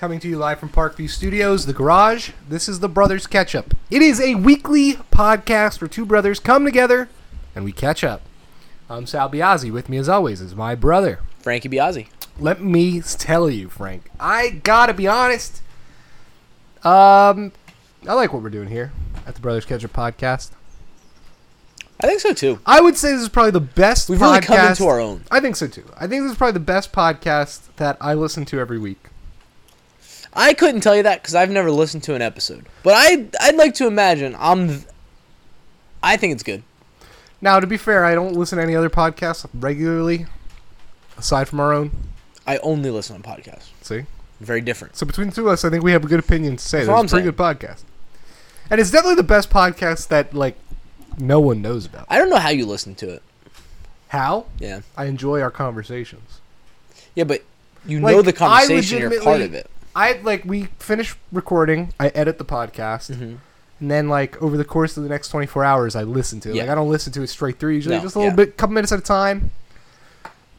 Coming 0.00 0.18
to 0.20 0.28
you 0.28 0.38
live 0.38 0.58
from 0.58 0.70
Parkview 0.70 1.10
Studios, 1.10 1.66
the 1.66 1.74
garage. 1.74 2.30
This 2.48 2.70
is 2.70 2.80
the 2.80 2.88
Brothers 2.88 3.26
Catch 3.26 3.54
Up. 3.54 3.74
It 3.90 4.00
is 4.00 4.18
a 4.18 4.34
weekly 4.34 4.94
podcast 4.94 5.78
where 5.78 5.88
two 5.88 6.06
brothers 6.06 6.40
come 6.40 6.64
together 6.64 7.10
and 7.54 7.66
we 7.66 7.72
catch 7.72 8.02
up. 8.02 8.22
I'm 8.88 9.04
Sal 9.04 9.28
Biazzi. 9.28 9.70
With 9.70 9.90
me, 9.90 9.98
as 9.98 10.08
always, 10.08 10.40
is 10.40 10.54
my 10.54 10.74
brother. 10.74 11.20
Frankie 11.40 11.68
Biazzi. 11.68 12.08
Let 12.38 12.62
me 12.62 13.02
tell 13.02 13.50
you, 13.50 13.68
Frank. 13.68 14.10
I 14.18 14.62
gotta 14.64 14.94
be 14.94 15.06
honest. 15.06 15.60
Um, 16.82 17.52
I 18.08 18.14
like 18.14 18.32
what 18.32 18.42
we're 18.42 18.48
doing 18.48 18.70
here 18.70 18.92
at 19.26 19.34
the 19.34 19.42
Brothers 19.42 19.66
Catch 19.66 19.84
Up 19.84 19.92
podcast. 19.92 20.52
I 22.02 22.06
think 22.06 22.20
so 22.20 22.32
too. 22.32 22.58
I 22.64 22.80
would 22.80 22.96
say 22.96 23.12
this 23.12 23.20
is 23.20 23.28
probably 23.28 23.50
the 23.50 23.60
best. 23.60 24.08
We've 24.08 24.18
podcast. 24.18 24.22
really 24.22 24.40
come 24.46 24.70
into 24.70 24.86
our 24.86 24.98
own. 24.98 25.24
I 25.30 25.40
think 25.40 25.56
so 25.56 25.66
too. 25.66 25.84
I 25.94 26.06
think 26.06 26.22
this 26.22 26.32
is 26.32 26.38
probably 26.38 26.54
the 26.54 26.60
best 26.60 26.90
podcast 26.90 27.68
that 27.76 27.98
I 28.00 28.14
listen 28.14 28.46
to 28.46 28.58
every 28.58 28.78
week. 28.78 29.10
I 30.32 30.54
couldn't 30.54 30.80
tell 30.82 30.96
you 30.96 31.02
that 31.02 31.22
because 31.22 31.34
I've 31.34 31.50
never 31.50 31.70
listened 31.70 32.02
to 32.04 32.14
an 32.14 32.22
episode, 32.22 32.66
but 32.82 32.94
I 32.96 33.26
I'd 33.40 33.56
like 33.56 33.74
to 33.74 33.86
imagine 33.86 34.36
I'm. 34.38 34.84
I 36.02 36.16
think 36.16 36.32
it's 36.34 36.42
good. 36.42 36.62
Now, 37.42 37.58
to 37.60 37.66
be 37.66 37.76
fair, 37.76 38.04
I 38.04 38.14
don't 38.14 38.34
listen 38.34 38.58
to 38.58 38.62
any 38.64 38.76
other 38.76 38.90
podcasts 38.90 39.46
regularly, 39.54 40.26
aside 41.18 41.48
from 41.48 41.58
our 41.60 41.72
own. 41.72 41.90
I 42.46 42.58
only 42.58 42.90
listen 42.90 43.16
on 43.16 43.22
podcasts. 43.22 43.68
See, 43.82 44.04
Very 44.40 44.60
different. 44.60 44.96
so 44.96 45.06
between 45.06 45.28
the 45.30 45.34
two 45.34 45.42
of 45.42 45.48
us, 45.52 45.64
I 45.64 45.70
think 45.70 45.82
we 45.82 45.92
have 45.92 46.04
a 46.04 46.08
good 46.08 46.20
opinion 46.20 46.56
to 46.56 46.64
say. 46.64 46.78
That's 46.78 46.86
That 46.88 46.92
what 46.94 47.04
it's 47.04 47.12
a 47.12 47.16
pretty 47.16 47.30
good 47.30 47.36
podcast, 47.36 47.82
and 48.70 48.80
it's 48.80 48.90
definitely 48.90 49.16
the 49.16 49.22
best 49.24 49.50
podcast 49.50 50.08
that 50.08 50.32
like 50.34 50.56
no 51.18 51.40
one 51.40 51.60
knows 51.60 51.86
about. 51.86 52.06
I 52.08 52.18
don't 52.18 52.30
know 52.30 52.36
how 52.38 52.50
you 52.50 52.66
listen 52.66 52.94
to 52.96 53.08
it. 53.10 53.22
How 54.08 54.46
Yeah, 54.58 54.80
I 54.96 55.04
enjoy 55.06 55.40
our 55.40 55.50
conversations. 55.50 56.40
yeah, 57.14 57.24
but 57.24 57.42
you 57.86 58.00
Like, 58.00 58.14
know 58.16 58.22
the 58.22 58.32
conversation. 58.32 58.98
You're 59.00 59.22
part 59.22 59.40
of 59.40 59.54
it. 59.54 59.68
I 59.94 60.20
like 60.22 60.44
we 60.44 60.64
finish 60.78 61.16
recording, 61.32 61.92
I 61.98 62.08
edit 62.08 62.38
the 62.38 62.44
podcast, 62.44 63.10
Mhm. 63.10 63.38
and 63.80 63.90
then 63.90 64.08
like 64.08 64.40
over 64.42 64.56
the 64.56 64.64
course 64.64 64.96
of 64.96 65.02
the 65.02 65.08
next 65.08 65.28
twenty 65.28 65.46
four 65.46 65.64
hours, 65.64 65.96
I 65.96 66.02
listen 66.04 66.40
to 66.40 66.50
it. 66.50 66.56
Like 66.56 66.68
I 66.68 66.74
don't 66.74 66.90
listen 66.90 67.12
to 67.14 67.22
it 67.22 67.26
straight 67.28 67.58
through. 67.58 67.72
Usually, 67.72 67.96
No, 67.96 68.02
just 68.02 68.14
a 68.14 68.18
little 68.18 68.32
yeah. 68.32 68.36
bit, 68.36 68.56
couple 68.56 68.74
minutes 68.74 68.92
at 68.92 68.98
a 68.98 69.02
time. 69.02 69.50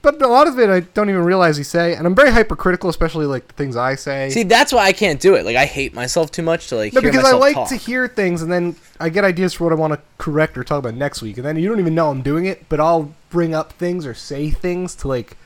But 0.03 0.19
a 0.19 0.27
lot 0.27 0.47
of 0.47 0.57
it, 0.57 0.67
I 0.67 0.79
don't 0.79 1.09
even 1.11 1.23
realize 1.23 1.59
you 1.59 1.63
say, 1.63 1.93
and 1.93 2.07
I'm 2.07 2.15
very 2.15 2.31
hypercritical, 2.31 2.89
especially 2.89 3.27
like 3.27 3.47
the 3.47 3.53
things 3.53 3.75
I 3.75 3.93
say. 3.93 4.31
See, 4.31 4.41
that's 4.41 4.73
why 4.73 4.85
I 4.85 4.93
can't 4.93 5.19
do 5.19 5.35
it. 5.35 5.45
Like 5.45 5.55
I 5.55 5.65
hate 5.65 5.93
myself 5.93 6.31
too 6.31 6.41
much 6.41 6.69
to 6.69 6.75
like 6.75 6.91
no, 6.93 7.01
because 7.01 7.23
I 7.23 7.33
like 7.33 7.53
talk. 7.53 7.69
to 7.69 7.75
hear 7.75 8.07
things, 8.07 8.41
and 8.41 8.51
then 8.51 8.75
I 8.99 9.09
get 9.09 9.23
ideas 9.23 9.53
for 9.53 9.65
what 9.65 9.73
I 9.73 9.75
want 9.75 9.93
to 9.93 9.99
correct 10.17 10.57
or 10.57 10.63
talk 10.63 10.79
about 10.79 10.95
next 10.95 11.21
week, 11.21 11.37
and 11.37 11.45
then 11.45 11.55
you 11.57 11.69
don't 11.69 11.79
even 11.79 11.93
know 11.93 12.09
I'm 12.09 12.23
doing 12.23 12.45
it, 12.45 12.65
but 12.67 12.79
I'll 12.79 13.13
bring 13.29 13.53
up 13.53 13.73
things 13.73 14.05
or 14.07 14.13
say 14.15 14.49
things 14.49 14.95
to 14.95 15.07
like 15.07 15.37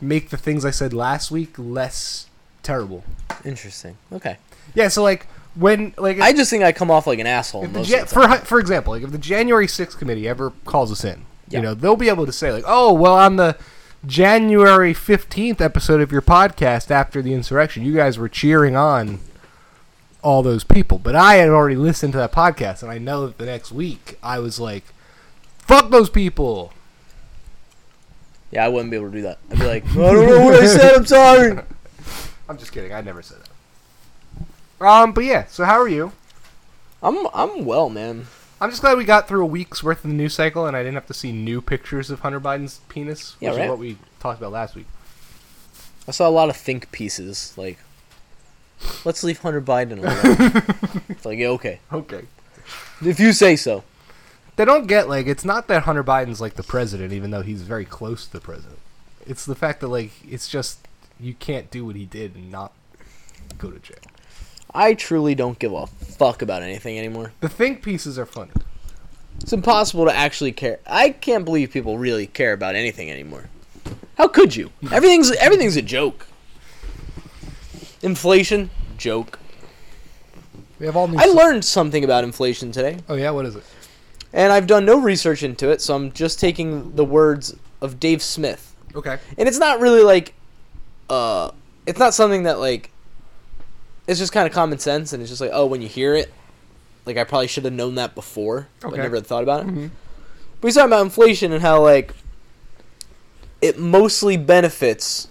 make 0.00 0.30
the 0.30 0.38
things 0.38 0.64
I 0.64 0.70
said 0.70 0.94
last 0.94 1.30
week 1.30 1.54
less 1.58 2.26
terrible. 2.64 3.04
Interesting. 3.44 3.96
Okay. 4.12 4.38
Yeah, 4.74 4.88
so 4.88 5.02
like 5.04 5.26
when 5.54 5.94
like 5.96 6.18
I 6.20 6.32
just 6.32 6.50
think 6.50 6.64
I 6.64 6.72
come 6.72 6.90
off 6.90 7.06
like 7.06 7.20
an 7.20 7.26
asshole 7.28 7.68
most 7.68 7.88
Ja- 7.88 8.02
of 8.02 8.08
the 8.08 8.14
for 8.14 8.28
for 8.44 8.58
example, 8.58 8.92
like 8.92 9.02
if 9.04 9.12
the 9.12 9.18
January 9.18 9.68
6th 9.68 9.96
committee 9.98 10.26
ever 10.26 10.52
calls 10.64 10.90
us 10.90 11.04
in, 11.04 11.24
Yeah. 11.48 11.58
you 11.58 11.62
know, 11.62 11.74
they'll 11.74 11.94
be 11.96 12.08
able 12.08 12.26
to 12.26 12.32
say 12.32 12.50
like, 12.52 12.64
"Oh, 12.66 12.92
well, 12.92 13.14
on 13.14 13.36
the 13.36 13.56
January 14.04 14.92
15th 14.92 15.60
episode 15.60 16.00
of 16.00 16.10
your 16.10 16.22
podcast 16.22 16.90
after 16.90 17.22
the 17.22 17.32
insurrection, 17.34 17.84
you 17.84 17.94
guys 17.94 18.18
were 18.18 18.28
cheering 18.28 18.74
on 18.76 19.20
all 20.22 20.42
those 20.42 20.64
people." 20.64 20.98
But 20.98 21.14
I 21.14 21.34
had 21.36 21.50
already 21.50 21.76
listened 21.76 22.12
to 22.14 22.18
that 22.18 22.32
podcast 22.32 22.82
and 22.82 22.90
I 22.90 22.98
know 22.98 23.26
that 23.26 23.38
the 23.38 23.46
next 23.46 23.70
week 23.70 24.18
I 24.22 24.40
was 24.40 24.58
like, 24.58 24.84
"Fuck 25.58 25.90
those 25.90 26.10
people." 26.10 26.72
Yeah, 28.50 28.64
I 28.64 28.68
wouldn't 28.68 28.90
be 28.90 28.96
able 28.96 29.10
to 29.10 29.16
do 29.16 29.22
that. 29.22 29.38
I'd 29.50 29.58
be 29.58 29.66
like, 29.66 29.84
I 29.90 29.94
don't 29.94 30.26
know 30.28 30.44
what 30.44 30.54
I 30.62 30.66
said. 30.66 30.94
I'm 30.94 31.06
sorry. 31.06 31.58
I'm 32.48 32.58
just 32.58 32.72
kidding. 32.72 32.92
I 32.92 33.00
never 33.00 33.22
said 33.22 33.38
that. 34.80 34.86
Um, 34.86 35.12
but 35.12 35.24
yeah, 35.24 35.46
so 35.46 35.64
how 35.64 35.80
are 35.80 35.88
you? 35.88 36.12
I'm 37.02 37.26
I'm 37.34 37.64
well, 37.64 37.88
man. 37.88 38.26
I'm 38.60 38.70
just 38.70 38.80
glad 38.82 38.96
we 38.96 39.04
got 39.04 39.28
through 39.28 39.42
a 39.42 39.46
week's 39.46 39.82
worth 39.82 40.04
of 40.04 40.10
the 40.10 40.16
news 40.16 40.34
cycle 40.34 40.66
and 40.66 40.76
I 40.76 40.80
didn't 40.80 40.94
have 40.94 41.06
to 41.08 41.14
see 41.14 41.32
new 41.32 41.60
pictures 41.60 42.08
of 42.10 42.20
Hunter 42.20 42.40
Biden's 42.40 42.80
penis, 42.88 43.36
Yeah, 43.40 43.50
which 43.50 43.58
right. 43.58 43.64
is 43.64 43.70
what 43.70 43.78
we 43.78 43.98
talked 44.20 44.38
about 44.40 44.52
last 44.52 44.74
week. 44.74 44.86
I 46.08 46.12
saw 46.12 46.28
a 46.28 46.30
lot 46.30 46.48
of 46.50 46.56
think 46.56 46.90
pieces 46.92 47.52
like, 47.58 47.78
let's 49.04 49.22
leave 49.24 49.38
Hunter 49.40 49.60
Biden 49.60 49.98
alone. 49.98 51.02
it's 51.08 51.24
like, 51.26 51.38
yeah, 51.38 51.48
okay, 51.48 51.80
Okay. 51.92 52.22
if 53.04 53.18
you 53.20 53.32
say 53.32 53.56
so. 53.56 53.84
They 54.56 54.64
don't 54.64 54.86
get 54.86 55.08
like 55.08 55.26
it's 55.26 55.44
not 55.44 55.66
that 55.68 55.82
Hunter 55.82 56.04
Biden's 56.04 56.40
like 56.40 56.54
the 56.54 56.62
president, 56.62 57.12
even 57.12 57.32
though 57.32 57.42
he's 57.42 57.62
very 57.62 57.84
close 57.84 58.24
to 58.26 58.32
the 58.32 58.40
president. 58.40 58.78
It's 59.26 59.44
the 59.44 59.56
fact 59.56 59.80
that 59.80 59.88
like 59.88 60.12
it's 60.30 60.48
just 60.48 60.86
you 61.20 61.34
can't 61.34 61.70
do 61.70 61.84
what 61.84 61.96
he 61.96 62.04
did 62.06 62.34
and 62.34 62.50
not 62.50 62.72
go 63.58 63.70
to 63.70 63.78
jail. 63.78 63.98
I 64.72 64.94
truly 64.94 65.34
don't 65.34 65.58
give 65.58 65.72
a 65.72 65.86
fuck 65.86 66.42
about 66.42 66.62
anything 66.62 66.98
anymore. 66.98 67.32
The 67.40 67.48
think 67.48 67.82
pieces 67.82 68.18
are 68.18 68.26
funny. 68.26 68.50
It's 69.40 69.52
impossible 69.52 70.04
to 70.06 70.14
actually 70.14 70.52
care. 70.52 70.80
I 70.86 71.10
can't 71.10 71.44
believe 71.44 71.70
people 71.70 71.98
really 71.98 72.26
care 72.26 72.52
about 72.52 72.74
anything 72.74 73.10
anymore. 73.10 73.48
How 74.16 74.28
could 74.28 74.56
you? 74.56 74.70
Everything's 74.92 75.30
everything's 75.32 75.76
a 75.76 75.82
joke. 75.82 76.26
Inflation, 78.02 78.70
joke. 78.96 79.38
We 80.78 80.86
have 80.86 80.96
all 80.96 81.08
new. 81.08 81.18
I 81.18 81.26
learned 81.26 81.64
something 81.64 82.04
about 82.04 82.24
inflation 82.24 82.72
today, 82.72 82.98
oh 83.08 83.14
yeah, 83.14 83.30
what 83.30 83.46
is 83.46 83.56
it? 83.56 83.64
and 84.32 84.52
I've 84.52 84.66
done 84.66 84.84
no 84.84 84.98
research 85.00 85.42
into 85.44 85.70
it, 85.70 85.80
so 85.80 85.94
I'm 85.94 86.10
just 86.12 86.40
taking 86.40 86.96
the 86.96 87.04
words 87.04 87.56
of 87.80 88.00
Dave 88.00 88.22
Smith. 88.22 88.74
Okay. 88.94 89.18
and 89.38 89.48
it's 89.48 89.58
not 89.58 89.80
really 89.80 90.02
like 90.02 90.34
uh 91.10 91.50
it's 91.86 91.98
not 91.98 92.14
something 92.14 92.44
that 92.44 92.58
like 92.58 92.90
it's 94.06 94.18
just 94.18 94.32
kind 94.32 94.46
of 94.46 94.52
common 94.52 94.78
sense 94.78 95.12
and 95.12 95.22
it's 95.22 95.30
just 95.30 95.40
like 95.40 95.50
oh 95.52 95.66
when 95.66 95.82
you 95.82 95.88
hear 95.88 96.14
it 96.14 96.32
like 97.06 97.16
i 97.16 97.24
probably 97.24 97.46
should 97.46 97.64
have 97.64 97.72
known 97.74 97.94
that 97.96 98.14
before 98.14 98.68
but 98.80 98.88
Okay. 98.92 99.02
never 99.02 99.20
thought 99.20 99.42
about 99.42 99.60
it 99.62 99.66
Mhm. 99.66 99.90
but 100.60 100.68
he's 100.68 100.74
talking 100.74 100.86
about 100.88 101.02
inflation 101.02 101.52
and 101.52 101.62
how 101.62 101.80
like 101.82 102.14
it 103.60 103.78
mostly 103.78 104.36
benefits 104.36 105.28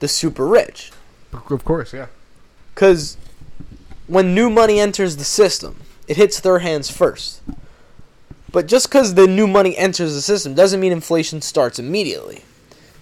the 0.00 0.08
super 0.08 0.46
rich 0.46 0.92
Of 1.32 1.64
course, 1.64 1.92
yeah. 1.92 2.06
because 2.74 3.16
when 4.06 4.34
new 4.34 4.48
money 4.50 4.78
enters 4.80 5.16
the 5.16 5.24
system 5.24 5.76
it 6.08 6.16
hits 6.16 6.40
their 6.40 6.60
hands 6.60 6.90
first 6.90 7.40
but 8.52 8.66
just 8.66 8.88
because 8.88 9.14
the 9.14 9.26
new 9.26 9.46
money 9.46 9.76
enters 9.76 10.14
the 10.14 10.22
system 10.22 10.54
doesn't 10.54 10.80
mean 10.80 10.92
inflation 10.92 11.42
starts 11.42 11.78
immediately 11.78 12.44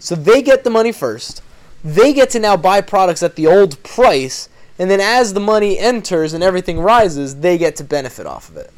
so 0.00 0.14
they 0.14 0.42
get 0.42 0.64
the 0.64 0.70
money 0.70 0.92
first. 0.92 1.40
They 1.84 2.12
get 2.14 2.30
to 2.30 2.38
now 2.38 2.56
buy 2.56 2.80
products 2.80 3.22
at 3.22 3.36
the 3.36 3.46
old 3.46 3.80
price, 3.82 4.48
and 4.78 4.90
then 4.90 5.00
as 5.00 5.34
the 5.34 5.40
money 5.40 5.78
enters 5.78 6.32
and 6.32 6.42
everything 6.42 6.80
rises, 6.80 7.40
they 7.40 7.58
get 7.58 7.76
to 7.76 7.84
benefit 7.84 8.26
off 8.26 8.48
of 8.48 8.56
it. 8.56 8.72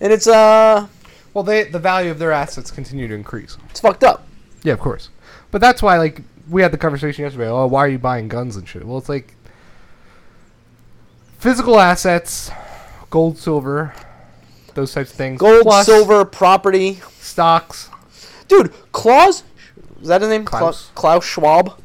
And 0.00 0.10
it's 0.12 0.26
uh, 0.26 0.86
Well, 1.34 1.44
they 1.44 1.64
the 1.64 1.78
value 1.78 2.10
of 2.10 2.18
their 2.18 2.32
assets 2.32 2.70
continue 2.70 3.06
to 3.08 3.14
increase. 3.14 3.58
it's 3.68 3.80
fucked 3.80 4.02
up. 4.02 4.26
Yeah, 4.62 4.72
of 4.72 4.80
course. 4.80 5.10
But 5.50 5.60
that's 5.60 5.82
why 5.82 5.98
like 5.98 6.22
we 6.48 6.62
had 6.62 6.72
the 6.72 6.78
conversation 6.78 7.22
yesterday. 7.24 7.48
Oh, 7.48 7.66
why 7.66 7.80
are 7.84 7.88
you 7.88 7.98
buying 7.98 8.28
guns 8.28 8.56
and 8.56 8.66
shit? 8.66 8.84
Well, 8.84 8.96
it's 8.98 9.08
like 9.10 9.34
physical 11.38 11.78
assets, 11.78 12.50
gold, 13.10 13.38
silver, 13.38 13.94
those 14.74 14.92
types 14.92 15.10
of 15.10 15.16
things. 15.16 15.38
Gold, 15.40 15.62
plus 15.62 15.86
silver, 15.86 16.24
property. 16.24 17.00
stocks. 17.20 17.90
Dude, 18.48 18.72
Klaus, 18.92 19.42
is 20.00 20.08
that 20.08 20.20
his 20.22 20.30
name? 20.30 20.44
Klaus. 20.44 20.90
Klaus 20.94 21.24
Schwab. 21.24 21.78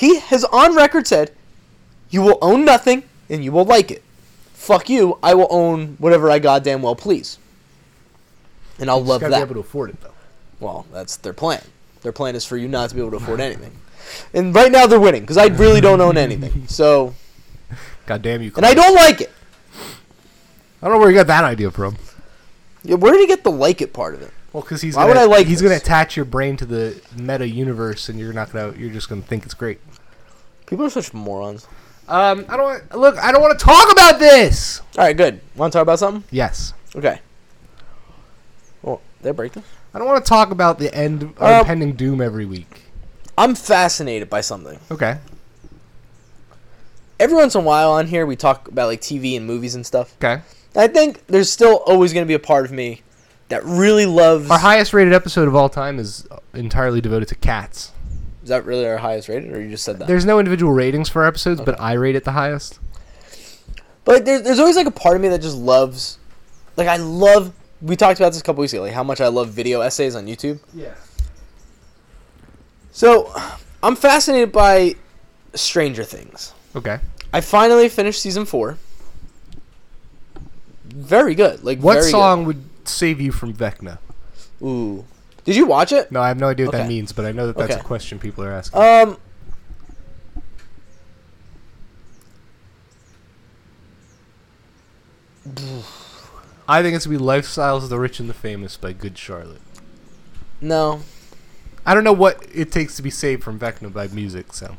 He 0.00 0.18
has 0.18 0.44
on 0.46 0.74
record 0.74 1.06
said, 1.06 1.30
"You 2.08 2.22
will 2.22 2.38
own 2.40 2.64
nothing, 2.64 3.02
and 3.28 3.44
you 3.44 3.52
will 3.52 3.66
like 3.66 3.90
it. 3.90 4.02
Fuck 4.54 4.88
you. 4.88 5.18
I 5.22 5.34
will 5.34 5.46
own 5.50 5.96
whatever 5.98 6.30
I 6.30 6.38
goddamn 6.38 6.80
well 6.80 6.96
please." 6.96 7.36
And 8.78 8.88
I'll 8.88 9.00
Just 9.00 9.08
love 9.10 9.20
gotta 9.20 9.30
that. 9.32 9.36
be 9.40 9.42
able 9.42 9.54
to 9.56 9.60
afford 9.60 9.90
it 9.90 10.00
though. 10.00 10.14
Well, 10.58 10.86
that's 10.90 11.16
their 11.16 11.34
plan. 11.34 11.62
Their 12.00 12.12
plan 12.12 12.34
is 12.34 12.46
for 12.46 12.56
you 12.56 12.66
not 12.66 12.88
to 12.88 12.94
be 12.94 13.02
able 13.02 13.10
to 13.10 13.18
afford 13.18 13.40
anything. 13.40 13.72
And 14.32 14.54
right 14.54 14.72
now 14.72 14.86
they're 14.86 14.98
winning 14.98 15.20
because 15.20 15.36
I 15.36 15.46
really 15.48 15.82
don't 15.82 16.00
own 16.00 16.16
anything. 16.16 16.66
So, 16.68 17.14
God 18.06 18.22
damn 18.22 18.40
you! 18.40 18.52
and 18.56 18.64
I 18.64 18.72
don't 18.72 18.94
like 18.94 19.20
it. 19.20 19.30
I 20.82 20.86
don't 20.86 20.94
know 20.94 20.98
where 20.98 21.10
you 21.10 21.16
got 21.16 21.26
that 21.26 21.44
idea 21.44 21.70
from. 21.70 21.98
Yeah, 22.82 22.94
where 22.94 23.12
did 23.12 23.20
he 23.20 23.26
get 23.26 23.44
the 23.44 23.50
like 23.50 23.82
it 23.82 23.92
part 23.92 24.14
of 24.14 24.22
it? 24.22 24.32
Well, 24.52 24.62
because 24.62 24.80
he's 24.82 24.96
Why 24.96 25.02
gonna, 25.02 25.20
would 25.20 25.22
I 25.22 25.24
like 25.26 25.46
he's 25.46 25.62
gonna 25.62 25.76
attach 25.76 26.16
your 26.16 26.24
brain 26.24 26.56
to 26.56 26.66
the 26.66 27.00
meta 27.16 27.48
universe, 27.48 28.08
and 28.08 28.18
you're 28.18 28.32
not 28.32 28.52
gonna 28.52 28.76
you're 28.76 28.90
just 28.90 29.08
gonna 29.08 29.22
think 29.22 29.44
it's 29.44 29.54
great. 29.54 29.78
People 30.66 30.84
are 30.84 30.90
such 30.90 31.14
morons. 31.14 31.66
Um, 32.08 32.44
I 32.48 32.56
don't 32.56 32.64
wanna- 32.64 32.96
look. 32.98 33.16
I 33.18 33.30
don't 33.30 33.40
want 33.40 33.58
to 33.58 33.64
talk 33.64 33.92
about 33.92 34.18
this. 34.18 34.80
All 34.98 35.04
right, 35.04 35.16
good. 35.16 35.40
Want 35.54 35.72
to 35.72 35.76
talk 35.78 35.82
about 35.82 35.98
something? 36.00 36.24
Yes, 36.30 36.72
Okay. 36.96 37.20
Well, 38.82 39.00
they 39.22 39.30
break 39.30 39.52
this. 39.52 39.64
I 39.94 39.98
don't 39.98 40.08
want 40.08 40.24
to 40.24 40.28
talk 40.28 40.50
about 40.50 40.78
the 40.80 40.92
end 40.94 41.22
of 41.22 41.40
Um, 41.42 41.60
impending 41.60 41.92
doom 41.92 42.20
every 42.20 42.46
week. 42.46 42.82
I'm 43.38 43.54
fascinated 43.54 44.28
by 44.28 44.40
something. 44.40 44.78
Okay. 44.90 45.18
Every 47.18 47.36
once 47.36 47.54
in 47.54 47.60
a 47.60 47.64
while 47.64 47.92
on 47.92 48.06
here, 48.06 48.24
we 48.26 48.34
talk 48.36 48.66
about 48.68 48.86
like 48.88 49.00
TV 49.00 49.36
and 49.36 49.46
movies 49.46 49.74
and 49.74 49.86
stuff. 49.86 50.14
Okay. 50.22 50.42
I 50.74 50.86
think 50.88 51.26
there's 51.26 51.50
still 51.50 51.76
always 51.86 52.12
going 52.12 52.24
to 52.24 52.28
be 52.28 52.34
a 52.34 52.38
part 52.38 52.64
of 52.64 52.72
me 52.72 53.02
that 53.50 53.64
really 53.64 54.06
loves. 54.06 54.50
Our 54.50 54.58
highest 54.58 54.94
rated 54.94 55.12
episode 55.12 55.46
of 55.46 55.54
all 55.54 55.68
time 55.68 55.98
is 55.98 56.26
entirely 56.54 57.00
devoted 57.00 57.28
to 57.28 57.34
cats. 57.34 57.92
Is 58.42 58.48
that 58.48 58.64
really 58.64 58.86
our 58.86 58.96
highest 58.96 59.28
rated, 59.28 59.52
or 59.52 59.60
you 59.60 59.68
just 59.68 59.84
said 59.84 59.98
that? 59.98 60.08
There's 60.08 60.24
no 60.24 60.38
individual 60.38 60.72
ratings 60.72 61.08
for 61.08 61.26
episodes, 61.26 61.60
but 61.60 61.78
I 61.78 61.92
rate 61.92 62.16
it 62.16 62.24
the 62.24 62.32
highest. 62.32 62.80
But 64.04 64.14
like, 64.14 64.24
there, 64.24 64.40
there's 64.40 64.58
always 64.58 64.76
like 64.76 64.86
a 64.86 64.92
part 64.92 65.16
of 65.16 65.22
me 65.22 65.28
that 65.28 65.42
just 65.42 65.56
loves, 65.56 66.18
like 66.76 66.88
I 66.88 66.96
love. 66.96 67.52
We 67.82 67.96
talked 67.96 68.18
about 68.18 68.32
this 68.32 68.40
a 68.40 68.44
couple 68.44 68.60
weeks 68.60 68.72
ago, 68.72 68.82
like 68.82 68.92
how 68.92 69.04
much 69.04 69.20
I 69.20 69.28
love 69.28 69.50
video 69.50 69.80
essays 69.80 70.14
on 70.16 70.26
YouTube. 70.26 70.58
Yeah. 70.72 70.94
So, 72.92 73.32
I'm 73.82 73.96
fascinated 73.96 74.52
by 74.52 74.96
Stranger 75.54 76.04
Things. 76.04 76.52
Okay. 76.74 76.98
I 77.32 77.40
finally 77.40 77.88
finished 77.88 78.20
season 78.20 78.44
four. 78.44 78.78
Very 80.84 81.34
good. 81.34 81.62
Like 81.62 81.78
What 81.78 82.02
song 82.02 82.44
would 82.46 82.64
save 82.88 83.20
you 83.20 83.32
from 83.32 83.52
Vecna? 83.54 83.98
Ooh. 84.62 85.04
Did 85.44 85.56
you 85.56 85.66
watch 85.66 85.90
it? 85.92 86.12
No, 86.12 86.20
I 86.20 86.28
have 86.28 86.38
no 86.38 86.48
idea 86.48 86.66
what 86.66 86.72
that 86.72 86.88
means, 86.88 87.12
but 87.12 87.24
I 87.24 87.32
know 87.32 87.46
that 87.46 87.56
that's 87.56 87.72
Okay. 87.72 87.80
a 87.80 87.84
question 87.84 88.18
people 88.18 88.44
are 88.44 88.52
asking. 88.52 88.80
Um. 88.80 89.16
I 96.68 96.82
think 96.82 96.94
it's 96.94 97.06
gonna 97.06 97.18
be 97.18 97.24
"Lifestyles 97.24 97.82
of 97.82 97.88
the 97.88 97.98
Rich 97.98 98.20
and 98.20 98.28
the 98.28 98.34
Famous" 98.34 98.76
by 98.76 98.92
Good 98.92 99.18
Charlotte. 99.18 99.60
No. 100.60 101.00
I 101.84 101.94
don't 101.94 102.04
know 102.04 102.12
what 102.12 102.44
it 102.54 102.70
takes 102.70 102.94
to 102.96 103.02
be 103.02 103.10
saved 103.10 103.42
from 103.42 103.58
Vecna 103.58 103.92
by 103.92 104.06
music, 104.08 104.52
so. 104.52 104.76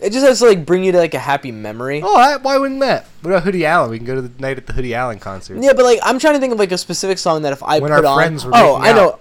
It 0.00 0.12
just 0.12 0.24
has 0.24 0.38
to 0.40 0.46
like 0.46 0.64
bring 0.64 0.84
you 0.84 0.92
to 0.92 0.98
like 0.98 1.14
a 1.14 1.18
happy 1.18 1.50
memory. 1.50 2.00
Oh, 2.04 2.16
I, 2.16 2.36
why 2.36 2.56
wouldn't 2.56 2.80
that? 2.80 3.06
What 3.22 3.30
about 3.32 3.42
Hoodie 3.42 3.66
Allen? 3.66 3.90
We 3.90 3.98
can 3.98 4.06
go 4.06 4.14
to 4.14 4.22
the 4.22 4.40
night 4.40 4.56
at 4.56 4.66
the 4.66 4.72
Hoodie 4.72 4.94
Allen 4.94 5.18
concert. 5.18 5.58
Yeah, 5.60 5.72
but 5.72 5.84
like 5.84 5.98
I'm 6.02 6.18
trying 6.18 6.34
to 6.34 6.40
think 6.40 6.52
of 6.52 6.58
like 6.58 6.70
a 6.72 6.78
specific 6.78 7.18
song 7.18 7.42
that 7.42 7.52
if 7.52 7.62
I 7.62 7.80
When 7.80 7.90
put 7.90 8.04
our 8.04 8.12
on. 8.12 8.16
friends 8.18 8.44
were 8.44 8.52
oh, 8.54 8.76
I 8.76 8.92
know. 8.92 9.08
out. 9.12 9.20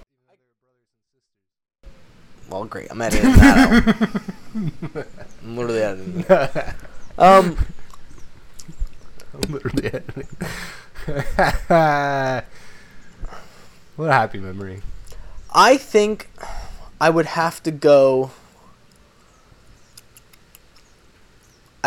Well, 2.49 2.65
great. 2.65 2.87
I'm 2.91 3.01
editing 3.01 3.33
that 3.33 3.95
out. 4.95 5.05
I'm 5.43 5.55
literally 5.57 5.81
editing. 5.81 6.21
That. 6.23 6.75
Um. 7.19 7.57
I'm 9.33 9.51
literally 9.51 9.87
editing. 9.87 10.27
what 13.95 14.09
a 14.09 14.13
happy 14.13 14.39
memory. 14.39 14.83
I 15.53 15.77
think 15.77 16.29
I 17.01 17.09
would 17.09 17.25
have 17.25 17.63
to 17.63 17.71
go. 17.71 18.29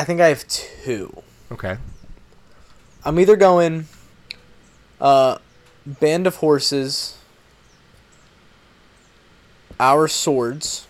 I 0.00 0.05
think 0.05 0.19
I 0.19 0.29
have 0.29 0.49
two. 0.49 1.23
Okay. 1.52 1.76
I'm 3.05 3.20
either 3.20 3.37
going 3.37 3.85
uh 4.99 5.37
Band 5.85 6.26
of 6.26 6.37
Horses 6.37 7.19
Our 9.79 10.08
Swords 10.08 10.87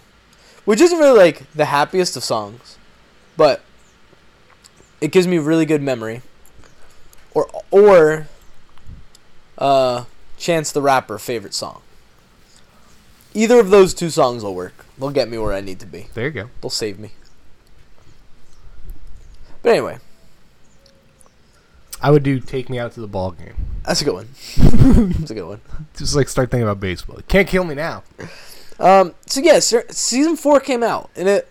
which 0.65 0.81
isn't 0.81 0.97
really 0.97 1.19
like 1.19 1.51
the 1.53 1.65
happiest 1.65 2.17
of 2.17 2.23
songs 2.23 2.79
but 3.37 3.63
it 5.01 5.11
gives 5.11 5.27
me 5.27 5.39
really 5.39 5.67
good 5.67 5.83
memory 5.83 6.23
or 7.35 7.51
or 7.73 8.29
uh 9.59 10.05
Chance 10.39 10.71
the 10.71 10.83
Rapper 10.83 11.19
favorite 11.19 11.55
song 11.55 11.83
Either 13.35 13.59
of 13.59 13.71
those 13.71 13.93
two 13.93 14.11
songs 14.11 14.43
will 14.45 14.55
work. 14.55 14.85
They'll 14.99 15.11
get 15.11 15.29
me 15.29 15.39
where 15.39 15.53
I 15.53 15.61
need 15.61 15.79
to 15.81 15.87
be. 15.87 16.09
There 16.15 16.27
you 16.27 16.33
go. 16.33 16.51
They'll 16.61 16.71
save 16.71 16.99
me. 16.99 17.13
But 19.63 19.71
anyway, 19.73 19.99
I 22.01 22.11
would 22.11 22.23
do 22.23 22.41
"Take 22.41 22.71
Me 22.71 22.79
Out 22.79 22.93
to 22.93 23.01
the 23.01 23.09
Ball 23.09 23.33
Game." 23.33 23.55
that's 23.85 24.03
a 24.03 24.05
good 24.05 24.15
one. 24.15 24.29
that's 25.19 25.31
a 25.31 25.35
good 25.35 25.47
one. 25.47 25.61
Just 25.97 26.15
like 26.15 26.29
start 26.29 26.51
thinking 26.51 26.65
about 26.65 26.81
baseball. 26.81 27.19
Can't 27.29 27.49
kill 27.49 27.65
me 27.65 27.75
now. 27.75 28.03
Um, 28.79 29.15
so 29.27 29.41
yeah, 29.41 29.59
se- 29.59 29.85
season 29.91 30.37
four 30.37 30.61
came 30.61 30.83
out, 30.83 31.11
and 31.17 31.29
it. 31.29 31.49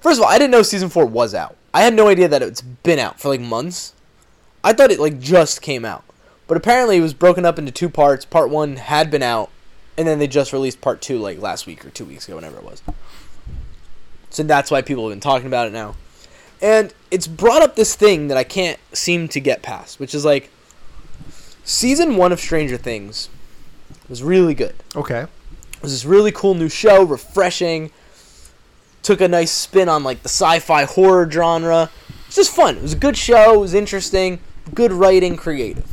First 0.00 0.18
of 0.18 0.24
all, 0.24 0.30
I 0.30 0.38
didn't 0.38 0.52
know 0.52 0.62
season 0.62 0.88
four 0.88 1.04
was 1.04 1.34
out. 1.34 1.56
I 1.74 1.82
had 1.82 1.94
no 1.94 2.08
idea 2.08 2.28
that 2.28 2.42
it's 2.42 2.62
been 2.62 2.98
out 2.98 3.20
for 3.20 3.28
like 3.28 3.40
months. 3.40 3.94
I 4.62 4.72
thought 4.72 4.90
it 4.90 5.00
like 5.00 5.20
just 5.20 5.62
came 5.62 5.84
out, 5.84 6.04
but 6.46 6.56
apparently 6.56 6.96
it 6.96 7.02
was 7.02 7.14
broken 7.14 7.44
up 7.44 7.58
into 7.58 7.72
two 7.72 7.88
parts. 7.88 8.24
Part 8.24 8.50
one 8.50 8.76
had 8.76 9.10
been 9.10 9.22
out, 9.22 9.50
and 9.96 10.06
then 10.06 10.18
they 10.18 10.26
just 10.26 10.52
released 10.52 10.80
part 10.80 11.00
two 11.00 11.18
like 11.18 11.40
last 11.40 11.66
week 11.66 11.84
or 11.84 11.90
two 11.90 12.04
weeks 12.04 12.26
ago, 12.26 12.36
whenever 12.36 12.58
it 12.58 12.64
was. 12.64 12.82
So 14.30 14.42
that's 14.42 14.70
why 14.70 14.82
people 14.82 15.04
have 15.08 15.12
been 15.12 15.20
talking 15.20 15.46
about 15.46 15.66
it 15.66 15.72
now, 15.72 15.96
and 16.60 16.92
it's 17.10 17.26
brought 17.26 17.62
up 17.62 17.76
this 17.76 17.94
thing 17.94 18.28
that 18.28 18.36
I 18.36 18.44
can't 18.44 18.78
seem 18.92 19.28
to 19.28 19.40
get 19.40 19.62
past, 19.62 19.98
which 19.98 20.14
is 20.14 20.24
like, 20.24 20.50
season 21.64 22.16
one 22.16 22.32
of 22.32 22.40
Stranger 22.40 22.76
Things 22.76 23.28
was 24.08 24.22
really 24.22 24.54
good. 24.54 24.74
Okay. 24.94 25.22
It 25.22 25.82
was 25.82 25.92
this 25.92 26.04
really 26.04 26.32
cool 26.32 26.54
new 26.54 26.68
show, 26.68 27.02
refreshing. 27.02 27.90
Took 29.02 29.20
a 29.20 29.28
nice 29.28 29.50
spin 29.50 29.88
on 29.88 30.04
like 30.04 30.22
the 30.22 30.28
sci-fi 30.28 30.84
horror 30.84 31.30
genre. 31.30 31.90
It's 32.26 32.36
just 32.36 32.54
fun. 32.54 32.76
It 32.76 32.82
was 32.82 32.92
a 32.92 32.98
good 32.98 33.16
show. 33.16 33.54
It 33.54 33.60
was 33.60 33.74
interesting. 33.74 34.40
Good 34.74 34.92
writing, 34.92 35.36
creative. 35.36 35.90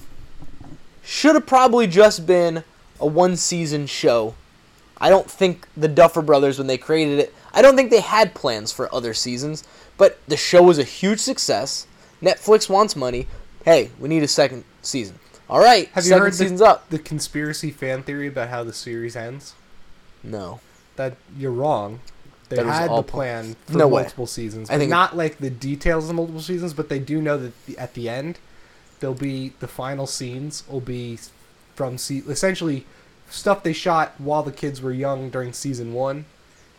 Should 1.04 1.36
have 1.36 1.46
probably 1.46 1.88
just 1.88 2.28
been 2.28 2.64
a 3.00 3.08
one-season 3.08 3.88
show. 3.88 4.36
I 5.00 5.10
don't 5.10 5.30
think 5.30 5.68
the 5.78 5.88
Duffer 5.88 6.22
Brothers, 6.22 6.58
when 6.58 6.68
they 6.68 6.78
created 6.78 7.20
it, 7.20 7.34
I 7.54 7.62
don't 7.62 7.76
think 7.76 7.92
they 7.92 8.02
had 8.02 8.36
plans 8.36 8.72
for 8.72 8.94
other 8.94 9.14
seasons. 9.14 9.64
But 9.98 10.20
the 10.28 10.38
show 10.38 10.62
was 10.64 10.78
a 10.78 10.84
huge 10.84 11.20
success. 11.20 11.88
Netflix 12.22 12.70
wants 12.70 12.96
money. 12.96 13.28
Hey, 13.66 13.92
we 14.00 14.10
need 14.10 14.24
a 14.24 14.28
second 14.28 14.64
season. 14.82 15.20
All 15.50 15.60
right, 15.60 15.88
Have 15.94 16.06
you 16.06 16.18
heard 16.18 16.34
the- 16.34 16.38
season's 16.38 16.62
up. 16.62 16.90
The 16.90 17.00
conspiracy 17.00 17.72
fan 17.72 18.04
theory 18.04 18.28
about 18.28 18.50
how 18.50 18.64
the 18.64 18.74
series 18.74 19.16
ends. 19.16 19.54
No. 20.24 20.60
That 20.98 21.16
you're 21.38 21.52
wrong. 21.52 22.00
They 22.50 22.58
That 22.58 22.66
had 22.66 22.90
the 22.92 23.04
plan 23.04 23.56
for 23.66 23.78
No 23.78 23.88
way. 23.88 24.02
multiple 24.04 24.28
seasons. 24.28 24.70
I 24.70 24.78
think- 24.78 24.90
not 24.90 25.16
like 25.18 25.38
the 25.38 25.50
details 25.50 26.10
of 26.10 26.16
multiple 26.16 26.42
seasons, 26.42 26.74
but 26.74 26.90
they 26.90 27.00
do 27.00 27.22
know 27.22 27.38
that 27.38 27.66
the, 27.66 27.78
at 27.78 27.94
the 27.94 28.08
end 28.10 28.40
there'll 29.00 29.14
be 29.16 29.54
the 29.60 29.68
final 29.68 30.08
scenes 30.08 30.64
will 30.68 30.80
be 30.82 31.20
from 31.76 31.98
se- 31.98 32.24
essentially 32.28 32.86
stuff 33.30 33.62
they 33.64 33.74
shot 33.74 34.14
while 34.18 34.42
the 34.44 34.52
kids 34.52 34.82
were 34.82 34.92
young 34.94 35.30
during 35.30 35.54
season 35.54 35.94
one, 35.94 36.26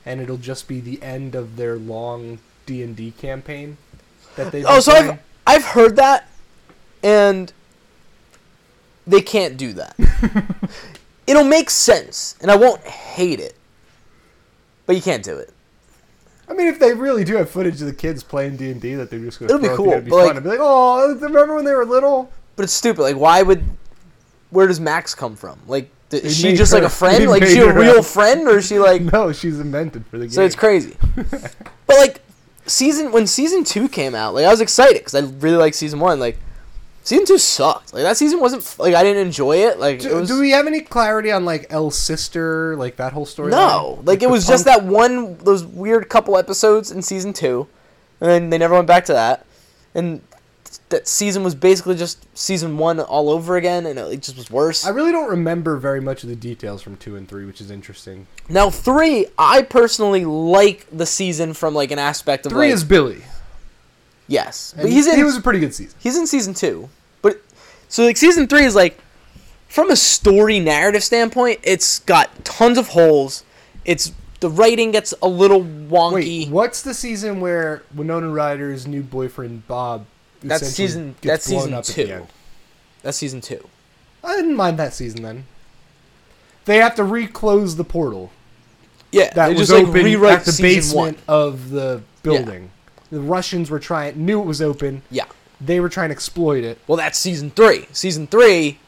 and 0.05 0.21
it'll 0.21 0.37
just 0.39 0.67
be 0.69 0.81
the 0.81 1.01
end 1.03 1.35
of 1.35 1.57
their 1.57 1.77
long 1.77 2.39
D 2.69 2.83
and 2.83 2.95
D 2.95 3.11
campaign 3.13 3.79
that 4.37 4.53
they. 4.53 4.63
Oh, 4.65 4.79
so 4.81 4.93
I've 4.93 5.19
I've 5.47 5.65
heard 5.65 5.97
that, 5.97 6.29
and 7.03 7.51
they 9.07 9.23
can't 9.23 9.57
do 9.57 9.73
that. 9.73 9.97
It'll 11.27 11.45
make 11.45 11.71
sense, 11.71 12.37
and 12.43 12.51
I 12.51 12.57
won't 12.57 12.83
hate 12.83 13.41
it, 13.41 13.57
but 14.87 14.95
you 14.97 15.03
can't 15.03 15.25
do 15.25 15.37
it. 15.37 15.53
I 16.49 16.53
mean, 16.55 16.67
if 16.67 16.79
they 16.79 16.93
really 16.95 17.25
do 17.25 17.37
have 17.37 17.51
footage 17.51 17.81
of 17.81 17.87
the 17.87 17.95
kids 17.95 18.23
playing 18.23 18.57
D 18.57 18.71
and 18.71 18.81
D, 18.81 18.95
that 18.95 19.11
they're 19.11 19.19
just 19.19 19.39
going 19.39 19.49
to 19.49 19.55
It'll 19.55 19.69
be 19.69 19.75
cool, 19.77 19.93
It'd 19.93 20.05
be 20.05 20.11
fun. 20.11 20.21
like- 20.21 20.31
It'd 20.33 20.43
be 20.45 20.49
like, 20.51 20.59
oh, 20.63 21.15
remember 21.15 21.55
when 21.57 21.65
they 21.65 21.75
were 21.75 21.85
little? 21.85 22.31
But 22.57 22.65
it's 22.65 22.73
stupid. 22.73 23.03
Like, 23.03 23.17
why 23.17 23.43
would? 23.43 23.63
Where 24.51 24.67
does 24.67 24.81
Max 24.81 25.15
come 25.15 25.37
from? 25.37 25.59
Like, 25.67 25.91
They 26.09 26.19
is 26.23 26.37
she 26.37 26.55
just 26.55 26.73
like 26.73 26.83
a 26.83 26.89
friend? 26.89 27.29
Like, 27.29 27.43
is 27.43 27.53
she 27.53 27.61
a 27.61 27.73
real 27.73 27.99
up. 27.99 28.05
friend, 28.05 28.49
or 28.49 28.59
is 28.59 28.67
she 28.67 28.79
like? 28.79 29.03
No, 29.13 29.33
she's 29.33 29.61
invented 29.61 30.07
for 30.07 30.17
the 30.19 30.25
game. 30.25 30.33
So 30.33 30.43
it's 30.43 30.55
crazy. 30.57 30.97
but 31.15 31.97
like, 31.99 32.21
season 32.69 33.13
when 33.13 33.27
season 33.27 33.65
two 33.65 33.89
came 33.89 34.15
out, 34.15 34.35
like 34.35 34.45
I 34.47 34.51
was 34.51 34.61
excited 34.61 34.99
because 34.99 35.15
I 35.15 35.21
really 35.39 35.57
liked 35.57 35.77
season 35.77 36.01
one. 36.01 36.21
Like, 36.21 36.39
season 37.03 37.25
two 37.27 37.39
sucked. 37.39 37.93
Like 37.95 38.03
that 38.03 38.17
season 38.17 38.41
wasn't 38.41 38.79
like 38.79 38.95
I 38.95 39.03
didn't 39.03 39.27
enjoy 39.27 39.57
it. 39.57 39.79
Like 39.79 39.97
it 39.97 40.09
Do, 40.09 40.17
was. 40.17 40.29
do 40.29 40.41
we 40.41 40.51
have 40.51 40.67
any 40.67 40.81
clarity 40.83 41.33
on 41.33 41.45
like 41.45 41.67
El's 41.71 41.99
sister, 41.99 42.77
like 42.77 42.97
that 42.97 43.13
whole 43.13 43.27
story? 43.27 43.51
No, 43.51 44.01
like 44.05 44.23
it 44.23 44.31
was 44.31 44.47
just 44.47 44.67
that 44.67 44.85
one 44.85 45.37
those 45.39 45.65
weird 45.65 46.09
couple 46.09 46.37
episodes 46.37 46.91
in 46.91 47.03
season 47.03 47.33
two, 47.33 47.67
and 48.21 48.31
then 48.31 48.51
they 48.51 48.59
never 48.59 48.75
went 48.75 48.87
back 48.87 49.05
to 49.07 49.13
that, 49.15 49.47
and 49.95 50.21
that 50.89 51.07
season 51.07 51.43
was 51.43 51.55
basically 51.55 51.97
just 51.97 52.27
season 52.37 52.79
one 52.79 53.01
all 53.01 53.31
over 53.31 53.57
again, 53.57 53.87
and 53.87 53.99
it 53.99 54.23
just 54.23 54.37
was 54.37 54.51
worse. 54.51 54.87
I 54.87 54.91
really 54.91 55.13
don't 55.13 55.31
remember 55.31 55.77
very 55.77 56.01
much 56.01 56.23
of 56.23 56.29
the 56.29 56.37
details 56.37 56.83
from 56.83 56.97
two 56.97 57.17
and 57.17 57.29
three, 57.29 57.45
which 57.45 57.61
is 57.61 57.71
interesting. 57.71 58.27
now 58.49 58.71
three, 58.71 59.27
I 59.39 59.63
personally 59.63 60.25
like 60.25 60.87
the 60.91 61.07
season 61.07 61.55
from 61.55 61.75
like 61.75 61.91
an 61.91 61.99
aspect 61.99 62.47
of 62.47 62.53
Three 62.53 62.69
like, 62.69 62.75
is 62.75 62.85
Billy, 62.85 63.23
yes, 64.27 64.73
and 64.73 64.83
but 64.83 64.91
he's 64.91 65.07
in 65.07 65.17
he 65.17 65.25
was 65.25 65.37
a 65.37 65.43
pretty 65.43 65.61
good 65.61 65.75
season. 65.75 65.97
he's 66.01 66.17
in 66.17 66.27
season 66.27 66.55
two, 66.55 66.89
but 67.23 67.41
so 67.89 68.05
like 68.05 68.17
season 68.17 68.47
three 68.47 68.65
is 68.65 68.75
like 68.75 68.99
from 69.69 69.91
a 69.91 69.97
story 69.97 70.61
narrative 70.61 71.05
standpoint, 71.05 71.61
it's 71.63 71.99
got 72.01 72.45
tons 72.45 72.79
of 72.79 72.89
holes. 72.89 73.45
It's 73.85 74.13
the 74.41 74.49
writing 74.49 74.93
gets 74.93 75.13
a 75.21 75.29
little 75.29 75.63
wonky. 75.63 76.13
Wait, 76.13 76.49
what's 76.49 76.83
the 76.83 76.95
season 76.95 77.41
where 77.41 77.83
Winona 77.95 78.29
Ryder's 78.29 78.87
new 78.87 79.03
boyfriend 79.03 79.67
Bob? 79.67 80.07
That's 80.43 80.67
season- 80.69 81.15
that's 81.23 81.45
season 81.45 81.83
two. 81.83 82.27
That's 83.03 83.17
season 83.19 83.41
two. 83.41 83.69
I 84.23 84.37
didn't 84.37 84.57
mind 84.57 84.79
that 84.79 84.95
season 84.95 85.23
then. 85.23 85.45
They 86.65 86.77
have 86.79 86.95
to 86.97 87.05
reclose 87.05 87.77
the 87.77 87.85
portal 87.85 88.31
Yeah, 89.11 89.33
that 89.35 89.49
they 89.49 89.55
was 89.55 89.69
just 89.69 89.73
like 89.73 89.87
open 89.89 90.05
rewrite 90.05 90.41
at 90.41 90.45
the 90.45 90.59
basement 90.61 91.17
one. 91.19 91.25
of 91.29 91.71
the 91.71 92.03
building. 92.23 92.71
The 93.11 93.21
Russians 93.21 93.71
were 93.71 93.79
trying, 93.79 94.25
knew 94.27 94.41
it 94.41 94.45
was 94.45 94.61
open. 94.61 95.03
Yeah. 95.11 95.25
They 95.61 95.81
were 95.81 95.89
trying 95.89 96.11
to 96.11 96.13
exploit 96.13 96.63
it. 96.65 96.79
Well, 96.87 96.97
that's 96.99 97.19
season 97.19 97.51
three. 97.51 97.87
Season 97.93 98.27
three. 98.27 98.79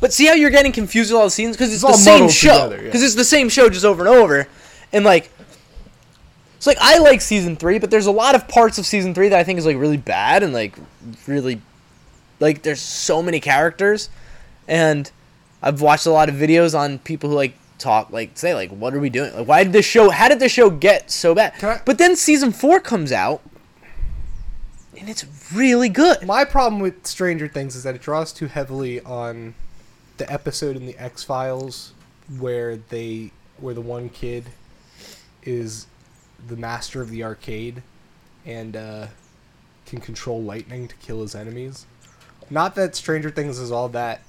But 0.00 0.12
see 0.12 0.26
how 0.26 0.34
you're 0.34 0.50
getting 0.50 0.72
confused 0.72 1.10
with 1.12 1.18
all 1.18 1.26
the 1.26 1.30
seasons 1.30 1.56
because 1.56 1.72
it's, 1.74 1.82
It's 1.82 1.92
the 1.98 2.02
same 2.04 2.28
show. 2.28 2.52
together, 2.52 2.76
yeah. 2.76 2.82
Because 2.84 3.02
it's 3.02 3.14
the 3.16 3.24
same 3.24 3.48
show 3.48 3.68
just 3.68 3.84
over 3.84 4.06
and 4.06 4.08
over, 4.14 4.46
and 4.92 5.04
like 5.04 5.30
So 6.66 6.72
like 6.72 6.78
I 6.80 6.98
like 6.98 7.20
season 7.20 7.54
three, 7.54 7.78
but 7.78 7.92
there's 7.92 8.06
a 8.06 8.10
lot 8.10 8.34
of 8.34 8.48
parts 8.48 8.76
of 8.76 8.84
season 8.86 9.14
three 9.14 9.28
that 9.28 9.38
I 9.38 9.44
think 9.44 9.60
is 9.60 9.64
like 9.64 9.76
really 9.76 9.96
bad 9.96 10.42
and 10.42 10.52
like 10.52 10.74
really 11.28 11.62
like 12.40 12.62
there's 12.62 12.80
so 12.80 13.22
many 13.22 13.38
characters 13.38 14.10
and 14.66 15.08
I've 15.62 15.80
watched 15.80 16.06
a 16.06 16.10
lot 16.10 16.28
of 16.28 16.34
videos 16.34 16.76
on 16.76 16.98
people 16.98 17.30
who 17.30 17.36
like 17.36 17.54
talk 17.78 18.10
like 18.10 18.36
say 18.36 18.52
like 18.52 18.70
what 18.70 18.94
are 18.94 18.98
we 18.98 19.10
doing? 19.10 19.32
Like 19.32 19.46
why 19.46 19.62
did 19.62 19.72
this 19.72 19.86
show 19.86 20.10
how 20.10 20.26
did 20.26 20.40
this 20.40 20.50
show 20.50 20.68
get 20.68 21.08
so 21.08 21.36
bad? 21.36 21.62
I- 21.62 21.82
But 21.84 21.98
then 21.98 22.16
season 22.16 22.50
four 22.50 22.80
comes 22.80 23.12
out 23.12 23.42
and 24.98 25.08
it's 25.08 25.24
really 25.54 25.88
good. 25.88 26.26
My 26.26 26.44
problem 26.44 26.80
with 26.82 27.06
Stranger 27.06 27.46
Things 27.46 27.76
is 27.76 27.84
that 27.84 27.94
it 27.94 28.02
draws 28.02 28.32
too 28.32 28.48
heavily 28.48 29.00
on 29.02 29.54
the 30.16 30.28
episode 30.32 30.74
in 30.74 30.86
the 30.86 30.98
X 30.98 31.22
Files 31.22 31.92
where 32.40 32.76
they 32.76 33.30
where 33.60 33.72
the 33.72 33.80
one 33.80 34.08
kid 34.08 34.46
is 35.44 35.86
the 36.46 36.56
master 36.56 37.00
of 37.00 37.10
the 37.10 37.22
arcade 37.24 37.82
and 38.44 38.76
uh, 38.76 39.06
can 39.86 40.00
control 40.00 40.42
lightning 40.42 40.88
to 40.88 40.94
kill 40.96 41.22
his 41.22 41.34
enemies. 41.34 41.86
Not 42.50 42.74
that 42.76 42.94
Stranger 42.94 43.30
Things 43.30 43.58
is 43.58 43.72
all 43.72 43.88
that 43.90 44.22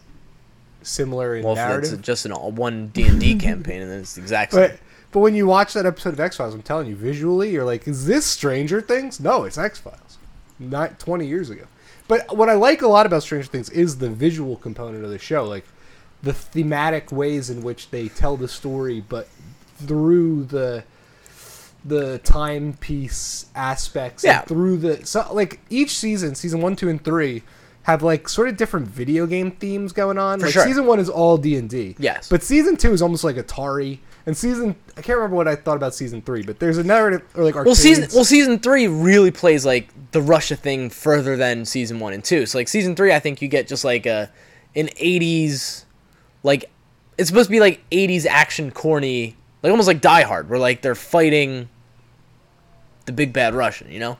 similar 0.81 1.35
in 1.35 1.43
Well, 1.43 1.55
narrative. 1.55 1.93
it's 1.93 2.01
just 2.01 2.25
an 2.25 2.31
all 2.31 2.51
one 2.51 2.87
D 2.87 3.03
and 3.07 3.19
D 3.19 3.35
campaign 3.39 3.81
and 3.81 3.91
then 3.91 3.99
it's 3.99 4.15
the 4.15 4.21
exact 4.21 4.53
same. 4.53 4.69
But 4.71 4.79
but 5.11 5.19
when 5.21 5.35
you 5.35 5.47
watch 5.47 5.73
that 5.73 5.85
episode 5.85 6.13
of 6.13 6.19
X 6.19 6.35
Files, 6.37 6.53
I'm 6.53 6.61
telling 6.61 6.87
you, 6.87 6.95
visually, 6.95 7.49
you're 7.51 7.63
like, 7.63 7.87
is 7.87 8.05
this 8.05 8.25
Stranger 8.25 8.81
Things? 8.81 9.19
No, 9.19 9.43
it's 9.45 9.57
X 9.57 9.79
Files. 9.79 10.17
Not 10.59 10.99
20 10.99 11.25
years 11.25 11.49
ago. 11.49 11.63
But 12.07 12.35
what 12.35 12.49
I 12.49 12.53
like 12.53 12.81
a 12.81 12.87
lot 12.87 13.05
about 13.05 13.23
Stranger 13.23 13.47
Things 13.47 13.69
is 13.69 13.97
the 13.99 14.09
visual 14.09 14.55
component 14.57 15.03
of 15.05 15.09
the 15.11 15.17
show, 15.19 15.45
like 15.45 15.65
the 16.23 16.33
thematic 16.33 17.11
ways 17.11 17.49
in 17.49 17.63
which 17.63 17.89
they 17.89 18.09
tell 18.09 18.35
the 18.37 18.47
story, 18.47 18.99
but 19.07 19.27
through 19.77 20.45
the 20.45 20.83
the 21.85 22.19
timepiece 22.19 23.45
aspects, 23.55 24.23
Yeah. 24.23 24.41
through 24.41 24.77
the 24.77 25.05
so 25.05 25.25
like 25.31 25.59
each 25.69 25.95
season, 25.97 26.35
season 26.35 26.61
one, 26.61 26.75
two, 26.75 26.89
and 26.89 27.03
three. 27.03 27.43
Have 27.83 28.03
like 28.03 28.27
sort 28.27 28.49
of 28.49 28.57
different 28.57 28.85
video 28.89 29.25
game 29.25 29.49
themes 29.49 29.93
going 29.93 30.17
on. 30.17 30.39
For 30.41 30.47
like 30.47 30.53
sure. 30.53 30.65
season 30.65 30.85
one 30.87 30.99
is 30.99 31.09
all 31.09 31.37
D 31.37 31.55
and 31.55 31.69
D. 31.69 31.95
Yes. 31.97 32.27
But 32.27 32.43
season 32.43 32.75
two 32.75 32.91
is 32.91 33.01
almost 33.01 33.23
like 33.23 33.37
Atari, 33.37 33.99
and 34.25 34.35
season 34.35 34.75
I 34.97 35.01
can't 35.01 35.17
remember 35.17 35.37
what 35.37 35.47
I 35.47 35.55
thought 35.55 35.77
about 35.77 35.95
season 35.95 36.21
three, 36.21 36.43
but 36.43 36.59
there's 36.59 36.77
a 36.77 36.83
narrative 36.83 37.21
or 37.33 37.45
like 37.45 37.55
Well, 37.55 37.75
season 37.75 38.09
well 38.13 38.25
season 38.25 38.59
three 38.59 38.87
really 38.89 39.31
plays 39.31 39.65
like 39.65 39.87
the 40.11 40.21
Russia 40.21 40.57
thing 40.57 40.89
further 40.89 41.37
than 41.37 41.63
season 41.63 41.99
one 42.01 42.11
and 42.11 42.21
two. 42.21 42.45
So 42.45 42.57
like 42.57 42.67
season 42.67 42.93
three, 42.93 43.13
I 43.13 43.19
think 43.19 43.41
you 43.41 43.47
get 43.47 43.69
just 43.69 43.85
like 43.85 44.05
a 44.05 44.29
an 44.75 44.87
'80s 45.01 45.85
like 46.43 46.69
it's 47.17 47.29
supposed 47.29 47.47
to 47.47 47.51
be 47.51 47.61
like 47.61 47.89
'80s 47.89 48.25
action 48.25 48.69
corny, 48.71 49.37
like 49.67 49.71
almost 49.71 49.87
like 49.87 49.99
Die 49.99 50.21
Hard, 50.21 50.49
where 50.49 50.59
like 50.59 50.81
they're 50.81 50.95
fighting 50.95 51.67
the 53.05 53.11
big 53.11 53.33
bad 53.33 53.53
Russian, 53.53 53.91
you 53.91 53.99
know. 53.99 54.17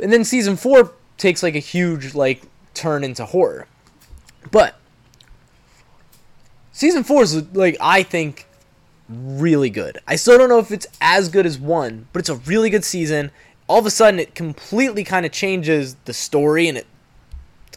And 0.00 0.12
then 0.12 0.22
season 0.24 0.56
four 0.56 0.94
takes 1.18 1.42
like 1.42 1.56
a 1.56 1.60
huge 1.60 2.14
like 2.14 2.42
turn 2.74 3.02
into 3.02 3.24
horror, 3.26 3.66
but 4.52 4.76
season 6.70 7.02
four 7.02 7.24
is 7.24 7.34
like 7.54 7.76
I 7.80 8.04
think 8.04 8.46
really 9.08 9.68
good. 9.68 9.98
I 10.06 10.14
still 10.14 10.38
don't 10.38 10.48
know 10.48 10.60
if 10.60 10.70
it's 10.70 10.86
as 11.00 11.28
good 11.28 11.44
as 11.44 11.58
one, 11.58 12.06
but 12.12 12.20
it's 12.20 12.28
a 12.28 12.36
really 12.36 12.70
good 12.70 12.84
season. 12.84 13.32
All 13.66 13.80
of 13.80 13.86
a 13.86 13.90
sudden, 13.90 14.20
it 14.20 14.36
completely 14.36 15.02
kind 15.02 15.26
of 15.26 15.32
changes 15.32 15.96
the 16.04 16.12
story 16.12 16.68
and 16.68 16.78
it 16.78 16.86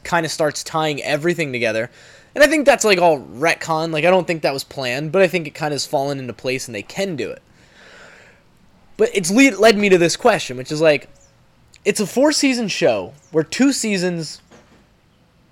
kind 0.04 0.24
of 0.24 0.32
starts 0.32 0.64
tying 0.64 1.02
everything 1.02 1.52
together. 1.52 1.90
And 2.36 2.44
I 2.44 2.48
think 2.48 2.66
that's 2.66 2.84
like 2.84 3.00
all 3.00 3.20
retcon. 3.20 3.92
Like, 3.92 4.04
I 4.06 4.10
don't 4.12 4.28
think 4.28 4.42
that 4.42 4.54
was 4.54 4.64
planned, 4.66 5.12
but 5.14 5.22
I 5.22 5.28
think 5.28 5.48
it 5.48 5.52
kind 5.56 5.72
of 5.74 5.76
has 5.76 5.86
fallen 5.88 6.20
into 6.20 6.34
place 6.34 6.68
and 6.68 6.76
they 6.76 6.82
can 6.84 7.16
do 7.16 7.32
it. 7.32 7.42
But 8.98 9.10
it's 9.14 9.32
lead, 9.32 9.56
led 9.56 9.78
me 9.78 9.90
to 9.90 9.98
this 9.98 10.16
question, 10.18 10.58
which 10.58 10.72
is 10.72 10.82
like, 10.82 11.10
it's 11.86 12.00
a 12.00 12.06
four 12.08 12.32
season 12.32 12.68
show 12.68 13.14
where 13.32 13.44
two 13.44 13.72
seasons, 13.72 14.42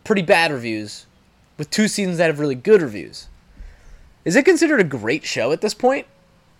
pretty 0.03 0.21
bad 0.21 0.51
reviews, 0.51 1.05
with 1.57 1.69
two 1.69 1.87
seasons 1.87 2.17
that 2.17 2.27
have 2.27 2.39
really 2.39 2.55
good 2.55 2.81
reviews. 2.81 3.27
Is 4.25 4.35
it 4.35 4.43
considered 4.45 4.79
a 4.79 4.85
great 4.85 5.23
show 5.25 5.51
at 5.51 5.61
this 5.61 5.73
point? 5.73 6.07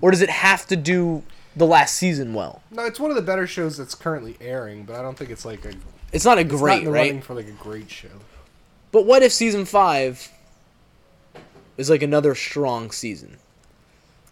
Or 0.01 0.11
does 0.11 0.21
it 0.21 0.29
have 0.29 0.65
to 0.67 0.75
do 0.75 1.23
the 1.55 1.65
last 1.65 1.95
season 1.95 2.33
well? 2.33 2.61
no, 2.71 2.85
it's 2.85 2.99
one 2.99 3.09
of 3.11 3.15
the 3.15 3.21
better 3.21 3.47
shows 3.47 3.77
that's 3.77 3.95
currently 3.95 4.35
airing, 4.41 4.83
but 4.83 4.95
I 4.97 5.01
don't 5.01 5.17
think 5.17 5.29
it's 5.29 5.45
like 5.45 5.63
a 5.65 5.69
it's 5.69 5.77
It's 6.11 6.25
not 6.25 6.37
a 6.37 6.43
not 6.43 6.51
in 6.51 6.57
great, 6.59 6.83
the 6.85 6.91
right? 6.91 6.99
running 7.07 7.21
for 7.21 7.33
like 7.33 7.47
a 7.47 7.51
great 7.51 7.89
show. 7.89 8.09
But 8.93 9.05
what 9.05 9.23
if 9.23 9.33
season 9.33 9.65
five 9.65 10.31
is 11.77 11.89
like 11.89 12.01
another 12.01 12.33
strong 12.35 12.91
season? 12.91 13.37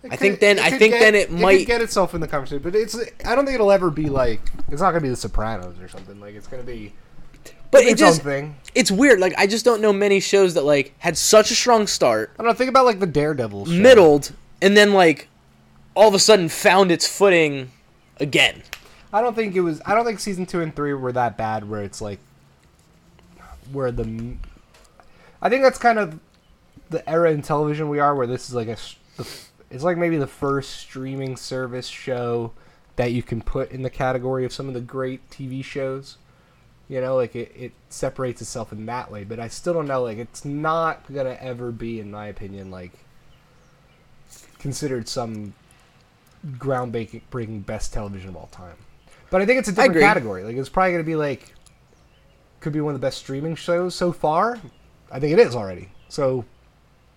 It 0.03 0.13
I 0.13 0.15
think 0.15 0.39
then- 0.39 0.58
I 0.60 0.70
think 0.72 0.94
then 0.94 1.13
it 1.15 1.27
could 1.27 1.39
might- 1.39 1.68
get 1.68 1.82
itself 1.82 2.13
in 2.15 2.22
the 2.22 2.27
conversation, 2.27 2.63
but 2.63 2.75
it's 2.75 2.96
I 3.25 3.36
don't 3.36 3.46
think 3.46 3.56
it'll 3.56 3.72
ever 3.72 3.89
be 3.89 4.06
like 4.10 4.39
it's 4.70 4.80
not 4.82 4.91
gonna 4.91 5.01
be 5.01 5.10
The 5.10 5.15
Sopranos 5.18 5.80
or 5.82 5.89
something. 5.89 6.20
Like 6.22 6.36
it's 6.36 6.48
gonna 6.48 6.63
be 6.63 6.94
But 7.72 7.84
it 7.84 7.89
its 7.94 8.00
just 8.00 8.22
own 8.22 8.25
thing. 8.25 8.56
it's 8.75 8.89
weird. 8.91 9.20
Like 9.20 9.34
I 9.38 9.46
just 9.48 9.65
don't 9.65 9.82
know 9.82 9.91
many 9.94 10.20
shows 10.20 10.53
that 10.53 10.63
like 10.63 10.94
had 11.00 11.18
such 11.18 11.51
a 11.51 11.56
strong 11.56 11.88
start, 11.88 12.32
I 12.39 12.44
don't 12.44 12.48
know. 12.51 12.53
Think 12.56 12.70
about 12.70 12.86
like 12.86 13.00
the 13.00 13.06
Daredevil 13.08 13.65
show. 13.65 13.72
middled, 13.72 14.32
and 14.62 14.77
then 14.77 14.94
like 14.94 15.27
all 15.96 16.08
of 16.08 16.13
a 16.13 16.20
sudden 16.20 16.50
found 16.50 16.91
its 16.91 17.08
footing 17.08 17.72
again. 18.20 18.63
I 19.13 19.22
don't 19.22 19.36
think 19.36 19.56
it 19.56 19.62
was. 19.62 19.82
I 19.86 19.94
don't 19.94 20.06
think 20.06 20.20
season 20.20 20.46
two 20.46 20.62
and 20.62 20.74
three 20.75 20.94
were 20.94 21.12
that 21.12 21.36
bad. 21.38 21.70
Where 21.70 21.84
it's 21.84 22.00
like, 22.01 22.20
where 23.72 23.91
the, 23.91 24.36
I 25.41 25.50
think 25.50 25.63
that's 25.63 25.77
kind 25.79 25.98
of 26.00 26.19
the 26.89 27.07
era 27.10 27.31
in 27.31 27.41
television 27.41 27.89
we 27.89 28.00
are, 28.00 28.13
where 28.15 28.27
this 28.27 28.48
is 28.50 28.55
like 28.55 28.67
a, 28.67 28.71
s- 28.74 28.95
the 29.17 29.24
f- 29.24 29.51
it's 29.69 29.83
like 29.83 29.98
maybe 29.98 30.17
the 30.17 30.27
first 30.27 30.71
streaming 30.71 31.36
service 31.38 31.88
show 31.88 32.51
that 32.98 33.12
you 33.13 33.24
can 33.24 33.41
put 33.41 33.71
in 33.71 33.81
the 33.81 33.89
category 33.89 34.43
of 34.45 34.51
some 34.53 34.67
of 34.67 34.74
the 34.74 34.81
great 34.81 35.27
TV 35.29 35.63
shows. 35.63 36.17
You 36.89 37.00
know, 37.00 37.15
like 37.15 37.36
it, 37.38 37.53
it 37.57 37.71
separates 37.89 38.41
itself 38.41 38.74
in 38.74 38.86
that 38.88 39.10
way, 39.10 39.24
but 39.24 39.39
I 39.39 39.48
still 39.48 39.74
don't 39.74 39.88
know. 39.88 40.03
Like 40.03 40.17
it's 40.17 40.43
not 40.43 41.12
gonna 41.12 41.38
ever 41.39 41.71
be, 41.71 42.00
in 42.01 42.12
my 42.12 42.27
opinion, 42.27 42.69
like 42.69 42.91
considered 44.60 45.07
some 45.07 45.53
groundbreaking 46.57 47.65
best 47.65 47.93
television 47.93 48.29
of 48.29 48.36
all 48.36 48.48
time. 48.48 48.75
But 49.29 49.41
I 49.41 49.45
think 49.45 49.60
it's 49.60 49.69
a 49.69 49.71
different 49.71 49.93
category. 50.01 50.43
Like 50.43 50.57
it's 50.57 50.69
probably 50.69 50.91
gonna 50.91 51.03
be 51.03 51.15
like 51.15 51.53
could 52.60 52.74
be 52.74 52.81
one 52.81 52.93
of 52.93 53.00
the 53.01 53.05
best 53.05 53.17
streaming 53.19 53.55
shows 53.55 53.95
so 53.95 54.12
far. 54.12 54.60
I 55.12 55.20
think 55.20 55.34
it 55.34 55.39
is 55.39 55.56
already. 55.56 55.89
So 56.10 56.46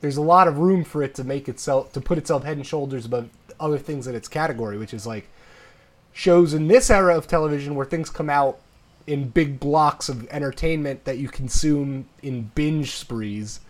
there's 0.01 0.17
a 0.17 0.23
lot 0.23 0.49
of 0.49 0.59
room 0.59 0.85
for 0.85 1.03
it 1.03 1.15
to 1.17 1.25
make 1.25 1.49
itself 1.49 1.93
to 1.93 2.01
put 2.01 2.19
itself 2.19 2.45
head 2.45 2.57
and 2.57 2.67
shoulders 2.67 3.07
above 3.07 3.29
other 3.61 3.79
things 3.79 4.07
in 4.07 4.15
its 4.15 4.29
category, 4.29 4.77
which 4.79 4.93
is 4.93 5.07
like 5.07 5.29
shows 6.13 6.55
in 6.55 6.69
this 6.69 6.91
era 6.91 7.17
of 7.17 7.27
television 7.27 7.75
where 7.75 7.87
things 7.87 8.11
come 8.11 8.29
out 8.31 8.59
in 9.07 9.29
big 9.29 9.61
blocks 9.61 10.09
of 10.09 10.27
entertainment 10.31 11.05
that 11.05 11.19
you 11.19 11.29
consume 11.29 12.07
in 12.23 12.51
binge 12.55 12.93
sprees 12.93 13.61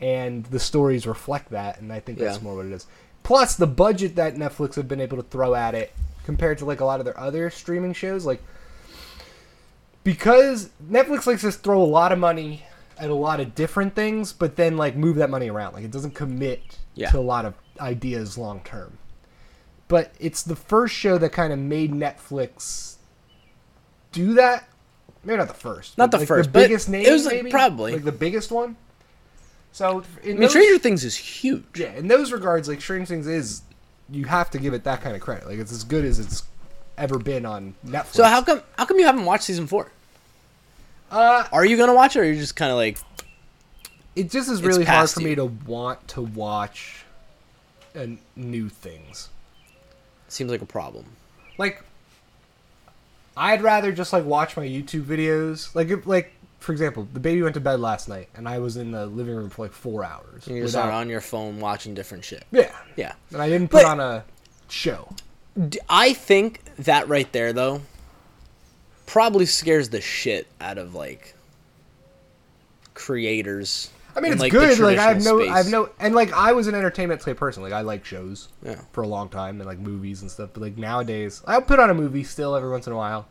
and 0.00 0.44
the 0.46 0.58
stories 0.60 1.06
reflect 1.06 1.50
that 1.50 1.80
and 1.80 1.92
I 1.92 2.00
think 2.00 2.18
that's 2.18 2.36
Yeah. 2.38 2.42
more 2.42 2.56
what 2.56 2.66
it 2.66 2.72
is. 2.72 2.86
Plus 3.22 3.56
the 3.56 3.66
budget 3.66 4.16
that 4.16 4.36
Netflix 4.36 4.74
have 4.74 4.88
been 4.88 5.00
able 5.00 5.16
to 5.16 5.22
throw 5.22 5.54
at 5.54 5.74
it 5.74 5.92
compared 6.24 6.58
to 6.58 6.64
like 6.64 6.80
a 6.80 6.84
lot 6.84 7.00
of 7.00 7.04
their 7.06 7.18
other 7.18 7.48
streaming 7.50 7.92
shows 7.94 8.24
like 8.26 8.42
because 10.04 10.70
Netflix 10.90 11.26
likes 11.26 11.42
to 11.42 11.52
throw 11.52 11.82
a 11.82 11.84
lot 11.84 12.12
of 12.12 12.18
money 12.18 12.64
at 12.98 13.10
a 13.10 13.14
lot 13.14 13.40
of 13.40 13.54
different 13.54 13.94
things, 13.94 14.32
but 14.32 14.56
then 14.56 14.76
like 14.76 14.96
move 14.96 15.16
that 15.16 15.30
money 15.30 15.48
around. 15.50 15.74
Like 15.74 15.84
it 15.84 15.90
doesn't 15.90 16.14
commit 16.14 16.78
Yeah. 16.94 17.10
to 17.10 17.18
a 17.18 17.20
lot 17.20 17.44
of 17.44 17.54
ideas 17.80 18.36
long 18.38 18.60
term. 18.60 18.98
But 19.88 20.12
it's 20.20 20.42
the 20.42 20.56
first 20.56 20.94
show 20.94 21.16
that 21.18 21.30
kind 21.30 21.52
of 21.52 21.58
made 21.58 21.92
Netflix 21.92 22.96
do 24.12 24.34
that. 24.34 24.68
Maybe 25.24 25.38
not 25.38 25.48
the 25.48 25.54
first. 25.54 25.96
Not 25.98 26.10
the 26.10 26.18
like, 26.18 26.28
first, 26.28 26.52
the 26.52 26.58
biggest 26.58 26.88
name. 26.88 27.06
it 27.06 27.12
was, 27.12 27.24
like, 27.24 27.36
maybe? 27.36 27.50
probably. 27.50 27.92
like 27.92 28.04
the 28.04 28.12
biggest 28.12 28.50
one. 28.50 28.76
So 29.72 30.02
in 30.22 30.30
I 30.30 30.32
mean, 30.32 30.40
those, 30.40 30.50
Stranger 30.50 30.78
Things 30.78 31.04
is 31.04 31.16
huge. 31.16 31.64
yeah, 31.76 31.92
in 31.94 32.08
those 32.08 32.32
regards, 32.32 32.68
like 32.68 32.80
Stranger 32.80 33.06
Things 33.06 33.26
is, 33.26 33.62
you 34.10 34.24
have 34.24 34.50
to 34.50 34.58
give 34.58 34.74
it 34.74 34.84
that 34.84 35.02
kind 35.02 35.14
of 35.14 35.22
credit. 35.22 35.46
Like 35.46 35.58
it's 35.58 35.72
as 35.72 35.84
good 35.84 36.04
as 36.04 36.18
it's 36.18 36.44
ever 36.96 37.18
been 37.18 37.44
on 37.46 37.74
Netflix. 37.86 38.14
So 38.14 38.24
how 38.24 38.42
come 38.42 38.62
how 38.76 38.86
come 38.86 38.98
you 38.98 39.04
haven't 39.06 39.24
watched 39.24 39.44
season 39.44 39.66
four? 39.66 39.90
Uh, 41.10 41.44
Are 41.52 41.64
you 41.64 41.76
gonna 41.76 41.94
watch 41.94 42.16
it, 42.16 42.20
or 42.20 42.22
are 42.22 42.26
you 42.26 42.36
just 42.36 42.56
kind 42.56 42.70
of 42.70 42.76
like 42.76 42.98
it 44.16 44.30
just 44.30 44.50
is 44.50 44.62
really 44.62 44.84
hard 44.84 45.08
for 45.08 45.20
you. 45.20 45.28
me 45.28 45.34
to 45.36 45.44
want 45.46 46.06
to 46.08 46.22
watch 46.22 47.04
uh, 47.96 48.06
new 48.36 48.68
things. 48.68 49.28
seems 50.28 50.50
like 50.50 50.60
a 50.62 50.66
problem? 50.66 51.04
Like, 51.56 51.82
I'd 53.36 53.62
rather 53.62 53.92
just 53.92 54.12
like 54.12 54.24
watch 54.24 54.56
my 54.56 54.66
YouTube 54.66 55.04
videos. 55.04 55.74
Like, 55.74 55.88
if, 55.88 56.06
like 56.06 56.32
for 56.58 56.72
example, 56.72 57.06
the 57.12 57.20
baby 57.20 57.40
went 57.42 57.54
to 57.54 57.60
bed 57.60 57.78
last 57.80 58.08
night, 58.08 58.28
and 58.34 58.48
I 58.48 58.58
was 58.58 58.76
in 58.76 58.90
the 58.90 59.06
living 59.06 59.34
room 59.36 59.48
for 59.50 59.62
like 59.62 59.72
four 59.72 60.04
hours. 60.04 60.46
You're 60.46 60.62
just 60.64 60.74
without- 60.74 60.86
not 60.90 60.94
on 60.94 61.08
your 61.08 61.20
phone 61.20 61.60
watching 61.60 61.94
different 61.94 62.24
shit. 62.24 62.44
yeah, 62.50 62.74
Yeah. 62.96 63.12
and 63.32 63.40
I 63.40 63.48
didn't 63.48 63.68
put 63.70 63.82
But- 63.82 63.86
on 63.86 64.00
a 64.00 64.24
show. 64.68 65.08
I 65.88 66.12
think 66.12 66.62
that 66.76 67.08
right 67.08 67.30
there 67.32 67.52
though 67.52 67.80
probably 69.08 69.46
scares 69.46 69.88
the 69.88 70.00
shit 70.00 70.46
out 70.60 70.78
of 70.78 70.94
like 70.94 71.34
creators. 72.94 73.90
I 74.14 74.20
mean, 74.20 74.32
in, 74.32 74.32
it's 74.34 74.40
like, 74.42 74.52
good. 74.52 74.78
Like 74.78 74.98
I 74.98 75.08
have 75.08 75.24
no, 75.24 75.38
traditional 75.38 75.54
I 75.54 75.56
have 75.58 75.70
no, 75.70 75.90
and 75.98 76.14
like 76.14 76.32
I 76.32 76.52
was 76.52 76.66
an 76.66 76.74
entertainment 76.74 77.20
type 77.20 77.36
person. 77.36 77.62
Like 77.62 77.72
I 77.72 77.80
like 77.80 78.04
shows 78.04 78.48
Yeah. 78.62 78.80
for 78.92 79.02
a 79.02 79.08
long 79.08 79.28
time 79.28 79.60
and 79.60 79.66
like 79.66 79.78
movies 79.78 80.22
and 80.22 80.30
stuff. 80.30 80.50
But 80.52 80.62
like 80.62 80.76
nowadays, 80.76 81.42
I'll 81.46 81.62
put 81.62 81.80
on 81.80 81.90
a 81.90 81.94
movie 81.94 82.22
still 82.24 82.54
every 82.54 82.70
once 82.70 82.86
in 82.86 82.92
a 82.92 82.96
while. 82.96 83.26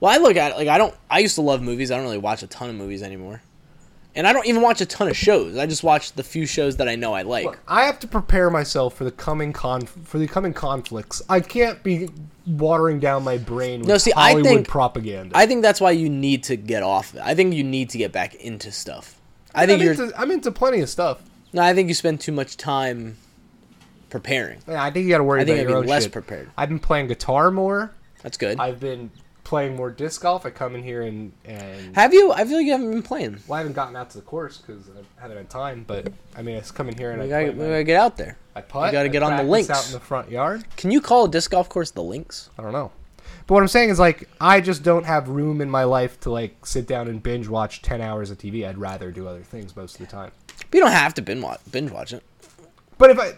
Well, 0.00 0.12
I 0.12 0.18
look 0.18 0.36
at 0.36 0.52
it 0.52 0.56
like 0.56 0.68
I 0.68 0.76
don't. 0.78 0.94
I 1.10 1.20
used 1.20 1.36
to 1.36 1.42
love 1.42 1.62
movies. 1.62 1.90
I 1.90 1.96
don't 1.96 2.04
really 2.04 2.18
watch 2.18 2.42
a 2.42 2.46
ton 2.46 2.68
of 2.70 2.76
movies 2.76 3.02
anymore, 3.02 3.42
and 4.18 4.26
I 4.26 4.32
don't 4.34 4.46
even 4.46 4.60
watch 4.60 4.80
a 4.82 4.86
ton 4.86 5.08
of 5.08 5.16
shows. 5.16 5.56
I 5.56 5.64
just 5.64 5.82
watch 5.82 6.12
the 6.12 6.22
few 6.22 6.44
shows 6.44 6.76
that 6.76 6.88
I 6.88 6.96
know 6.96 7.14
I 7.14 7.22
like. 7.22 7.44
Look, 7.46 7.58
I 7.68 7.84
have 7.84 7.98
to 8.00 8.06
prepare 8.08 8.50
myself 8.50 8.94
for 8.94 9.04
the 9.04 9.10
coming 9.12 9.52
con 9.54 9.82
for 9.86 10.18
the 10.18 10.26
coming 10.26 10.52
conflicts. 10.52 11.22
I 11.28 11.40
can't 11.40 11.82
be 11.82 12.10
watering 12.46 12.98
down 13.00 13.22
my 13.24 13.38
brain 13.38 13.80
with 13.80 13.88
No, 13.88 13.96
see, 13.96 14.12
I 14.16 14.42
think- 14.42 14.66
propaganda. 14.68 15.36
I 15.38 15.46
think 15.46 15.62
that's 15.62 15.80
why 15.80 15.92
you 15.92 16.10
need 16.10 16.42
to 16.44 16.56
get 16.56 16.82
off. 16.82 17.14
I 17.22 17.34
think 17.34 17.54
you 17.54 17.62
need 17.64 17.90
to 17.90 17.98
get 17.98 18.12
back 18.12 18.34
into 18.34 18.72
stuff. 18.72 19.14
I 19.54 19.64
think 19.66 19.80
I'm 19.80 19.84
you're. 19.86 19.94
into, 19.94 20.20
I'm 20.20 20.30
into 20.30 20.50
plenty 20.50 20.80
of 20.80 20.88
stuff. 20.90 21.22
No, 21.52 21.62
I 21.62 21.72
think 21.72 21.88
you 21.88 21.94
spend 21.94 22.20
too 22.20 22.32
much 22.32 22.56
time 22.58 23.16
preparing. 24.10 24.58
Yeah, 24.66 24.82
I 24.82 24.90
think 24.90 25.04
you 25.04 25.10
got 25.10 25.18
to 25.18 25.24
worry 25.24 25.40
I 25.42 25.44
think 25.44 25.60
about 25.60 25.68
your 25.70 25.78
own 25.78 25.86
less 25.86 26.04
shit. 26.04 26.12
prepared. 26.12 26.50
I've 26.56 26.68
been 26.68 26.78
playing 26.78 27.06
guitar 27.08 27.50
more. 27.50 27.92
That's 28.22 28.36
good. 28.36 28.58
I've 28.58 28.80
been 28.80 29.10
playing 29.48 29.74
more 29.74 29.90
disc 29.90 30.20
golf. 30.20 30.44
I 30.44 30.50
come 30.50 30.74
in 30.74 30.82
here 30.82 31.02
and 31.02 31.32
and 31.46 31.96
Have 31.96 32.12
you? 32.12 32.30
I 32.32 32.44
feel 32.44 32.58
like 32.58 32.66
you 32.66 32.72
haven't 32.72 32.90
been 32.90 33.02
playing. 33.02 33.38
well, 33.48 33.56
I 33.56 33.60
haven't 33.60 33.72
gotten 33.72 33.96
out 33.96 34.10
to 34.10 34.18
the 34.18 34.22
course 34.24 34.58
because 34.58 34.88
I 34.90 35.22
haven't 35.22 35.38
had 35.38 35.48
time. 35.50 35.84
But 35.86 36.12
I 36.36 36.42
mean, 36.42 36.56
I 36.56 36.60
just 36.60 36.74
come 36.74 36.88
in 36.88 36.96
here 36.96 37.12
and 37.12 37.22
We 37.22 37.32
I 37.32 37.46
gotta, 37.46 37.58
we 37.58 37.64
gotta 37.64 37.84
get 37.84 37.96
out 37.96 38.18
there. 38.18 38.36
I 38.54 38.60
putt. 38.60 38.88
You 38.88 38.92
gotta 38.92 39.08
I 39.08 39.12
get 39.12 39.22
on 39.22 39.36
the 39.38 39.42
links. 39.42 39.70
out 39.70 39.86
in 39.86 39.92
the 39.92 40.00
front 40.00 40.30
yard. 40.30 40.64
Can 40.76 40.90
you 40.90 41.00
call 41.00 41.24
a 41.24 41.30
disc 41.30 41.50
golf 41.50 41.68
course 41.70 41.90
the 41.90 42.02
links? 42.02 42.50
I 42.58 42.62
don't 42.62 42.72
know. 42.72 42.92
But 43.46 43.54
what 43.54 43.62
I'm 43.62 43.68
saying 43.68 43.88
is 43.88 43.98
like 43.98 44.28
I 44.38 44.60
just 44.60 44.82
don't 44.82 45.04
have 45.04 45.30
room 45.30 45.62
in 45.62 45.70
my 45.70 45.84
life 45.84 46.20
to 46.20 46.30
like 46.30 46.66
sit 46.66 46.86
down 46.86 47.08
and 47.08 47.22
binge 47.22 47.48
watch 47.48 47.80
10 47.80 48.02
hours 48.02 48.30
of 48.30 48.36
TV. 48.36 48.68
I'd 48.68 48.76
rather 48.76 49.10
do 49.10 49.26
other 49.26 49.42
things 49.42 49.74
most 49.74 49.98
of 49.98 50.06
the 50.06 50.12
time. 50.12 50.30
But 50.46 50.74
you 50.76 50.80
don't 50.82 50.92
have 50.92 51.14
to 51.14 51.22
binge 51.22 51.42
watch, 51.42 51.60
binge 51.72 51.90
watch 51.90 52.12
it. 52.12 52.22
But 52.98 53.10
if 53.10 53.18
I 53.18 53.32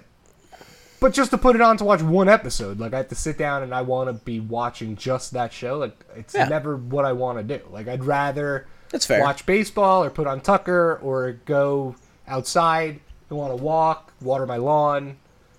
but 1.00 1.12
just 1.12 1.30
to 1.30 1.38
put 1.38 1.56
it 1.56 1.62
on 1.62 1.76
to 1.78 1.84
watch 1.84 2.02
one 2.02 2.28
episode, 2.28 2.78
like 2.78 2.92
I 2.94 2.98
have 2.98 3.08
to 3.08 3.14
sit 3.14 3.38
down 3.38 3.62
and 3.62 3.74
I 3.74 3.82
want 3.82 4.08
to 4.08 4.24
be 4.24 4.38
watching 4.40 4.96
just 4.96 5.32
that 5.32 5.52
show. 5.52 5.78
Like 5.78 6.04
it's 6.14 6.34
Yeah. 6.34 6.48
never 6.48 6.76
what 6.76 7.04
I 7.04 7.12
want 7.12 7.38
to 7.38 7.58
do. 7.58 7.64
Like 7.70 7.88
I'd 7.88 8.04
rather 8.04 8.66
That's 8.90 9.06
fair. 9.06 9.20
watch 9.20 9.46
baseball 9.46 10.04
or 10.04 10.10
put 10.10 10.26
on 10.26 10.40
Tucker 10.40 10.98
or 11.02 11.32
go 11.46 11.96
outside 12.28 13.00
and 13.28 13.38
want 13.38 13.56
to 13.56 13.62
walk, 13.62 14.12
water 14.20 14.46
my 14.46 14.56
lawn, 14.56 15.16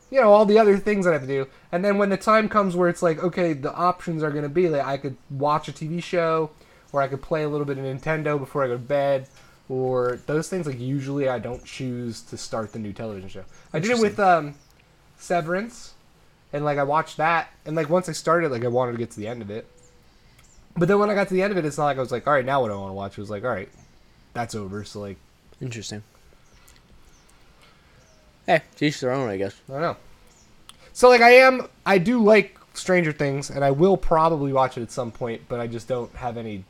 you 0.10 0.20
know, 0.22 0.32
all 0.32 0.46
the 0.46 0.60
other 0.60 0.78
things 0.78 1.06
that 1.06 1.12
I 1.12 1.14
have 1.14 1.22
to 1.22 1.28
do. 1.28 1.48
And 1.72 1.84
then 1.84 1.98
when 1.98 2.10
the 2.10 2.18
time 2.18 2.48
comes 2.50 2.76
where 2.76 2.90
it's 2.90 3.02
like, 3.02 3.24
okay, 3.24 3.54
the 3.54 3.74
options 3.74 4.24
are 4.24 4.32
going 4.32 4.44
to 4.44 4.50
be 4.50 4.70
like 4.70 4.86
I 4.86 4.98
could 4.98 5.18
watch 5.30 5.68
a 5.68 5.72
TV 5.72 6.04
show 6.04 6.52
or 6.94 7.02
I 7.02 7.08
could 7.08 7.22
play 7.22 7.44
a 7.44 7.50
little 7.50 7.66
bit 7.66 7.78
of 7.78 7.84
Nintendo 7.86 8.38
before 8.38 8.64
I 8.64 8.68
go 8.68 8.74
to 8.74 8.80
bed 8.80 9.28
or 9.70 10.20
those 10.28 10.50
things 10.50 10.68
like 10.68 10.80
usually 10.80 11.30
I 11.30 11.40
don't 11.40 11.64
choose 11.64 12.22
to 12.24 12.38
start 12.38 12.74
the 12.74 12.80
new 12.80 12.92
television 12.92 13.30
show. 13.30 13.44
I 13.74 13.80
did 13.80 13.92
it 13.92 14.00
with 14.00 14.20
um 14.20 14.56
Severance 15.22 15.94
and 16.52 16.66
like 16.66 16.78
I 16.78 16.84
watched 16.84 17.18
that 17.18 17.50
and 17.66 17.76
like 17.76 17.90
once 17.90 18.10
I 18.10 18.12
started 18.12 18.52
like 18.52 18.66
I 18.66 18.68
wanted 18.68 18.94
to 18.94 18.98
get 18.98 19.12
to 19.12 19.18
the 19.20 19.28
end 19.28 19.42
of 19.42 19.50
it. 19.50 19.68
But 20.76 20.88
then 20.88 21.00
when 21.00 21.10
I 21.10 21.16
got 21.16 21.28
to 21.28 21.34
the 21.34 21.42
end 21.42 21.52
of 21.52 21.58
it, 21.58 21.66
it's 21.66 21.78
not 21.78 21.86
like 21.86 21.98
I 21.98 22.02
was 22.02 22.12
like, 22.12 22.28
all 22.28 22.34
right, 22.34 22.46
now 22.46 22.62
what 22.62 22.70
do 22.70 22.74
I 22.74 22.78
want 22.78 22.90
to 22.90 22.94
watch? 22.94 23.18
It 23.18 23.22
was 23.22 23.30
like, 23.30 23.44
all 23.44 23.50
right, 23.50 23.70
that's 24.34 24.56
over. 24.56 24.84
So 24.84 25.02
like, 25.02 25.18
Interesting. 25.62 26.02
Eh, 28.48 28.58
hey, 28.58 28.64
teach 28.76 28.96
each 28.96 29.02
their 29.02 29.12
own, 29.12 29.30
I 29.30 29.38
guess. 29.38 29.56
I 29.70 29.74
don't 29.74 29.82
know. 29.82 29.98
So 30.94 31.08
like, 31.08 31.22
I 31.22 31.32
am, 31.32 31.68
I 31.86 32.00
do 32.00 32.22
like 32.22 32.58
Stranger 32.74 33.12
Things, 33.12 33.50
and 33.50 33.64
I 33.64 33.72
will 33.72 33.96
probably 33.96 34.52
watch 34.52 34.78
it 34.78 34.82
at 34.82 34.92
some 34.92 35.12
point, 35.12 35.44
but 35.48 35.60
I 35.60 35.68
just 35.68 35.88
don't 35.88 36.14
have 36.16 36.38
any 36.38 36.66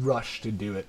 rush 0.00 0.40
to 0.42 0.50
do 0.50 0.74
it. 0.74 0.86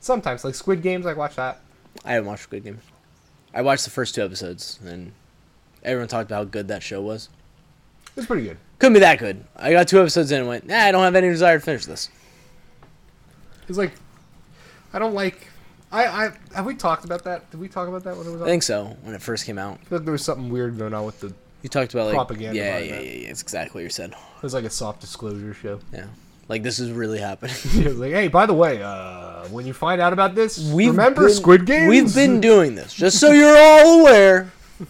Sometimes, 0.00 0.44
like 0.44 0.54
Squid 0.54 0.82
Games, 0.82 1.06
I 1.06 1.14
watch 1.14 1.36
that. 1.36 1.60
I 2.04 2.12
haven't 2.12 2.28
watched 2.28 2.42
Squid 2.42 2.64
Game. 2.64 2.80
I 3.54 3.62
watched 3.62 3.84
the 3.84 3.90
first 3.90 4.14
two 4.14 4.22
episodes, 4.24 4.78
and 4.84 5.12
everyone 5.82 6.08
talked 6.08 6.28
about 6.30 6.36
how 6.36 6.44
good 6.44 6.68
that 6.68 6.82
show 6.82 7.00
was. 7.00 7.28
It's 8.16 8.26
pretty 8.26 8.44
good. 8.44 8.58
Couldn't 8.78 8.94
be 8.94 9.00
that 9.00 9.18
good. 9.18 9.44
I 9.56 9.72
got 9.72 9.88
two 9.88 10.00
episodes 10.00 10.32
in 10.32 10.40
and 10.40 10.48
went, 10.48 10.66
nah, 10.66 10.76
I 10.76 10.92
don't 10.92 11.02
have 11.02 11.14
any 11.14 11.28
desire 11.28 11.58
to 11.58 11.64
finish 11.64 11.86
this. 11.86 12.08
It's 13.68 13.78
like, 13.78 13.92
I 14.92 14.98
don't 14.98 15.14
like. 15.14 15.48
I, 15.90 16.04
I 16.06 16.32
have 16.54 16.66
we 16.66 16.74
talked 16.74 17.04
about 17.04 17.24
that? 17.24 17.50
Did 17.50 17.60
we 17.60 17.68
talk 17.68 17.86
about 17.88 18.02
that 18.04 18.16
when 18.16 18.26
it 18.26 18.30
was 18.30 18.40
I 18.40 18.44
on? 18.44 18.50
think 18.50 18.62
so 18.62 18.96
when 19.02 19.14
it 19.14 19.22
first 19.22 19.44
came 19.44 19.58
out. 19.58 19.78
I 19.82 19.84
feel 19.84 19.98
like 19.98 20.04
there 20.06 20.12
was 20.12 20.24
something 20.24 20.50
weird 20.50 20.78
going 20.78 20.94
on 20.94 21.04
with 21.04 21.20
the. 21.20 21.34
You 21.62 21.68
talked 21.68 21.94
about 21.94 22.06
like 22.06 22.14
Propaganda 22.14 22.56
Yeah, 22.58 22.78
yeah, 22.78 22.94
yeah, 22.94 23.00
yeah. 23.00 23.28
It's 23.28 23.42
exactly 23.42 23.80
what 23.80 23.84
you 23.84 23.90
said. 23.90 24.10
It 24.10 24.42
was 24.42 24.54
like 24.54 24.64
a 24.64 24.70
soft 24.70 25.00
disclosure 25.00 25.54
show. 25.54 25.80
Yeah, 25.92 26.06
like 26.48 26.62
this 26.62 26.78
is 26.78 26.90
really 26.90 27.18
happening. 27.18 27.54
Was 27.84 27.98
like, 27.98 28.12
hey, 28.12 28.28
by 28.28 28.46
the 28.46 28.54
way, 28.54 28.82
uh, 28.82 29.46
when 29.48 29.66
you 29.66 29.72
find 29.72 30.00
out 30.00 30.12
about 30.12 30.34
this, 30.34 30.58
We've 30.72 30.90
remember 30.90 31.26
been- 31.26 31.34
Squid 31.34 31.66
Games? 31.66 31.88
We've 31.88 32.14
been 32.14 32.40
doing 32.50 32.74
this, 32.74 32.92
just 32.94 33.18
so 33.20 33.30
you're 33.32 33.56
all 33.56 34.00
aware. 34.00 34.50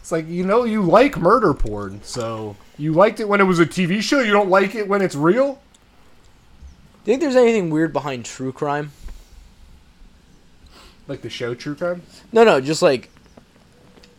It's 0.00 0.12
like 0.12 0.26
you 0.26 0.42
know 0.42 0.64
you 0.64 0.80
like 0.80 1.18
murder 1.18 1.52
porn, 1.52 2.00
so 2.02 2.56
you 2.78 2.94
liked 2.94 3.20
it 3.20 3.28
when 3.28 3.42
it 3.42 3.44
was 3.44 3.58
a 3.58 3.66
TV 3.66 4.00
show. 4.00 4.20
You 4.20 4.32
don't 4.32 4.48
like 4.48 4.74
it 4.74 4.88
when 4.88 5.02
it's 5.02 5.14
real. 5.14 5.60
Do 7.04 7.10
you 7.12 7.18
think 7.18 7.20
there's 7.20 7.36
anything 7.36 7.68
weird 7.68 7.92
behind 7.92 8.24
true 8.24 8.50
crime? 8.50 8.92
Like 11.08 11.20
the 11.20 11.28
show 11.30 11.54
True 11.54 11.74
Crime, 11.74 12.00
No, 12.32 12.42
no, 12.44 12.58
just 12.60 12.80
like 12.82 13.10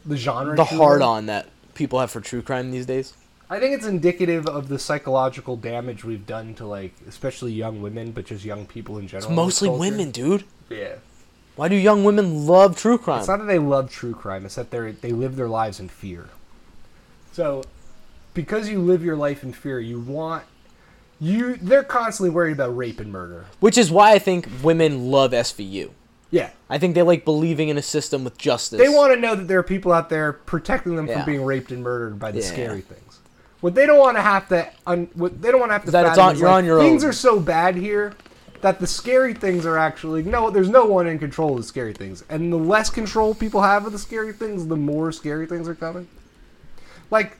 the 0.05 0.15
genre. 0.17 0.55
the 0.55 0.63
hard 0.63 1.01
on 1.01 1.25
that 1.27 1.47
people 1.73 1.99
have 1.99 2.09
for 2.11 2.21
true 2.21 2.41
crime 2.43 2.69
these 2.71 2.85
days. 2.85 3.13
I 3.49 3.59
think 3.59 3.73
it's 3.75 3.85
indicative 3.85 4.45
of 4.47 4.67
the 4.67 4.77
psychological 4.77 5.55
damage 5.55 6.03
we've 6.03 6.25
done 6.27 6.53
to 6.55 6.65
like, 6.67 6.93
especially 7.07 7.51
young 7.51 7.81
women, 7.81 8.11
but 8.11 8.25
just 8.25 8.45
young 8.45 8.65
people 8.67 8.97
in 8.99 9.07
general. 9.07 9.29
It's 9.31 9.35
mostly 9.35 9.69
women, 9.69 10.11
dude. 10.11 10.43
Yeah. 10.69 10.95
Why 11.55 11.67
do 11.67 11.75
young 11.75 12.03
women 12.03 12.45
love 12.45 12.77
true 12.77 12.97
crime? 12.97 13.19
It's 13.19 13.27
not 13.27 13.39
that 13.39 13.45
they 13.47 13.59
love 13.59 13.89
true 13.91 14.13
crime; 14.13 14.45
it's 14.45 14.55
that 14.55 14.71
they 14.71 14.91
they 14.91 15.11
live 15.11 15.35
their 15.35 15.49
lives 15.49 15.79
in 15.79 15.89
fear. 15.89 16.29
So, 17.31 17.63
because 18.33 18.69
you 18.69 18.79
live 18.79 19.03
your 19.03 19.15
life 19.17 19.43
in 19.43 19.51
fear, 19.51 19.79
you 19.79 19.99
want 19.99 20.43
you. 21.19 21.55
They're 21.57 21.83
constantly 21.83 22.29
worried 22.29 22.53
about 22.53 22.77
rape 22.77 22.99
and 22.99 23.11
murder. 23.11 23.45
Which 23.59 23.77
is 23.77 23.91
why 23.91 24.13
I 24.13 24.19
think 24.19 24.47
women 24.63 25.09
love 25.11 25.31
SVU. 25.31 25.89
Yeah. 26.31 26.51
I 26.69 26.77
think 26.77 26.93
they 26.95 27.01
like 27.01 27.25
believing 27.25 27.69
in 27.69 27.77
a 27.77 27.81
system 27.81 28.23
with 28.23 28.37
justice. 28.37 28.77
They 28.79 28.87
want 28.89 29.13
to 29.13 29.19
know 29.19 29.33
that 29.35 29.47
there 29.47 29.57
are 29.59 29.63
people 29.63 29.91
out 29.91 30.09
there 30.09 30.31
protecting 30.33 30.95
them 30.95 31.07
Yeah. 31.07 31.15
from 31.17 31.25
being 31.25 31.43
raped 31.43 31.71
and 31.71 31.83
murdered 31.83 32.19
by 32.19 32.31
the 32.31 32.39
Yeah. 32.39 32.45
scary 32.45 32.81
things. 32.81 33.08
What 33.61 33.75
they 33.75 33.85
don't 33.85 33.99
want 33.99 34.15
to 34.17 34.21
have 34.21 34.47
to, 34.49 34.69
un, 34.87 35.09
what 35.15 35.41
they 35.41 35.51
don't 35.51 35.59
want 35.59 35.69
to 35.71 35.73
have 35.73 35.85
to. 35.85 35.91
That 35.91 36.05
it's 36.07 36.17
on- 36.17 36.37
you're 36.37 36.47
like, 36.47 36.57
on 36.57 36.65
your 36.65 36.79
Things 36.79 37.03
own. 37.03 37.09
are 37.09 37.13
so 37.13 37.39
bad 37.39 37.75
here 37.75 38.13
that 38.61 38.79
the 38.79 38.87
scary 38.87 39.33
things 39.33 39.65
are 39.65 39.77
actually 39.77 40.23
no. 40.23 40.49
There's 40.49 40.69
no 40.69 40.85
one 40.85 41.07
in 41.07 41.19
control 41.19 41.51
of 41.51 41.57
the 41.57 41.63
scary 41.63 41.93
things, 41.93 42.23
and 42.29 42.51
the 42.53 42.57
less 42.57 42.89
control 42.89 43.33
people 43.35 43.61
have 43.61 43.85
of 43.85 43.91
the 43.91 43.99
scary 43.99 44.33
things, 44.33 44.67
the 44.67 44.75
more 44.77 45.11
scary 45.11 45.45
things 45.45 45.67
are 45.67 45.75
coming. 45.75 46.07
Like, 47.11 47.37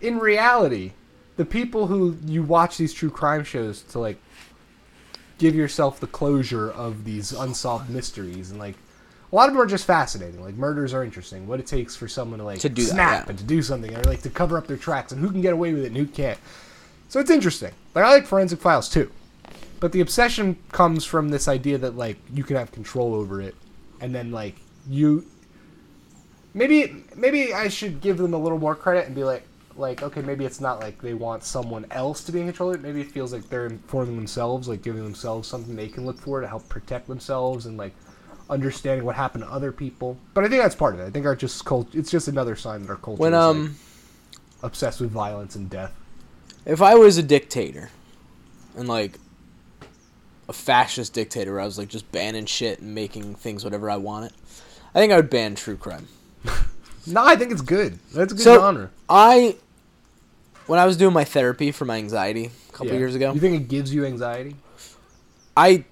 in 0.00 0.18
reality, 0.18 0.92
the 1.36 1.44
people 1.44 1.86
who 1.88 2.16
you 2.24 2.42
watch 2.42 2.76
these 2.76 2.92
true 2.92 3.10
crime 3.10 3.42
shows 3.44 3.82
to 3.82 3.98
like 3.98 4.18
give 5.38 5.54
yourself 5.54 5.98
the 6.00 6.06
closure 6.06 6.70
of 6.70 7.04
these 7.04 7.32
unsolved 7.32 7.88
mysteries 7.90 8.50
and 8.50 8.58
like 8.58 8.74
a 9.30 9.34
lot 9.36 9.48
of 9.48 9.54
them 9.54 9.62
are 9.62 9.66
just 9.66 9.84
fascinating. 9.86 10.42
Like 10.42 10.54
murders 10.54 10.94
are 10.94 11.04
interesting. 11.04 11.46
What 11.46 11.60
it 11.60 11.66
takes 11.66 11.94
for 11.94 12.08
someone 12.08 12.38
to 12.38 12.44
like 12.44 12.60
To 12.60 12.68
do 12.68 12.82
that, 12.82 12.90
snap 12.90 13.24
yeah. 13.24 13.30
and 13.30 13.38
to 13.38 13.44
do 13.44 13.62
something 13.62 13.94
or 13.94 14.02
like 14.04 14.22
to 14.22 14.30
cover 14.30 14.56
up 14.56 14.66
their 14.66 14.76
tracks 14.76 15.12
and 15.12 15.20
who 15.20 15.30
can 15.30 15.40
get 15.42 15.52
away 15.52 15.74
with 15.74 15.84
it 15.84 15.88
and 15.88 15.96
who 15.96 16.06
can't. 16.06 16.38
So 17.08 17.20
it's 17.20 17.30
interesting. 17.30 17.72
Like 17.94 18.04
i 18.04 18.10
like 18.10 18.26
forensic 18.26 18.60
files 18.60 18.88
too. 18.88 19.10
But 19.80 19.92
the 19.92 20.00
obsession 20.00 20.56
comes 20.72 21.04
from 21.04 21.28
this 21.28 21.46
idea 21.48 21.78
that 21.78 21.96
like 21.96 22.16
you 22.32 22.42
can 22.42 22.56
have 22.56 22.72
control 22.72 23.14
over 23.14 23.40
it 23.40 23.54
and 24.00 24.14
then 24.14 24.30
like 24.30 24.56
you 24.88 25.24
maybe 26.54 27.04
maybe 27.16 27.52
i 27.52 27.68
should 27.68 28.00
give 28.00 28.16
them 28.16 28.32
a 28.32 28.38
little 28.38 28.58
more 28.58 28.74
credit 28.74 29.06
and 29.06 29.14
be 29.14 29.24
like 29.24 29.44
like 29.76 30.02
okay 30.02 30.22
maybe 30.22 30.44
it's 30.44 30.60
not 30.60 30.80
like 30.80 31.00
they 31.00 31.14
want 31.14 31.44
someone 31.44 31.86
else 31.90 32.24
to 32.24 32.32
be 32.32 32.40
in 32.40 32.46
control 32.46 32.70
of 32.70 32.76
it. 32.76 32.82
Maybe 32.82 33.00
it 33.00 33.10
feels 33.12 33.32
like 33.32 33.48
they're 33.48 33.66
informing 33.66 34.16
themselves 34.16 34.68
like 34.68 34.82
giving 34.82 35.04
themselves 35.04 35.46
something 35.46 35.76
they 35.76 35.88
can 35.88 36.04
look 36.04 36.18
for 36.18 36.40
to 36.40 36.48
help 36.48 36.68
protect 36.68 37.06
themselves 37.06 37.66
and 37.66 37.76
like 37.76 37.92
understanding 38.50 39.04
what 39.04 39.14
happened 39.16 39.44
to 39.44 39.50
other 39.50 39.70
people. 39.72 40.16
But 40.34 40.44
i 40.44 40.48
think 40.48 40.62
that's 40.62 40.74
part 40.74 40.94
of 40.94 41.00
it. 41.00 41.04
I 41.06 41.10
think 41.10 41.26
our 41.26 41.36
just 41.36 41.64
cult 41.64 41.94
it's 41.94 42.10
just 42.10 42.28
another 42.28 42.56
sign 42.56 42.82
that 42.82 42.90
our 42.90 42.96
culture 42.96 43.20
when 43.20 43.32
is 43.34 43.36
like, 43.36 43.44
um 43.56 43.76
obsessed 44.62 45.00
with 45.00 45.10
violence 45.10 45.54
and 45.54 45.68
death. 45.70 45.92
if 46.66 46.80
I 46.82 46.94
was 46.94 47.18
a 47.18 47.22
dictator 47.22 47.90
and 48.76 48.88
like 48.88 49.18
a 50.48 50.52
fascist 50.52 51.12
dictator 51.12 51.52
where 51.52 51.60
I 51.60 51.64
was 51.66 51.76
like 51.78 51.88
just 51.88 52.10
banning 52.10 52.46
shit 52.46 52.80
and 52.80 52.94
making 52.94 53.34
things 53.34 53.64
whatever 53.64 53.90
I 53.90 53.96
wanted, 53.98 54.32
I 54.94 54.98
think 54.98 55.12
I 55.12 55.16
would 55.16 55.28
ban 55.30 55.54
true 55.54 55.76
crime. 55.76 56.08
no 57.06 57.24
i 57.24 57.36
think 57.36 57.52
it's 57.52 57.60
good. 57.62 57.98
That's 58.14 58.32
a 58.32 58.36
good 58.36 58.42
So- 58.44 58.58
genre. 58.60 58.90
I 59.08 59.56
when 60.66 60.78
I 60.78 60.84
was 60.86 60.96
doing 60.96 61.14
my 61.14 61.24
therapy 61.24 61.70
for 61.70 61.84
my 61.84 61.96
anxiety 61.96 62.50
a 62.68 62.72
couple 62.72 62.88
Yeah. 62.92 62.98
years 62.98 63.14
ago, 63.14 63.32
you 63.32 63.40
think 63.40 63.60
it 63.60 63.68
gives 63.68 63.92
you 63.94 64.04
anxiety? 64.06 64.56
I 65.56 65.84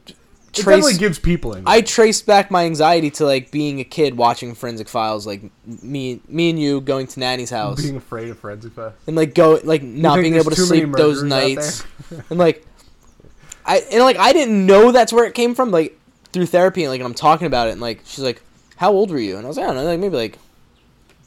it 0.59 0.65
definitely 0.65 0.95
gives 0.99 1.19
people 1.19 1.57
anxiety 1.57 1.79
I 1.79 1.81
traced 1.83 2.27
back 2.27 2.51
my 2.51 2.65
anxiety 2.65 3.11
to 3.13 3.25
like 3.25 3.51
being 3.51 3.81
a 3.81 3.85
kid 3.85 4.17
watching 4.17 4.55
Forensic 4.55 4.89
Files, 4.89 5.27
like 5.27 5.43
me, 5.83 6.21
me 6.29 6.51
and 6.51 6.59
you 6.59 6.81
going 6.81 7.07
to 7.09 7.21
Nanny's 7.21 7.51
house 7.51 7.83
being 7.83 7.97
afraid 7.97 8.29
of 8.29 8.39
forensic 8.39 8.73
files 8.73 8.95
and 9.07 9.17
like 9.17 9.35
go 9.35 9.61
like 9.65 9.83
not 9.83 10.17
being 10.17 10.35
able 10.35 10.51
to 10.51 10.57
sleep 10.57 10.93
those 10.93 11.23
nights, 11.23 11.85
and 12.31 12.39
like 12.39 12.67
I 13.65 13.79
and 13.91 14.03
like 14.03 14.17
I 14.17 14.33
didn't 14.33 14.67
know 14.67 14.93
that's 14.93 15.13
where 15.13 15.25
it 15.25 15.35
came 15.35 15.55
from. 15.55 15.71
Like 15.71 15.99
through 16.33 16.47
therapy, 16.47 16.85
and 16.85 16.91
like 16.91 17.01
I'm 17.01 17.15
talking 17.15 17.47
about 17.47 17.69
it, 17.69 17.73
and 17.73 17.81
like 17.81 18.03
she's 18.05 18.25
like, 18.25 18.43
"How 18.77 18.93
old 18.93 19.11
were 19.11 19.19
you?" 19.19 19.37
And 19.37 19.47
I 19.47 19.49
was 19.49 19.57
like, 19.57 19.65
"I 19.65 19.67
don't 19.69 19.77
know, 19.77 19.85
like 19.91 20.01
maybe 20.01 20.17
like 20.17 20.39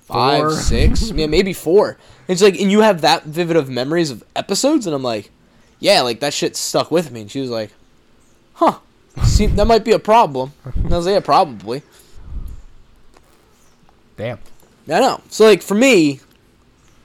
five, 0.09 0.41
Four. 0.41 0.51
six, 0.51 1.11
yeah, 1.15 1.27
maybe 1.27 1.53
four. 1.53 1.97
And 2.27 2.37
she's 2.37 2.43
like, 2.43 2.59
and 2.59 2.71
you 2.71 2.81
have 2.81 3.01
that 3.01 3.25
vivid 3.25 3.55
of 3.55 3.69
memories 3.69 4.09
of 4.11 4.23
episodes, 4.35 4.85
and 4.85 4.95
I'm 4.95 5.03
like, 5.03 5.31
yeah, 5.79 6.01
like 6.01 6.19
that 6.19 6.33
shit 6.33 6.55
stuck 6.55 6.91
with 6.91 7.11
me. 7.11 7.21
And 7.21 7.31
she 7.31 7.39
was 7.39 7.49
like, 7.49 7.71
huh, 8.53 8.79
see, 9.25 9.47
that 9.47 9.65
might 9.65 9.83
be 9.83 9.91
a 9.91 9.99
problem. 9.99 10.53
And 10.63 10.93
I 10.93 10.97
was 10.97 11.05
like, 11.05 11.13
yeah, 11.13 11.19
probably. 11.19 11.81
Damn. 14.17 14.39
I 14.89 14.99
know. 14.99 15.21
So 15.29 15.45
like 15.45 15.61
for 15.61 15.75
me, 15.75 16.19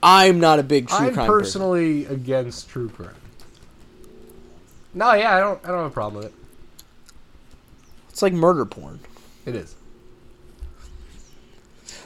I'm 0.01 0.39
not 0.39 0.59
a 0.59 0.63
big 0.63 0.87
true 0.87 0.97
crime. 0.97 1.07
I'm 1.09 1.13
crime 1.13 1.27
person. 1.27 1.61
personally 1.61 2.05
against 2.05 2.69
true 2.69 2.89
crime. 2.89 3.15
No, 4.93 5.13
yeah, 5.13 5.35
I 5.35 5.39
don't. 5.39 5.63
I 5.63 5.67
don't 5.67 5.77
have 5.77 5.91
a 5.91 5.93
problem 5.93 6.23
with 6.23 6.31
it. 6.31 6.39
It's 8.09 8.21
like 8.21 8.33
murder 8.33 8.65
porn. 8.65 8.99
It 9.45 9.55
is. 9.55 9.75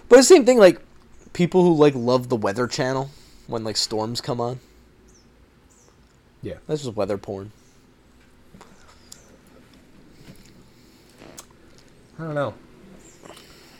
But 0.09 0.17
the 0.17 0.23
same 0.23 0.43
thing, 0.43 0.57
like 0.57 0.81
people 1.33 1.63
who 1.63 1.75
like 1.75 1.93
love 1.95 2.29
the 2.29 2.35
Weather 2.35 2.67
Channel 2.67 3.11
when 3.47 3.63
like 3.63 3.77
storms 3.77 4.21
come 4.21 4.41
on. 4.41 4.59
Yeah. 6.41 6.55
That's 6.67 6.83
just 6.83 6.95
weather 6.95 7.17
porn. 7.17 7.51
I 12.19 12.23
don't 12.23 12.35
know. 12.35 12.53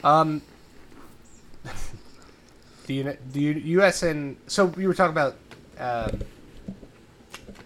Um, 0.01 0.41
the 2.87 3.17
U.S. 3.35 4.03
and 4.03 4.37
so 4.47 4.65
we 4.65 4.87
were 4.87 4.93
talking 4.93 5.11
about. 5.11 5.35
Um, 5.77 6.21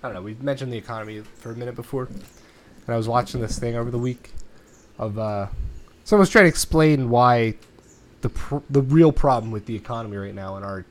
I 0.01 0.07
don't 0.07 0.15
know. 0.15 0.21
We've 0.21 0.41
mentioned 0.41 0.73
the 0.73 0.77
economy 0.77 1.21
for 1.21 1.51
a 1.51 1.55
minute 1.55 1.75
before, 1.75 2.05
and 2.05 2.89
I 2.89 2.97
was 2.97 3.07
watching 3.07 3.39
this 3.39 3.59
thing 3.59 3.75
over 3.75 3.91
the 3.91 3.99
week 3.99 4.31
of 4.97 5.17
uh, 5.19 5.47
someone 6.03 6.21
was 6.21 6.29
trying 6.29 6.45
to 6.45 6.49
explain 6.49 7.09
why 7.09 7.55
the 8.21 8.29
pr- 8.29 8.57
the 8.69 8.81
real 8.81 9.11
problem 9.11 9.51
with 9.51 9.67
the 9.67 9.75
economy 9.75 10.17
right 10.17 10.33
now 10.33 10.57
in 10.57 10.63
our 10.63 10.85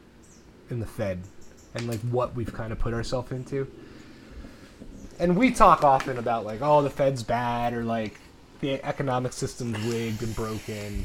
in 0.71 0.79
the 0.79 0.87
Fed 0.87 1.21
and 1.75 1.89
like 1.89 2.01
what 2.03 2.35
we've 2.37 2.53
kind 2.53 2.73
of 2.73 2.79
put 2.79 2.95
ourselves 2.95 3.33
into. 3.33 3.67
And 5.19 5.37
we 5.37 5.51
talk 5.51 5.83
often 5.83 6.19
about 6.19 6.45
like, 6.47 6.61
oh, 6.63 6.83
the 6.83 6.91
Fed's 6.91 7.23
bad 7.23 7.75
or 7.75 7.85
like 7.85 8.19
the 8.63 8.83
economic 8.87 9.35
system's 9.35 9.79
rigged 9.83 10.23
and 10.23 10.35
broken. 10.35 11.05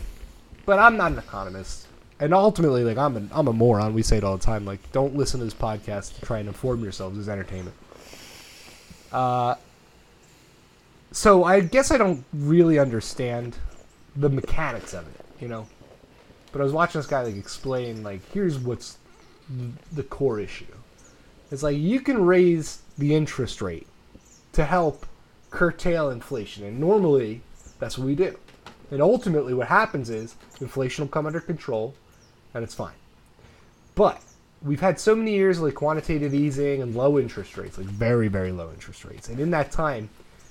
But 0.66 0.80
I'm 0.80 0.96
not 0.96 1.12
an 1.12 1.18
economist. 1.18 1.88
And 2.20 2.34
ultimately, 2.34 2.84
like 2.84 2.98
I'm 2.98 3.18
a, 3.18 3.38
I'm 3.38 3.48
a 3.48 3.54
moron. 3.54 3.94
We 3.94 4.04
say 4.04 4.18
it 4.18 4.24
all 4.24 4.38
the 4.38 4.44
time. 4.44 4.66
Like, 4.66 4.92
don't 4.92 5.16
listen 5.16 5.40
to 5.40 5.46
this 5.46 5.54
podcast 5.54 6.16
to 6.16 6.26
try 6.26 6.40
and 6.40 6.48
inform 6.48 6.82
yourselves. 6.82 7.20
It's 7.20 7.28
entertainment. 7.28 7.76
Uh, 9.12 9.56
so 11.12 11.44
I 11.44 11.60
guess 11.62 11.92
I 11.92 11.98
don't 11.98 12.24
really 12.34 12.80
understand 12.80 13.58
the 14.16 14.30
mechanics 14.30 14.94
of 14.94 15.08
it, 15.08 15.26
you 15.40 15.48
know. 15.48 15.68
But 16.52 16.62
I 16.62 16.64
was 16.64 16.74
watching 16.74 17.00
this 17.00 17.08
guy 17.08 17.24
like 17.24 17.36
explain 17.36 18.04
like 18.04 18.22
here's 18.32 18.58
what's 18.58 18.98
the 19.94 20.04
core 20.04 20.40
issue. 20.40 20.66
It's 21.52 21.64
like 21.64 21.78
you 21.78 22.02
can 22.02 22.26
raise 22.26 22.82
the 22.98 23.16
interest 23.16 23.62
rate 23.62 23.88
to 24.54 24.66
help 24.66 25.06
curtail 25.50 26.10
inflation, 26.10 26.64
and 26.66 26.80
normally 26.80 27.42
that's 27.80 27.98
what 27.98 28.08
we 28.08 28.16
do. 28.16 28.38
And 28.92 29.02
ultimately, 29.02 29.54
what 29.54 29.68
happens 29.68 30.10
is 30.10 30.36
inflation 30.62 31.04
will 31.04 31.10
come 31.10 31.26
under 31.26 31.42
control, 31.42 31.94
and 32.54 32.64
it's 32.64 32.76
fine. 32.76 32.94
But 33.96 34.22
we've 34.62 34.80
had 34.80 35.00
so 35.00 35.16
many 35.16 35.34
years 35.34 35.58
of 35.58 35.66
like 35.66 35.76
quantitative 35.76 36.34
easing 36.34 36.82
and 36.82 36.96
low 36.96 37.20
interest 37.20 37.58
rates, 37.58 37.78
like 37.78 37.88
very 37.88 38.28
very 38.28 38.52
low 38.52 38.70
interest 38.72 39.06
rates, 39.06 39.30
and 39.30 39.40
in 39.40 39.52
that 39.52 39.72
time, 39.72 40.10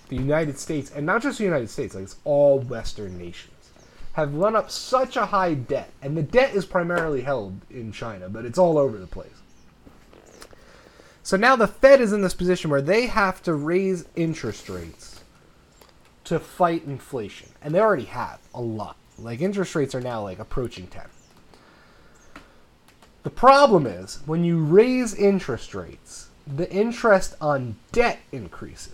the 0.09 0.17
United 0.17 0.59
States, 0.59 0.91
and 0.91 1.07
not 1.07 1.23
just 1.23 1.39
the 1.39 1.45
United 1.45 1.71
States, 1.71 1.95
like 1.95 2.05
it's 2.05 2.17
all 2.25 2.61
Western 2.61 3.19
nations, 3.19 3.71
have 4.13 4.35
run 4.35 4.55
up 4.55 4.71
such 4.71 5.17
a 5.17 5.27
high 5.27 5.55
debt, 5.55 5.91
and 6.03 6.17
the 6.17 6.23
debt 6.23 6.55
is 6.55 6.65
primarily 6.65 7.23
held 7.23 7.59
in 7.71 7.91
China, 7.91 8.29
but 8.29 8.45
it's 8.45 8.59
all 8.59 8.79
over 8.79 8.99
the 8.99 9.07
place. 9.07 9.31
So 11.23 11.37
now 11.37 11.57
the 11.57 11.67
Fed 11.67 12.01
is 12.01 12.13
in 12.13 12.21
this 12.21 12.35
position 12.35 12.71
where 12.71 12.83
they 12.83 13.07
have 13.07 13.43
to 13.43 13.55
raise 13.55 14.05
interest 14.15 14.69
rates 14.69 15.16
to 16.27 16.39
fight 16.39 16.85
inflation, 16.85 17.49
and 17.63 17.75
they 17.75 17.81
already 17.81 18.05
have 18.05 18.41
a 18.53 18.61
lot. 18.61 18.97
Like 19.19 19.41
interest 19.41 19.75
rates 19.75 19.95
are 19.95 20.01
now 20.01 20.23
like 20.23 20.39
approaching 20.39 20.87
10. 20.89 21.03
The 23.23 23.31
problem 23.31 23.87
is 23.87 24.21
when 24.27 24.45
you 24.45 24.59
raise 24.59 25.15
interest 25.15 25.75
rates, 25.75 26.29
the 26.47 26.71
interest 26.71 27.35
on 27.41 27.77
debt 27.93 28.21
increases. 28.31 28.93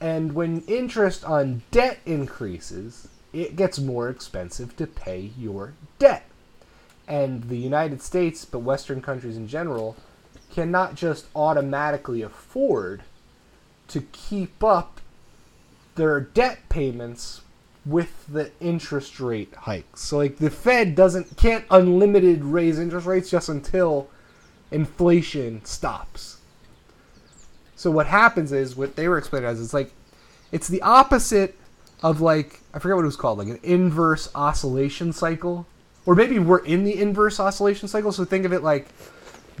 And 0.00 0.34
when 0.34 0.62
interest 0.62 1.24
on 1.24 1.62
debt 1.70 1.98
increases, 2.06 3.08
it 3.32 3.56
gets 3.56 3.78
more 3.78 4.08
expensive 4.08 4.76
to 4.76 4.86
pay 4.86 5.30
your 5.38 5.72
debt. 5.98 6.24
And 7.08 7.44
the 7.44 7.56
United 7.56 8.00
States, 8.00 8.44
but 8.44 8.60
Western 8.60 9.02
countries 9.02 9.36
in 9.36 9.48
general, 9.48 9.96
cannot 10.52 10.94
just 10.94 11.26
automatically 11.34 12.22
afford 12.22 13.02
to 13.88 14.02
keep 14.12 14.62
up 14.62 15.00
their 15.94 16.20
debt 16.20 16.60
payments 16.68 17.42
with 17.86 18.26
the 18.26 18.50
interest 18.60 19.20
rate 19.20 19.54
hikes. 19.54 20.00
So 20.00 20.16
like 20.16 20.38
the 20.38 20.50
Fed 20.50 20.94
doesn't 20.94 21.36
can't 21.36 21.64
unlimited 21.70 22.44
raise 22.44 22.78
interest 22.78 23.06
rates 23.06 23.30
just 23.30 23.48
until 23.48 24.08
inflation 24.70 25.64
stops. 25.64 26.38
So 27.76 27.90
what 27.90 28.06
happens 28.06 28.52
is 28.52 28.76
what 28.76 28.96
they 28.96 29.08
were 29.08 29.18
explaining 29.18 29.48
as 29.48 29.60
it's 29.60 29.74
like 29.74 29.92
it's 30.52 30.68
the 30.68 30.82
opposite 30.82 31.56
of 32.02 32.20
like 32.20 32.60
I 32.72 32.78
forget 32.78 32.96
what 32.96 33.02
it 33.02 33.06
was 33.06 33.16
called, 33.16 33.38
like 33.38 33.48
an 33.48 33.60
inverse 33.62 34.30
oscillation 34.34 35.12
cycle. 35.12 35.66
Or 36.06 36.14
maybe 36.14 36.38
we're 36.38 36.64
in 36.64 36.84
the 36.84 37.00
inverse 37.00 37.40
oscillation 37.40 37.88
cycle, 37.88 38.12
so 38.12 38.24
think 38.26 38.44
of 38.44 38.52
it 38.52 38.62
like 38.62 38.88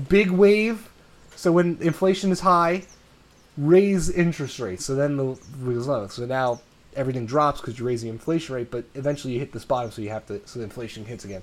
big 0.08 0.30
wave. 0.30 0.90
So 1.36 1.52
when 1.52 1.78
inflation 1.80 2.30
is 2.30 2.40
high, 2.40 2.84
raise 3.56 4.10
interest 4.10 4.58
rates. 4.58 4.84
So 4.84 4.94
then 4.94 5.16
the 5.16 5.24
was 5.62 5.86
low. 5.86 6.08
So 6.08 6.26
now 6.26 6.60
everything 6.96 7.26
drops 7.26 7.60
because 7.60 7.78
you 7.78 7.86
raise 7.86 8.02
the 8.02 8.08
inflation 8.08 8.54
rate, 8.54 8.70
but 8.70 8.84
eventually 8.94 9.34
you 9.34 9.40
hit 9.40 9.52
this 9.52 9.64
bottom, 9.64 9.90
so 9.90 10.02
you 10.02 10.10
have 10.10 10.26
to 10.26 10.40
so 10.46 10.58
the 10.58 10.64
inflation 10.64 11.04
hits 11.04 11.24
again. 11.24 11.42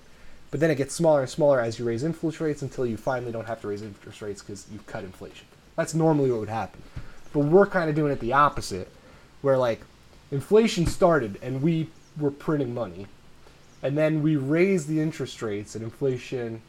But 0.50 0.60
then 0.60 0.69
it 0.69 0.76
gets 0.76 0.93
smaller 0.93 1.21
and 1.21 1.30
smaller 1.30 1.62
as 1.62 1.80
you 1.80 1.86
raise 1.86 2.04
inflation 2.04 2.45
rates 2.45 2.62
until 2.62 2.86
you 2.86 2.97
finally 2.97 3.32
don't 3.32 3.47
have 3.47 3.62
to 3.62 3.67
raise 3.67 3.82
interest 3.82 4.21
rates 4.21 4.41
because 4.41 4.65
you've 4.71 4.86
cut 4.86 5.04
inflation. 5.04 5.47
That's 5.76 5.93
normally 5.93 6.30
what 6.30 6.41
would 6.41 6.50
happen. 6.50 6.82
But 7.34 7.39
we're 7.39 7.65
kind 7.65 7.89
of 7.89 7.95
doing 7.95 8.12
it 8.12 8.19
the 8.19 8.34
opposite, 8.34 8.89
where 9.41 9.58
like 9.58 9.82
inflation 10.32 10.86
started 10.86 11.39
and 11.41 11.62
we 11.62 11.89
were 12.19 12.32
printing 12.32 12.74
money, 12.74 13.08
and 13.82 13.97
then 13.97 14.21
we 14.21 14.36
raised 14.36 14.88
the 14.89 15.00
interest 15.00 15.41
rates 15.41 15.76
and 15.76 15.84
inflation 15.84 16.62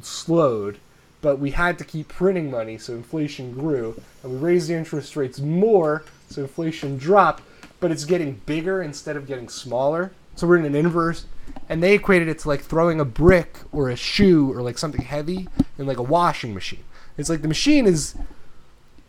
slowed, 0.00 0.78
but 1.20 1.38
we 1.38 1.50
had 1.50 1.78
to 1.78 1.84
keep 1.84 2.08
printing 2.08 2.50
money, 2.50 2.78
so 2.78 2.92
inflation 2.94 3.52
grew, 3.52 4.00
and 4.22 4.32
we 4.32 4.38
raised 4.38 4.68
the 4.68 4.74
interest 4.74 5.16
rates 5.16 5.40
more, 5.40 6.04
so 6.28 6.42
inflation 6.42 6.96
dropped, 6.96 7.42
but 7.80 7.90
it's 7.90 8.04
getting 8.04 8.34
bigger 8.46 8.82
instead 8.82 9.16
of 9.16 9.26
getting 9.26 9.48
smaller. 9.48 10.12
So 10.36 10.46
we're 10.46 10.58
in 10.58 10.64
an 10.64 10.76
inverse, 10.76 11.26
and 11.68 11.82
they 11.82 11.94
equated 11.94 12.28
it 12.28 12.38
to 12.40 12.48
like 12.48 12.60
throwing 12.60 13.00
a 13.00 13.04
brick 13.04 13.58
or 13.72 13.90
a 13.90 13.96
shoe 13.96 14.52
or 14.52 14.62
like 14.62 14.78
something 14.78 15.02
heavy 15.02 15.48
in 15.78 15.86
like 15.86 15.98
a 15.98 16.02
washing 16.02 16.54
machine. 16.54 16.84
It's 17.16 17.28
like 17.28 17.42
the 17.42 17.48
machine 17.48 17.86
is, 17.86 18.14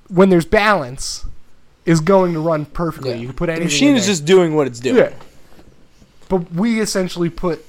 when 0.07 0.29
there's 0.29 0.45
balance, 0.45 1.25
is 1.85 1.99
going 1.99 2.33
to 2.33 2.39
run 2.39 2.65
perfectly. 2.65 3.19
You 3.19 3.27
can 3.27 3.35
put 3.35 3.49
anything. 3.49 3.67
The 3.67 3.73
machine 3.73 3.89
in 3.91 3.97
is 3.97 4.07
just 4.07 4.25
doing 4.25 4.55
what 4.55 4.65
it's 4.65 4.79
doing. 4.79 4.97
Yeah. 4.97 5.13
But 6.27 6.51
we 6.51 6.79
essentially 6.79 7.29
put 7.29 7.63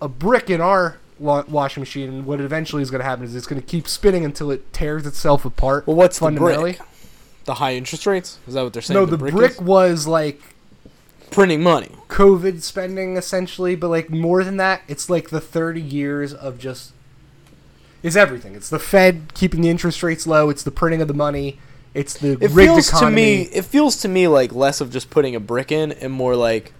a 0.00 0.08
brick 0.08 0.48
in 0.50 0.60
our 0.60 0.98
washing 1.18 1.80
machine, 1.80 2.08
and 2.08 2.26
what 2.26 2.40
eventually 2.40 2.82
is 2.82 2.90
going 2.90 3.00
to 3.00 3.04
happen 3.04 3.24
is 3.24 3.34
it's 3.34 3.46
going 3.46 3.60
to 3.60 3.66
keep 3.66 3.88
spinning 3.88 4.24
until 4.24 4.50
it 4.50 4.72
tears 4.72 5.06
itself 5.06 5.44
apart. 5.44 5.86
Well, 5.86 5.96
what's 5.96 6.18
the 6.18 6.26
fundamentally? 6.26 6.72
brick? 6.74 6.88
The 7.44 7.54
high 7.54 7.74
interest 7.74 8.06
rates? 8.06 8.38
Is 8.46 8.54
that 8.54 8.62
what 8.62 8.72
they're 8.72 8.82
saying? 8.82 8.98
No, 8.98 9.06
the, 9.06 9.16
brick, 9.16 9.52
is? 9.52 9.60
was 9.60 10.06
like 10.06 10.40
printing 11.30 11.62
money. 11.62 11.90
COVID 12.08 12.62
spending 12.62 13.16
essentially, 13.16 13.76
but 13.76 13.88
like 13.88 14.10
more 14.10 14.42
than 14.44 14.56
that, 14.58 14.82
it's 14.88 15.08
like 15.08 15.30
the 15.30 15.40
30 15.40 15.80
years 15.80 16.34
of 16.34 16.58
just. 16.58 16.92
is 18.02 18.16
everything. 18.16 18.54
It's 18.54 18.68
the 18.68 18.78
Fed 18.78 19.32
keeping 19.34 19.60
the 19.60 19.68
interest 19.68 20.02
rates 20.02 20.26
low. 20.26 20.50
It's 20.50 20.62
the 20.62 20.70
printing 20.70 21.00
of 21.02 21.08
the 21.08 21.14
money. 21.14 21.58
It's 21.94 22.18
the 22.18 22.32
It 22.32 22.50
rigged 22.50 22.72
feels 22.72 22.88
economy. 22.88 23.44
to 23.44 23.50
me. 23.50 23.56
It 23.56 23.64
feels 23.64 23.96
to 23.98 24.08
me 24.08 24.28
like 24.28 24.52
less 24.52 24.80
of 24.80 24.90
just 24.90 25.08
putting 25.08 25.34
a 25.34 25.40
brick 25.40 25.72
in 25.72 25.92
and 25.92 26.12
more 26.12 26.36
like 26.36 26.72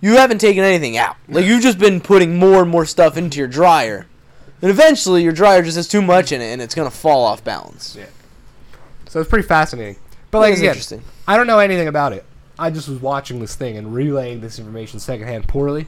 you 0.00 0.16
haven't 0.16 0.38
taken 0.38 0.64
anything 0.64 0.96
out. 0.96 1.16
Like 1.28 1.44
you've 1.44 1.62
just 1.62 1.78
been 1.78 2.00
putting 2.00 2.36
more 2.36 2.62
and 2.62 2.70
more 2.70 2.86
stuff 2.86 3.16
into 3.16 3.38
your 3.38 3.48
dryer, 3.48 4.06
and 4.62 4.70
eventually 4.70 5.22
your 5.22 5.32
dryer 5.32 5.62
just 5.62 5.76
has 5.76 5.88
too 5.88 6.02
much 6.02 6.32
in 6.32 6.40
it 6.40 6.52
and 6.52 6.62
it's 6.62 6.74
gonna 6.74 6.90
fall 6.90 7.24
off 7.24 7.44
balance. 7.44 7.96
Yeah. 7.96 8.06
So 9.08 9.20
it's 9.20 9.28
pretty 9.28 9.46
fascinating. 9.46 9.96
But 10.30 10.40
like 10.40 10.54
again, 10.54 10.66
interesting. 10.66 11.02
I 11.26 11.36
don't 11.36 11.46
know 11.46 11.58
anything 11.58 11.88
about 11.88 12.12
it. 12.12 12.24
I 12.58 12.70
just 12.70 12.88
was 12.88 13.00
watching 13.00 13.40
this 13.40 13.54
thing 13.54 13.76
and 13.76 13.94
relaying 13.94 14.40
this 14.40 14.58
information 14.58 15.00
secondhand 15.00 15.48
poorly. 15.48 15.86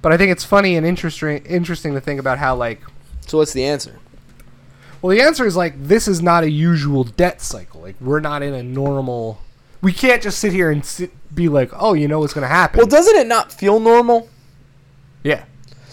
But 0.00 0.12
I 0.12 0.16
think 0.16 0.32
it's 0.32 0.44
funny 0.44 0.76
and 0.76 0.84
interesting 0.84 1.44
interesting 1.44 1.94
to 1.94 2.00
think 2.00 2.18
about 2.18 2.38
how 2.38 2.56
like 2.56 2.80
So 3.26 3.38
what's 3.38 3.52
the 3.52 3.64
answer? 3.64 3.98
Well, 5.00 5.16
the 5.16 5.22
answer 5.22 5.46
is 5.46 5.56
like 5.56 5.74
this 5.82 6.06
is 6.06 6.22
not 6.22 6.44
a 6.44 6.50
usual 6.50 7.04
debt 7.04 7.40
cycle. 7.40 7.80
Like 7.80 7.96
we're 8.00 8.20
not 8.20 8.42
in 8.42 8.54
a 8.54 8.62
normal. 8.62 9.40
We 9.80 9.92
can't 9.92 10.22
just 10.22 10.38
sit 10.38 10.52
here 10.52 10.70
and 10.70 10.84
sit, 10.84 11.10
be 11.34 11.48
like, 11.48 11.70
oh, 11.74 11.94
you 11.94 12.08
know 12.08 12.20
what's 12.20 12.34
going 12.34 12.42
to 12.42 12.48
happen. 12.48 12.78
Well, 12.78 12.86
doesn't 12.86 13.16
it 13.16 13.26
not 13.26 13.52
feel 13.52 13.80
normal? 13.80 14.28
yeah. 15.22 15.44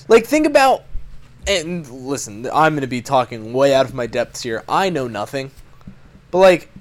Like 0.07 0.25
think 0.25 0.47
about 0.47 0.83
and 1.47 1.87
listen, 1.89 2.47
I'm 2.53 2.73
going 2.73 2.81
to 2.81 2.87
be 2.87 3.01
talking 3.01 3.53
way 3.53 3.73
out 3.73 3.85
of 3.85 3.93
my 3.93 4.07
depths 4.07 4.41
here. 4.41 4.63
I 4.67 4.89
know 4.89 5.07
nothing. 5.07 5.51
But 6.31 6.39
like 6.39 6.71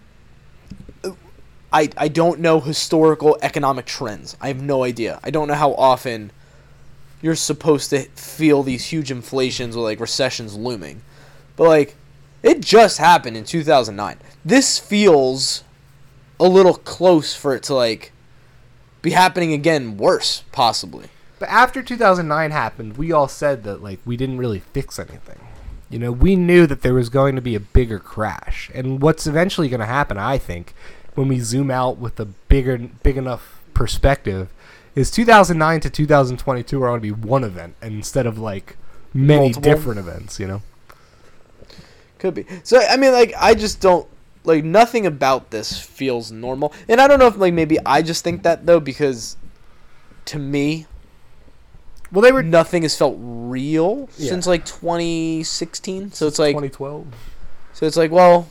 I 1.73 1.91
I 1.97 2.09
don't 2.09 2.41
know 2.41 2.61
historical 2.61 3.39
economic 3.43 3.87
trends. 3.87 4.37
I 4.41 4.49
have 4.49 4.63
no 4.63 4.83
idea. 4.83 5.21
I 5.23 5.31
don't 5.31 5.49
know 5.49 5.55
how 5.55 5.75
often 5.75 6.33
you're 7.21 7.35
supposed 7.35 7.91
to 7.91 8.05
feel 8.15 8.63
these 8.63 8.87
huge 8.87 9.11
inflations 9.11 9.77
or 9.77 9.85
like 9.85 10.01
recessions 10.01 10.57
looming. 10.57 11.03
But 11.57 11.69
like 11.69 11.97
it 12.43 12.61
just 12.61 12.99
happened 12.99 13.37
in 13.37 13.45
2009. 13.45 14.19
This 14.45 14.79
feels 14.79 15.65
a 16.41 16.49
little 16.49 16.75
close 16.75 17.35
for 17.35 17.55
it 17.55 17.63
to 17.65 17.75
like 17.75 18.13
be 19.03 19.11
happening 19.11 19.53
again 19.53 19.97
worse 19.97 20.45
possibly. 20.53 21.07
But 21.39 21.49
after 21.51 21.83
2009 21.83 22.51
happened, 22.51 22.97
we 22.97 23.13
all 23.13 23.29
said 23.29 23.65
that 23.65 23.83
like 23.83 24.01
we 24.05 24.17
didn't 24.17 24.39
really 24.39 24.61
fix 24.61 24.99
anything. 24.99 25.39
You 25.91 25.99
know, 25.99 26.13
we 26.13 26.37
knew 26.37 26.67
that 26.67 26.83
there 26.83 26.95
was 26.95 27.09
going 27.09 27.35
to 27.37 27.41
be 27.41 27.55
a 27.55 27.61
bigger 27.61 27.99
crash, 27.99 28.71
and 28.75 29.01
what's 29.01 29.27
eventually 29.27 29.69
going 29.71 29.81
to 29.81 29.87
happen, 29.87 30.19
I 30.19 30.37
think, 30.37 30.75
when 31.15 31.29
we 31.29 31.39
zoom 31.41 31.71
out 31.71 31.97
with 31.97 32.21
a 32.21 32.27
bigger, 32.27 32.77
big 33.03 33.17
enough 33.17 33.63
perspective, 33.73 34.49
is 34.95 35.11
2009 35.11 35.81
to 35.81 35.91
2022 35.91 36.83
are 36.83 36.89
going 36.89 37.01
to 37.01 37.03
be 37.03 37.11
one 37.11 37.43
event 37.43 37.75
instead 37.81 38.27
of 38.27 38.39
like 38.39 38.77
many 39.15 39.53
Multiple. 39.53 39.63
different 39.63 39.99
events. 40.01 40.39
You 40.39 40.49
know. 40.49 40.63
Could 42.19 42.35
be. 42.35 42.45
So 42.65 42.81
I 42.81 42.97
mean, 42.97 43.13
like, 43.13 43.33
I 43.39 43.55
just 43.55 43.81
don't 43.81 44.07
like 44.49 44.65
nothing 44.65 45.07
about 45.07 45.51
this 45.51 45.79
feels 45.81 46.33
normal, 46.33 46.73
and 46.89 47.01
I 47.01 47.07
don't 47.07 47.19
know 47.21 47.29
if 47.29 47.37
like 47.37 47.55
maybe 47.55 47.79
I 47.87 48.03
just 48.03 48.25
think 48.25 48.43
that 48.43 48.67
though 48.67 48.81
because 48.81 49.37
to 50.25 50.39
me 50.39 50.87
Well, 52.11 52.23
they 52.23 52.33
were 52.33 52.43
nothing 52.43 52.83
has 52.83 52.97
felt 52.97 53.17
real 53.21 54.09
Yeah. 54.17 54.31
since 54.31 54.47
like 54.47 54.65
2016. 54.65 56.13
So 56.13 56.27
it's 56.27 56.39
like 56.39 56.55
2012. 56.57 57.07
so 57.75 57.87
it's 57.87 57.97
like 57.97 58.11
well, 58.11 58.49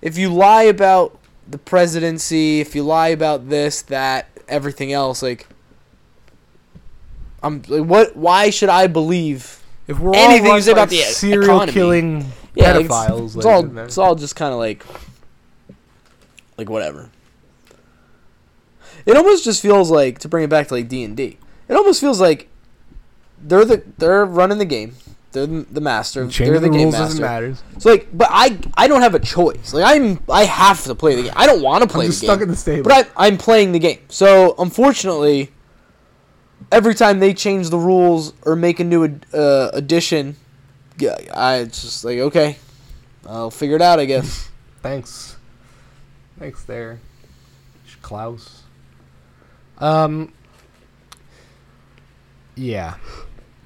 if 0.00 0.16
you 0.16 0.32
lie 0.32 0.62
about 0.62 1.18
the 1.48 1.58
presidency, 1.58 2.60
if 2.60 2.74
you 2.74 2.82
lie 2.82 3.08
about 3.08 3.48
this, 3.48 3.82
that, 3.82 4.26
everything 4.48 4.92
else, 4.92 5.22
like. 5.22 5.46
I'm 7.42 7.62
like, 7.68 7.84
what? 7.84 8.16
Why 8.16 8.50
should 8.50 8.68
I 8.70 8.86
believe 8.88 9.62
If 9.86 9.98
we're 10.00 10.16
Anything 10.16 10.50
all 10.50 10.58
run 10.58 10.68
about 10.68 10.88
the 10.88 10.96
serial 10.96 11.44
economy. 11.44 11.72
killing 11.72 12.32
Yeah, 12.56 12.72
like, 12.72 12.86
pedophiles, 12.86 13.26
it's, 13.26 13.36
like, 13.36 13.46
all 13.46 13.78
it's 13.78 13.98
all 13.98 14.14
just 14.16 14.34
kind 14.34 14.52
of 14.52 14.58
like 14.58 14.82
like 16.58 16.68
whatever. 16.68 17.10
It 19.04 19.16
almost 19.16 19.44
just 19.44 19.62
feels 19.62 19.90
like 19.90 20.18
to 20.20 20.28
bring 20.28 20.42
it 20.44 20.50
back 20.50 20.68
to 20.68 20.74
like 20.74 20.88
D 20.88 21.04
and 21.04 21.16
D. 21.16 21.38
It 21.68 21.74
almost 21.74 22.00
feels 22.00 22.20
like 22.20 22.48
they're 23.40 23.64
the 23.64 23.82
they're 23.98 24.24
running 24.24 24.58
the 24.58 24.64
game. 24.64 24.94
They're 25.32 25.46
the 25.46 25.66
the 25.70 25.80
master. 25.82 26.22
changing 26.28 26.46
they're 26.46 26.60
the, 26.60 26.68
the 26.68 26.72
game 26.72 26.84
rules 26.84 26.94
doesn't 26.94 27.20
master. 27.20 27.48
matter. 27.50 27.56
So 27.78 27.90
like, 27.90 28.08
but 28.12 28.28
I 28.30 28.58
I 28.74 28.88
don't 28.88 29.02
have 29.02 29.14
a 29.14 29.20
choice. 29.20 29.74
Like 29.74 29.84
I'm 29.84 30.20
I 30.30 30.44
have 30.44 30.82
to 30.84 30.94
play 30.94 31.14
the 31.14 31.24
game. 31.24 31.32
I 31.36 31.46
don't 31.46 31.62
want 31.62 31.82
to 31.82 31.88
play 31.88 32.06
I'm 32.06 32.10
the 32.10 32.16
game. 32.16 32.26
stuck 32.28 32.40
in 32.40 32.48
the 32.48 32.56
stable. 32.56 32.84
But 32.84 33.10
I, 33.16 33.26
I'm 33.28 33.36
playing 33.36 33.72
the 33.72 33.78
game. 33.78 34.00
So 34.08 34.54
unfortunately, 34.58 35.50
every 36.72 36.94
time 36.94 37.20
they 37.20 37.34
change 37.34 37.68
the 37.68 37.78
rules 37.78 38.32
or 38.46 38.56
make 38.56 38.80
a 38.80 38.84
new 38.84 39.04
ad- 39.04 39.26
uh, 39.34 39.70
addition, 39.74 40.36
I 41.34 41.64
just 41.64 42.04
like 42.04 42.18
okay, 42.18 42.56
I'll 43.26 43.50
figure 43.50 43.76
it 43.76 43.82
out. 43.82 43.98
I 44.00 44.04
guess. 44.04 44.50
Thanks. 44.82 45.36
Thanks 46.38 46.62
there. 46.64 47.00
Klaus. 48.02 48.62
Um 49.78 50.32
Yeah. 52.54 52.94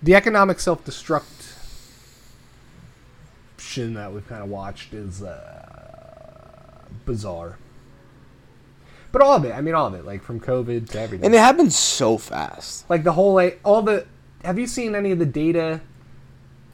The 0.03 0.15
economic 0.15 0.61
self 0.61 0.83
destruction 0.85 1.35
that 3.95 4.13
we've 4.13 4.27
kind 4.27 4.43
of 4.43 4.49
watched 4.49 4.95
is 4.95 5.23
uh, 5.23 6.83
bizarre. 7.05 7.59
But 9.13 9.23
all 9.23 9.35
of 9.37 9.45
it, 9.45 9.53
I 9.53 9.61
mean 9.61 9.75
all 9.75 9.87
of 9.87 9.95
it, 9.95 10.05
like 10.07 10.23
from 10.23 10.41
COVID 10.41 10.89
to 10.91 11.01
everything. 11.01 11.27
and 11.27 11.35
it 11.35 11.39
happened 11.39 11.73
so 11.73 12.17
fast. 12.17 12.89
like 12.89 13.05
the 13.05 13.13
whole 13.13 13.35
like 13.35 13.61
all 13.65 13.83
the 13.83 14.07
have 14.45 14.59
you 14.59 14.67
seen 14.67 14.95
any 14.95 15.11
of 15.11 15.19
the 15.19 15.27
data 15.27 15.81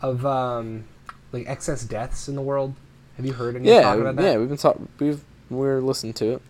of 0.02 0.24
um 0.26 0.84
like 1.32 1.46
excess 1.48 1.84
deaths 1.84 2.28
in 2.28 2.34
the 2.34 2.42
world? 2.42 2.74
Have 3.16 3.24
you 3.26 3.32
heard 3.32 3.56
any 3.56 3.68
Yeah, 3.68 3.82
talk 3.82 3.98
about 3.98 4.16
that? 4.16 4.22
yeah. 4.22 4.36
We've 4.36 4.48
been 4.48 4.58
talking. 4.58 4.88
We've 4.98 5.22
we're 5.50 5.80
listening 5.80 6.12
to 6.14 6.34
it. 6.34 6.42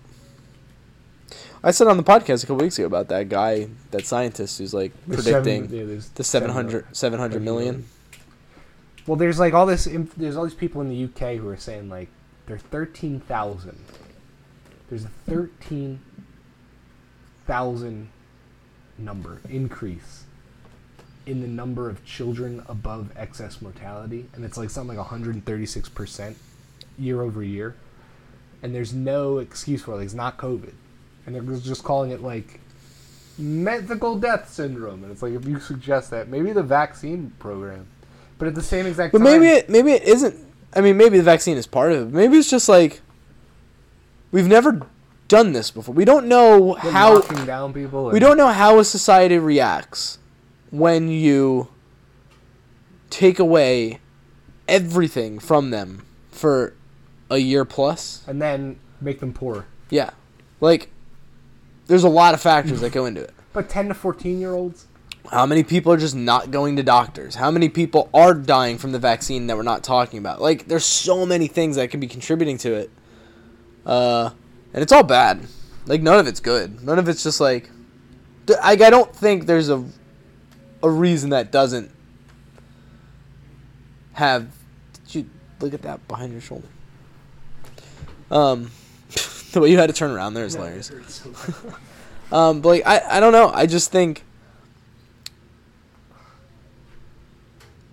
I 1.63 1.71
said 1.73 1.89
on 1.89 1.97
the 1.97 2.03
podcast 2.03 2.45
a 2.45 2.47
couple 2.47 2.63
weeks 2.65 2.79
ago 2.79 2.87
about 2.87 3.09
that 3.09 3.29
guy, 3.29 3.69
that 3.91 4.07
scientist 4.07 4.59
who's 4.59 4.73
like 4.75 4.93
There's 5.07 5.25
predicting 5.25 5.69
seven- 5.69 5.77
yeah, 5.79 6.01
the 6.15 6.25
seven 6.25 6.49
700, 6.51 6.97
700 6.97 7.43
million. 7.43 7.87
Well, 9.07 9.17
there's 9.17 9.39
like 9.39 9.53
all 9.55 9.67
this. 9.67 9.87
inf- 9.87 10.15
There's 10.17 10.37
all 10.37 10.45
these 10.45 10.55
people 10.55 10.81
in 10.81 10.89
the 10.89 11.05
UK 11.05 11.37
who 11.39 11.49
are 11.49 11.57
saying 11.57 11.89
like 11.89 12.09
there's 12.47 12.63
thirteen 12.63 13.21
thousand. 13.21 13.79
There's 14.89 15.05
a 15.05 15.11
thirteen 15.29 16.01
thousand 17.47 18.09
number 18.99 19.41
increase 19.49 20.25
in 21.27 21.41
the 21.41 21.49
number 21.49 21.91
of 21.91 22.05
children 22.05 22.63
above 22.69 23.13
excess 23.17 23.61
mortality, 23.61 24.27
and 24.35 24.45
it's 24.45 24.57
like 24.57 24.71
something 24.71 24.97
like 24.97 25.05
136 25.05 25.89
percent 25.91 26.37
year 26.99 27.21
over 27.21 27.43
year. 27.43 27.75
And 28.63 28.75
there's 28.75 28.95
no 28.95 29.39
excuse 29.39 29.83
for 29.83 29.93
it. 29.93 29.97
Like, 29.97 30.05
it's 30.07 30.15
not 30.15 30.39
COVID, 30.39 30.73
and 31.27 31.35
they're 31.35 31.43
just 31.59 31.85
calling 31.85 32.11
it 32.11 32.23
like 32.23 32.61
medical 33.39 34.19
death 34.19 34.51
syndrome. 34.51 35.03
And 35.03 35.13
it's 35.13 35.23
like 35.23 35.33
if 35.33 35.45
you 35.45 35.61
suggest 35.61 36.11
that, 36.11 36.29
maybe 36.29 36.53
the 36.53 36.63
vaccine 36.63 37.33
program. 37.39 37.87
But 38.39 38.49
at 38.49 38.55
the 38.55 38.63
same 38.63 38.87
exact 38.87 39.13
But 39.13 39.19
time, 39.19 39.25
maybe 39.25 39.49
it 39.49 39.69
maybe 39.69 39.93
it 39.93 40.03
isn't. 40.05 40.37
I 40.75 40.81
mean, 40.81 40.97
maybe 40.97 41.17
the 41.17 41.25
vaccine 41.25 41.57
is 41.57 41.67
part 41.67 41.93
of 41.93 42.09
it. 42.09 42.15
Maybe 42.15 42.37
it's 42.37 42.51
just 42.51 42.69
like 42.69 43.01
we've 44.31 44.49
never 44.49 44.87
done 45.29 45.53
this 45.53 45.71
before. 45.71 45.95
We 45.95 46.05
don't 46.05 46.27
know 46.27 46.75
how 46.75 47.15
locking 47.17 47.47
down 47.47 47.73
people. 47.73 48.11
we 48.11 48.21
don't 48.21 48.37
know 48.37 48.49
how 48.49 48.79
a 48.79 48.85
society 48.85 49.39
reacts 49.39 50.19
when 50.77 51.09
you 51.09 51.69
take 53.11 53.39
away 53.39 54.01
everything 54.69 55.39
from 55.39 55.71
them 55.71 56.05
for 56.31 56.75
a 57.31 57.39
year 57.39 57.67
and 58.27 58.41
then 58.41 58.79
make 59.01 59.21
them 59.21 59.33
poor. 59.33 59.67
Yeah. 59.91 60.11
Like 60.61 60.91
there's 61.87 62.05
a 62.05 62.09
lot 62.09 62.35
of 62.35 62.41
factors 62.41 62.81
that 62.81 62.93
go 62.93 63.07
into 63.07 63.23
it. 63.23 63.33
But 63.53 63.71
10 63.71 63.89
to 63.89 63.95
14 63.95 64.39
year 64.39 64.53
olds, 64.53 64.87
How 65.31 65.47
many 65.47 65.63
people 65.63 65.91
are 65.91 65.97
just 65.97 66.15
not 66.15 66.51
going 66.51 66.77
to 66.77 66.83
doctors? 66.83 67.37
How 67.37 67.51
many 67.51 67.71
people 67.71 68.11
are 68.13 68.35
dying 68.35 68.77
from 68.77 68.93
the 68.93 68.99
vaccine 68.99 69.47
that 69.47 69.57
we're 69.57 69.63
not 69.63 69.83
talking 69.83 70.19
about? 70.19 70.43
Like, 70.43 70.69
there's 70.69 70.85
so 70.85 71.25
many 71.25 71.47
things 71.47 71.77
that 71.77 71.91
can 71.91 71.99
be 71.99 72.07
contributing 72.07 72.59
to 72.59 72.75
it. 72.75 72.91
Uh, 73.87 74.29
and 74.75 74.83
it's 74.83 74.93
all 74.93 75.05
bad. 75.05 75.41
Like, 75.87 76.03
none 76.03 76.19
of 76.19 76.27
it's 76.27 76.39
good. 76.39 76.85
None 76.85 76.99
of 76.99 77.09
it's 77.09 77.23
just 77.23 77.41
like. 77.41 77.71
Like, 78.47 78.83
I 78.83 78.91
don't 78.91 79.17
think 79.17 79.47
there's 79.47 79.71
a, 79.71 79.83
a 80.87 80.91
reason 80.91 81.31
that 81.31 81.51
doesn't 81.51 81.91
have. 84.15 84.49
Did 84.93 85.15
you 85.15 85.31
look 85.61 85.75
at 85.75 85.83
that 85.83 86.07
behind 86.09 86.33
your 86.33 86.41
shoulder? 86.41 86.69
Um, 88.31 88.71
the 89.53 89.61
way 89.61 89.71
you 89.71 89.79
had 89.79 89.89
to 89.89 89.93
turn 89.93 90.11
around 90.11 90.35
there 90.35 90.45
is 90.45 90.55
hilarious. 90.55 91.23
Um, 92.33 92.61
but 92.61 92.69
like, 92.71 92.83
I, 92.87 93.19
I 93.19 93.21
don't 93.21 93.33
know. 93.33 93.51
I 93.55 93.67
just 93.67 93.93
think 93.93 94.25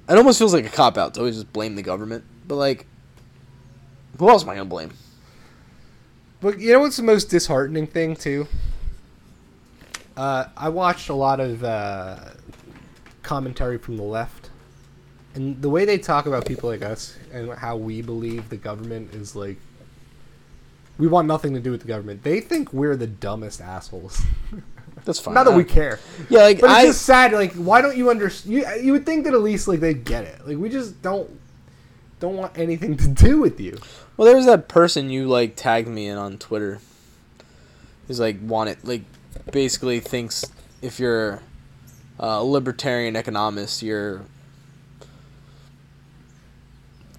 it 0.10 0.18
almost 0.18 0.40
feels 0.40 0.54
like 0.54 0.66
a 0.66 0.70
cop 0.70 0.98
out 0.98 1.14
to 1.14 1.20
always 1.20 1.36
just 1.36 1.54
blame 1.54 1.76
the 1.76 1.84
government. 1.84 2.24
But 2.48 2.56
like, 2.56 2.88
who 4.18 4.30
else 4.30 4.44
am 4.44 4.50
I 4.50 4.56
gonna 4.56 4.66
blame? 4.66 4.92
But 6.42 6.60
you 6.60 6.74
know 6.74 6.80
what's 6.80 6.98
the 6.98 7.04
most 7.04 7.30
disheartening 7.30 7.88
thing 7.88 8.16
too? 8.16 8.48
Uh, 10.18 10.46
I 10.58 10.70
watched 10.70 11.10
a 11.10 11.16
lot 11.16 11.40
of 11.40 11.64
uh, 11.64 12.20
commentary 13.24 13.78
from 13.78 13.98
the 13.98 14.04
left, 14.04 14.50
and 15.36 15.62
the 15.62 15.70
way 15.70 15.86
they 15.86 15.98
talk 15.98 16.26
about 16.26 16.46
people 16.46 16.70
like 16.70 16.82
us 16.84 17.18
and 17.32 17.52
how 17.54 17.76
we 17.76 18.02
believe 18.02 18.50
the 18.50 18.58
government 18.58 19.14
is 19.16 19.36
like, 19.36 19.58
we 20.98 21.08
want 21.08 21.28
nothing 21.28 21.54
to 21.56 21.60
do 21.60 21.72
with 21.72 21.82
the 21.82 21.88
government. 21.88 22.24
They 22.24 22.40
think 22.40 22.72
we're 22.72 22.96
the 22.96 23.08
dumbest 23.08 23.62
assholes. 23.62 24.22
That's 25.06 25.20
fine. 25.20 25.34
Not 25.34 25.46
that 25.46 25.56
we 25.56 25.64
uh, 25.64 25.68
care, 25.68 26.00
Yeah, 26.30 26.44
like 26.44 26.62
but 26.62 26.68
it's 26.70 26.76
I. 26.80 26.86
just 26.86 27.02
sad. 27.02 27.34
Like, 27.34 27.54
why 27.54 27.82
don't 27.82 27.98
you 27.98 28.10
understand? 28.10 28.54
You 28.54 28.68
you 28.82 28.92
would 28.94 29.06
think 29.06 29.26
that 29.26 29.34
at 29.34 29.42
least 29.42 29.68
like 29.68 29.80
they 29.80 29.94
get 29.94 30.24
it. 30.24 30.48
Like, 30.48 30.58
we 30.58 30.70
just 30.70 31.02
don't 31.02 31.30
don't 32.20 32.38
want 32.38 32.58
anything 32.58 32.96
to 32.98 33.08
do 33.08 33.40
with 33.40 33.60
you. 33.60 33.78
Well, 34.16 34.26
there 34.28 34.36
was 34.36 34.46
that 34.46 34.68
person 34.68 35.10
you 35.10 35.28
like 35.28 35.56
tagged 35.56 35.88
me 35.88 36.08
in 36.08 36.18
on 36.18 36.38
Twitter. 36.38 36.80
Who's 38.08 38.20
like 38.20 38.38
wanted 38.42 38.78
like 38.86 39.04
basically 39.52 40.00
thinks 40.00 40.46
if 40.82 41.00
you're 41.00 41.42
a 42.20 42.44
libertarian 42.44 43.16
economist, 43.16 43.82
you're 43.82 44.22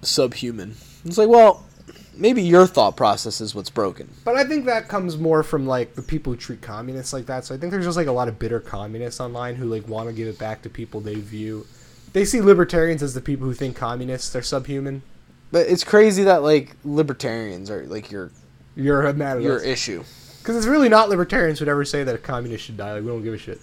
subhuman. 0.01 0.75
It's 1.05 1.17
like, 1.17 1.29
well, 1.29 1.63
maybe 2.15 2.41
your 2.41 2.65
thought 2.67 2.95
process 2.95 3.41
is 3.41 3.53
what's 3.53 3.69
broken. 3.69 4.09
But 4.23 4.35
I 4.35 4.43
think 4.43 4.65
that 4.65 4.87
comes 4.87 5.17
more 5.17 5.43
from 5.43 5.65
like 5.67 5.95
the 5.95 6.01
people 6.01 6.33
who 6.33 6.37
treat 6.37 6.61
communists 6.61 7.13
like 7.13 7.25
that. 7.27 7.45
So 7.45 7.55
I 7.55 7.57
think 7.57 7.71
there's 7.71 7.85
just 7.85 7.97
like 7.97 8.07
a 8.07 8.11
lot 8.11 8.27
of 8.27 8.39
bitter 8.39 8.59
communists 8.59 9.19
online 9.19 9.55
who 9.55 9.65
like 9.65 9.87
want 9.87 10.07
to 10.09 10.13
give 10.13 10.27
it 10.27 10.39
back 10.39 10.61
to 10.63 10.69
people 10.69 11.01
they 11.01 11.15
view. 11.15 11.65
They 12.13 12.25
see 12.25 12.41
libertarians 12.41 13.03
as 13.03 13.13
the 13.13 13.21
people 13.21 13.45
who 13.45 13.53
think 13.53 13.75
communists 13.75 14.35
are 14.35 14.41
subhuman. 14.41 15.01
But 15.51 15.67
it's 15.67 15.83
crazy 15.83 16.23
that 16.23 16.43
like 16.43 16.75
libertarians 16.83 17.69
are 17.69 17.85
like 17.87 18.11
your 18.11 18.31
You're 18.75 19.11
mad 19.13 19.41
your 19.41 19.59
issue. 19.59 20.03
because 20.39 20.55
it's 20.57 20.65
really 20.65 20.89
not 20.89 21.09
libertarians 21.09 21.59
who'd 21.59 21.67
ever 21.67 21.85
say 21.85 22.03
that 22.03 22.15
a 22.15 22.17
communist 22.17 22.63
should 22.65 22.77
die. 22.77 22.93
Like 22.93 23.03
we 23.03 23.09
don't 23.09 23.23
give 23.23 23.33
a 23.33 23.37
shit. 23.37 23.59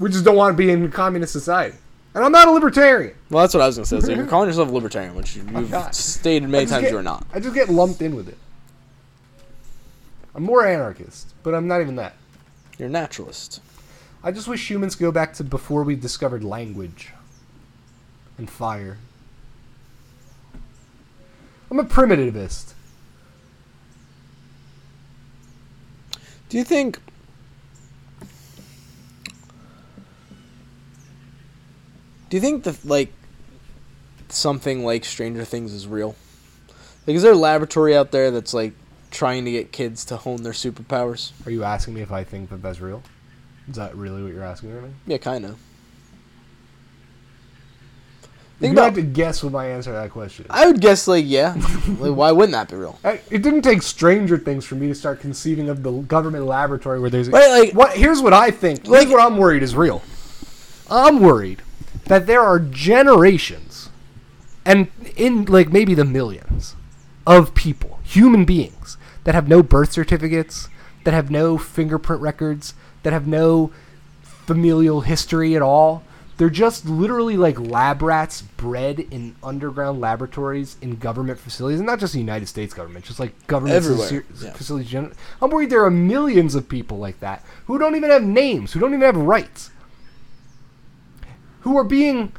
We 0.00 0.10
just 0.10 0.24
don't 0.24 0.36
want 0.36 0.52
to 0.52 0.56
be 0.56 0.70
in 0.70 0.84
a 0.84 0.88
communist 0.88 1.32
society. 1.32 1.76
And 2.14 2.24
I'm 2.24 2.32
not 2.32 2.46
a 2.46 2.50
libertarian. 2.50 3.14
Well, 3.30 3.42
that's 3.42 3.54
what 3.54 3.60
I 3.62 3.66
was 3.66 3.76
gonna 3.76 3.86
say. 3.86 4.00
So 4.00 4.12
you're 4.12 4.26
calling 4.28 4.48
yourself 4.48 4.68
a 4.68 4.72
libertarian, 4.72 5.14
which 5.16 5.34
you've 5.36 5.94
stated 5.94 6.48
many 6.48 6.66
times 6.66 6.82
get- 6.82 6.92
you 6.92 6.98
are 6.98 7.02
not. 7.02 7.26
I 7.32 7.40
just 7.40 7.54
get 7.54 7.68
lumped 7.68 8.02
in 8.02 8.14
with 8.14 8.28
it. 8.28 8.38
I'm 10.34 10.42
more 10.42 10.66
anarchist, 10.66 11.32
but 11.42 11.54
I'm 11.54 11.66
not 11.68 11.80
even 11.80 11.96
that. 11.96 12.14
You're 12.78 12.88
a 12.88 12.90
naturalist. 12.90 13.60
I 14.22 14.32
just 14.32 14.48
wish 14.48 14.68
humans 14.70 14.94
could 14.96 15.04
go 15.04 15.12
back 15.12 15.34
to 15.34 15.44
before 15.44 15.82
we 15.84 15.94
discovered 15.96 16.42
language 16.42 17.10
and 18.38 18.48
fire. 18.50 18.98
I'm 21.70 21.78
a 21.78 21.84
primitivist. 21.84 22.72
Do 26.48 26.58
you 26.58 26.64
think? 26.64 26.98
Do 32.30 32.36
you 32.36 32.40
think 32.40 32.64
that 32.64 32.84
like 32.84 33.12
something 34.28 34.84
like 34.84 35.04
Stranger 35.04 35.44
Things 35.44 35.72
is 35.72 35.86
real? 35.86 36.16
Like, 37.06 37.16
is 37.16 37.22
there 37.22 37.32
a 37.32 37.36
laboratory 37.36 37.96
out 37.96 38.10
there 38.12 38.30
that's 38.30 38.54
like 38.54 38.72
trying 39.10 39.44
to 39.44 39.50
get 39.50 39.72
kids 39.72 40.04
to 40.06 40.16
hone 40.16 40.42
their 40.42 40.52
superpowers? 40.52 41.32
Are 41.46 41.50
you 41.50 41.64
asking 41.64 41.94
me 41.94 42.00
if 42.00 42.12
I 42.12 42.24
think 42.24 42.50
that 42.50 42.62
that's 42.62 42.80
real? 42.80 43.02
Is 43.68 43.76
that 43.76 43.94
really 43.94 44.22
what 44.22 44.32
you're 44.32 44.42
asking 44.44 44.82
me? 44.82 44.90
Yeah, 45.06 45.18
kind 45.18 45.44
of. 45.44 45.58
Think 48.60 48.72
you 48.72 48.78
about. 48.78 48.94
had 48.94 48.94
to 48.94 49.02
guess 49.02 49.42
what 49.42 49.52
my 49.52 49.66
answer 49.66 49.90
to 49.90 49.94
that 49.94 50.10
question 50.10 50.44
is. 50.44 50.50
I 50.50 50.66
would 50.66 50.80
guess 50.80 51.08
like 51.08 51.24
yeah. 51.26 51.54
like, 51.98 52.14
why 52.14 52.30
wouldn't 52.30 52.52
that 52.52 52.68
be 52.68 52.76
real? 52.76 52.98
It 53.04 53.42
didn't 53.42 53.62
take 53.62 53.82
Stranger 53.82 54.38
Things 54.38 54.64
for 54.64 54.76
me 54.76 54.86
to 54.88 54.94
start 54.94 55.20
conceiving 55.20 55.68
of 55.68 55.82
the 55.82 55.90
government 55.90 56.46
laboratory 56.46 57.00
where 57.00 57.10
there's. 57.10 57.28
Right, 57.28 57.50
like- 57.50 57.74
what? 57.74 57.96
Here's 57.96 58.22
what 58.22 58.32
I 58.32 58.50
think. 58.50 58.86
Like- 58.86 59.00
here's 59.00 59.12
what 59.12 59.20
I'm 59.20 59.36
worried 59.38 59.62
is 59.62 59.74
real. 59.74 60.02
I'm 60.90 61.20
worried 61.20 61.62
that 62.06 62.26
there 62.26 62.42
are 62.42 62.58
generations, 62.58 63.88
and 64.64 64.88
in 65.16 65.44
like 65.46 65.72
maybe 65.72 65.94
the 65.94 66.04
millions, 66.04 66.76
of 67.26 67.54
people, 67.54 68.00
human 68.02 68.44
beings, 68.44 68.96
that 69.24 69.34
have 69.34 69.48
no 69.48 69.62
birth 69.62 69.92
certificates, 69.92 70.68
that 71.04 71.14
have 71.14 71.30
no 71.30 71.56
fingerprint 71.58 72.20
records, 72.20 72.74
that 73.02 73.12
have 73.12 73.26
no 73.26 73.70
familial 74.22 75.02
history 75.02 75.56
at 75.56 75.62
all. 75.62 76.02
They're 76.36 76.50
just 76.50 76.86
literally 76.86 77.36
like 77.36 77.58
lab 77.60 78.02
rats 78.02 78.42
bred 78.42 78.98
in 78.98 79.36
underground 79.42 80.00
laboratories 80.00 80.76
in 80.82 80.96
government 80.96 81.38
facilities, 81.38 81.78
and 81.78 81.86
not 81.86 82.00
just 82.00 82.12
the 82.12 82.18
United 82.18 82.46
States 82.46 82.74
government, 82.74 83.04
just 83.04 83.20
like 83.20 83.46
government 83.46 83.76
Everywhere, 83.76 84.08
faci- 84.08 84.42
yeah. 84.42 84.52
facilities. 84.52 85.12
I'm 85.40 85.50
worried 85.50 85.70
there 85.70 85.84
are 85.84 85.90
millions 85.90 86.56
of 86.56 86.68
people 86.68 86.98
like 86.98 87.20
that 87.20 87.44
who 87.66 87.78
don't 87.78 87.94
even 87.94 88.10
have 88.10 88.24
names, 88.24 88.72
who 88.72 88.80
don't 88.80 88.92
even 88.92 89.02
have 89.02 89.16
rights, 89.16 89.70
who 91.64 91.76
are 91.76 91.84
being 91.84 92.32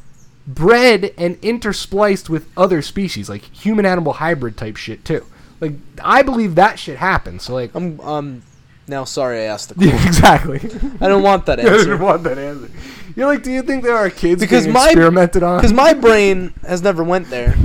bred 0.48 1.14
and 1.18 1.40
interspliced 1.42 2.30
with 2.30 2.48
other 2.58 2.82
species, 2.82 3.30
like 3.30 3.44
human 3.54 3.86
animal 3.86 4.14
hybrid 4.14 4.58
type 4.58 4.78
shit 4.78 5.04
too. 5.06 5.26
Like 5.60 5.74
I 6.04 6.22
believe 6.24 6.56
that 6.56 6.80
shit 6.80 6.98
happens. 6.98 7.44
So 7.44 7.54
like, 7.54 7.74
I'm 7.76 8.00
um 8.02 8.42
now 8.88 9.04
sorry 9.04 9.40
I 9.42 9.44
asked 9.44 9.70
the 9.70 9.76
question. 9.76 9.98
yeah, 9.98 10.08
exactly. 10.08 10.60
I 11.02 11.08
don't 11.08 11.24
want 11.24 11.46
that 11.48 11.60
answer. 11.62 11.74
I 11.74 11.78
didn't 11.78 12.00
want 12.02 12.24
that 12.24 12.38
answer. 12.38 12.70
You're 13.16 13.28
like, 13.28 13.44
do 13.44 13.52
you 13.52 13.62
think 13.62 13.84
there 13.84 13.96
are 13.96 14.10
kids 14.10 14.42
Because 14.42 14.66
being 14.66 14.74
my- 14.74 14.86
experimented 14.88 15.42
on? 15.44 15.58
because 15.58 15.74
my 15.74 15.94
brain 16.06 16.54
has 16.68 16.82
never 16.82 17.04
went 17.04 17.30
there. 17.30 17.56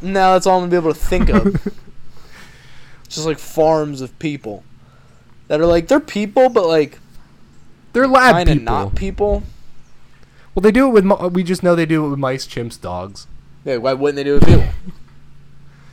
now 0.00 0.32
that's 0.34 0.46
all 0.46 0.56
I'm 0.62 0.70
gonna 0.70 0.70
be 0.70 0.76
able 0.86 0.94
to 0.94 1.00
think 1.00 1.28
of. 1.28 1.60
Just 3.08 3.26
like 3.26 3.38
farms 3.38 4.00
of 4.00 4.18
people 4.18 4.64
that 5.48 5.60
are 5.60 5.66
like 5.66 5.88
they're 5.88 6.00
people, 6.00 6.48
but 6.48 6.66
like 6.66 6.98
they're 7.92 8.06
lab 8.08 8.32
kind 8.34 8.48
of 8.48 8.54
people. 8.58 8.64
not 8.74 8.94
people. 8.94 9.42
Well, 10.54 10.60
they 10.60 10.72
do 10.72 10.86
it 10.86 10.90
with. 10.90 11.32
We 11.32 11.42
just 11.42 11.62
know 11.62 11.74
they 11.74 11.86
do 11.86 12.04
it 12.04 12.10
with 12.10 12.18
mice, 12.18 12.46
chimps, 12.46 12.80
dogs. 12.80 13.26
Yeah, 13.64 13.76
why 13.78 13.92
wouldn't 13.94 14.16
they 14.16 14.24
do 14.24 14.36
it 14.36 14.40
with 14.40 14.48
people? 14.48 14.68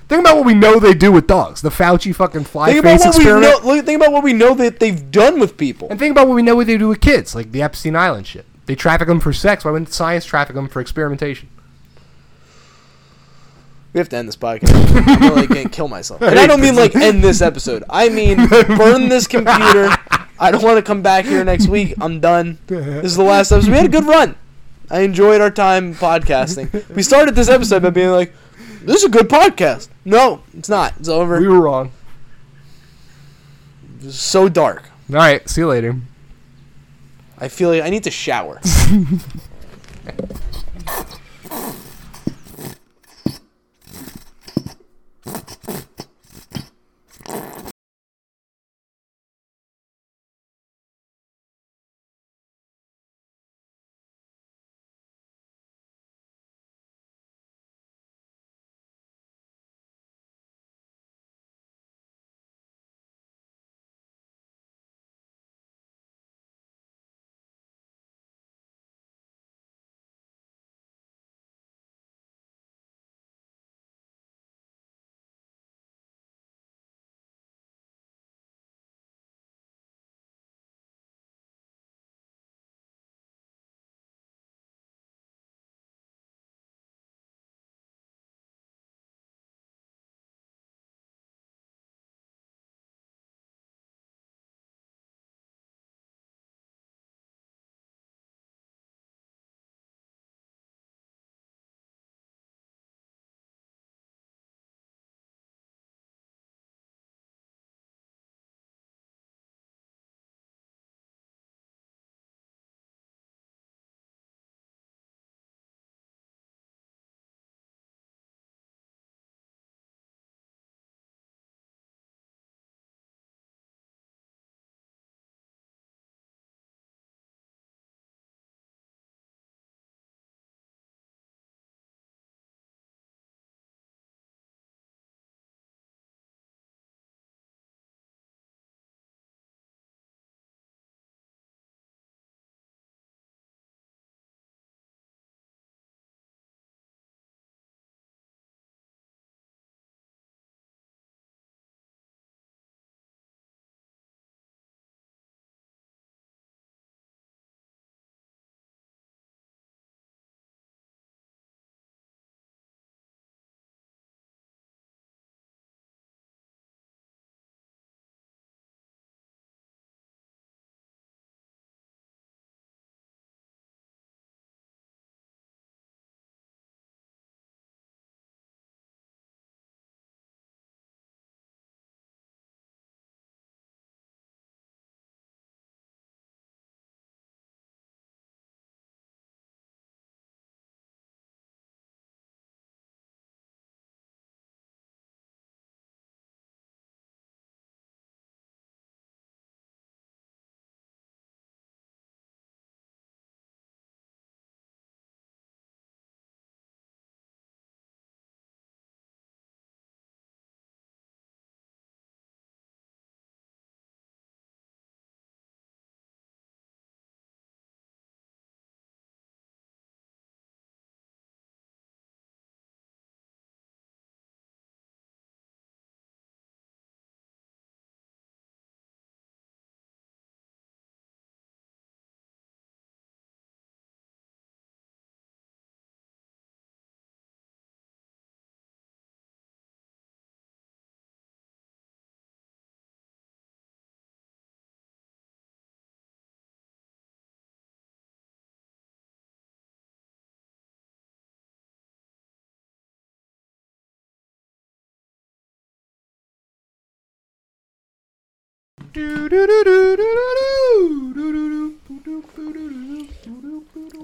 Think 0.09 0.21
about 0.21 0.37
what 0.37 0.45
we 0.45 0.55
know 0.55 0.79
they 0.79 0.95
do 0.95 1.11
with 1.11 1.27
dogs. 1.27 1.61
The 1.61 1.69
Fauci 1.69 2.15
fucking 2.15 2.45
fly 2.45 2.71
think 2.71 2.79
about 2.79 2.99
face 2.99 3.05
what 3.05 3.15
we 3.15 3.23
experiment. 3.23 3.63
know. 3.63 3.81
Think 3.83 4.01
about 4.01 4.11
what 4.11 4.23
we 4.23 4.33
know 4.33 4.55
that 4.55 4.79
they've 4.79 5.11
done 5.11 5.39
with 5.39 5.55
people. 5.55 5.87
And 5.89 5.99
think 5.99 6.11
about 6.11 6.27
what 6.27 6.33
we 6.33 6.41
know 6.41 6.55
what 6.55 6.65
they 6.65 6.79
do 6.79 6.87
with 6.87 6.99
kids, 6.99 7.35
like 7.35 7.51
the 7.51 7.61
Epstein 7.61 7.95
Island 7.95 8.25
shit. 8.25 8.45
They 8.65 8.75
traffic 8.75 9.07
them 9.07 9.19
for 9.19 9.31
sex. 9.31 9.63
Why 9.63 9.71
wouldn't 9.71 9.93
science 9.93 10.25
traffic 10.25 10.55
them 10.55 10.67
for 10.67 10.81
experimentation? 10.81 11.49
We 13.93 13.99
have 13.99 14.09
to 14.09 14.17
end 14.17 14.27
this 14.27 14.35
podcast. 14.35 14.71
I'm 15.07 15.29
gonna, 15.29 15.47
can't 15.47 15.71
kill 15.71 15.87
myself. 15.87 16.21
And 16.21 16.37
I 16.39 16.45
don't 16.47 16.61
mean 16.61 16.75
like 16.75 16.95
end 16.95 17.23
this 17.23 17.41
episode. 17.41 17.83
I 17.89 18.09
mean 18.09 18.37
burn 18.47 19.09
this 19.09 19.27
computer. 19.27 19.89
I 20.39 20.51
don't 20.51 20.63
want 20.63 20.77
to 20.77 20.83
come 20.83 21.01
back 21.01 21.25
here 21.25 21.43
next 21.43 21.67
week. 21.67 21.93
I'm 21.99 22.19
done. 22.19 22.59
This 22.67 23.05
is 23.05 23.15
the 23.15 23.23
last 23.23 23.51
episode. 23.51 23.71
We 23.71 23.77
had 23.77 23.85
a 23.85 23.89
good 23.89 24.05
run. 24.05 24.35
I 24.89 25.01
enjoyed 25.01 25.41
our 25.41 25.51
time 25.51 25.93
podcasting. 25.93 26.87
We 26.89 27.03
started 27.03 27.35
this 27.35 27.49
episode 27.49 27.83
by 27.83 27.91
being 27.91 28.09
like, 28.09 28.33
"This 28.83 28.97
is 28.97 29.03
a 29.05 29.09
good 29.09 29.29
podcast." 29.29 29.89
No, 30.05 30.41
it's 30.57 30.69
not. 30.69 30.93
It's 30.99 31.09
over. 31.09 31.39
We 31.39 31.47
were 31.47 31.61
wrong. 31.61 31.91
It 33.99 34.05
was 34.05 34.19
so 34.19 34.49
dark. 34.49 34.89
All 35.09 35.15
right, 35.17 35.47
see 35.49 35.61
you 35.61 35.67
later. 35.67 35.95
I 37.37 37.47
feel 37.47 37.69
like 37.69 37.83
I 37.83 37.89
need 37.89 38.03
to 38.03 38.11
shower. 38.11 38.59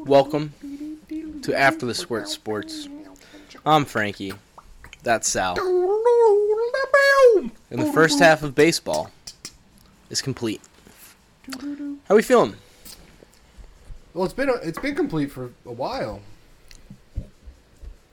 Welcome 0.05 0.53
to 1.41 1.55
After 1.57 1.87
the 1.87 1.93
Squirt 1.95 2.29
Sports. 2.29 2.87
I'm 3.65 3.85
Frankie. 3.85 4.33
That's 5.01 5.27
Sal. 5.27 5.57
And 7.71 7.79
the 7.79 7.91
first 7.93 8.19
half 8.19 8.43
of 8.43 8.53
baseball 8.53 9.09
is 10.11 10.21
complete. 10.21 10.61
How 12.07 12.15
we 12.15 12.21
feeling? 12.21 12.55
Well, 14.13 14.25
it's 14.25 14.35
been 14.35 14.49
a, 14.49 14.53
it's 14.55 14.77
been 14.77 14.93
complete 14.93 15.31
for 15.31 15.49
a 15.65 15.71
while. 15.71 16.21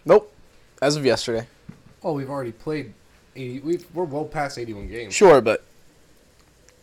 Nope. 0.07 0.33
As 0.81 0.97
of 0.97 1.05
yesterday. 1.05 1.47
Oh, 2.03 2.15
we've 2.15 2.31
already 2.31 2.53
played 2.53 2.95
eighty. 3.37 3.61
We've, 3.61 3.85
we're 3.95 4.05
well 4.05 4.25
past 4.25 4.57
eighty-one 4.57 4.89
games. 4.89 5.13
Sure, 5.13 5.43
but 5.43 5.65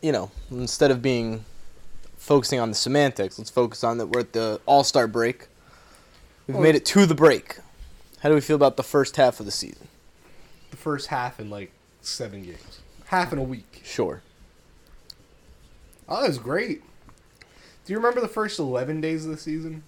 you 0.01 0.11
know, 0.11 0.31
instead 0.51 0.91
of 0.91 1.01
being 1.01 1.43
focusing 2.17 2.59
on 2.59 2.69
the 2.69 2.75
semantics, 2.75 3.37
let's 3.37 3.49
focus 3.49 3.83
on 3.83 3.97
that 3.97 4.07
we're 4.07 4.21
at 4.21 4.33
the 4.33 4.59
All 4.65 4.83
Star 4.83 5.07
break. 5.07 5.47
We've 6.47 6.55
Well, 6.55 6.63
made 6.63 6.75
it 6.75 6.85
to 6.87 7.05
the 7.05 7.15
break. 7.15 7.57
How 8.21 8.29
do 8.29 8.35
we 8.35 8.41
feel 8.41 8.55
about 8.55 8.75
the 8.77 8.83
first 8.83 9.15
half 9.15 9.39
of 9.39 9.45
the 9.45 9.51
season? 9.51 9.87
The 10.71 10.77
first 10.77 11.07
half 11.07 11.39
in 11.39 11.49
like 11.49 11.71
seven 12.01 12.43
games, 12.43 12.79
half 13.05 13.31
in 13.33 13.39
a 13.39 13.43
week. 13.43 13.81
Sure. 13.83 14.21
Oh, 16.07 16.21
that 16.21 16.27
was 16.27 16.37
great. 16.37 16.81
Do 17.85 17.93
you 17.93 17.97
remember 17.97 18.21
the 18.21 18.27
first 18.27 18.59
eleven 18.59 19.01
days 19.01 19.25
of 19.25 19.31
the 19.31 19.37
season? 19.37 19.83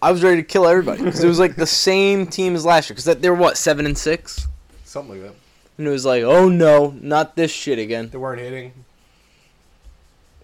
I 0.00 0.12
was 0.12 0.22
ready 0.22 0.36
to 0.36 0.46
kill 0.46 0.66
everybody 0.66 1.02
because 1.02 1.22
it 1.24 1.28
was 1.28 1.38
like 1.40 1.56
the 1.56 1.66
same 1.66 2.26
team 2.26 2.54
as 2.54 2.64
last 2.64 2.88
year. 2.88 2.94
Because 2.96 3.16
they 3.20 3.28
were 3.30 3.36
what 3.36 3.56
seven 3.56 3.84
and 3.86 3.98
six, 3.98 4.46
Something 4.84 5.20
like 5.22 5.30
that. 5.32 5.36
and 5.76 5.86
it 5.86 5.90
was 5.90 6.04
like, 6.04 6.22
oh 6.22 6.48
no, 6.48 6.94
not 7.00 7.34
this 7.36 7.50
shit 7.50 7.78
again. 7.78 8.08
They 8.10 8.18
weren't 8.18 8.40
hitting. 8.40 8.72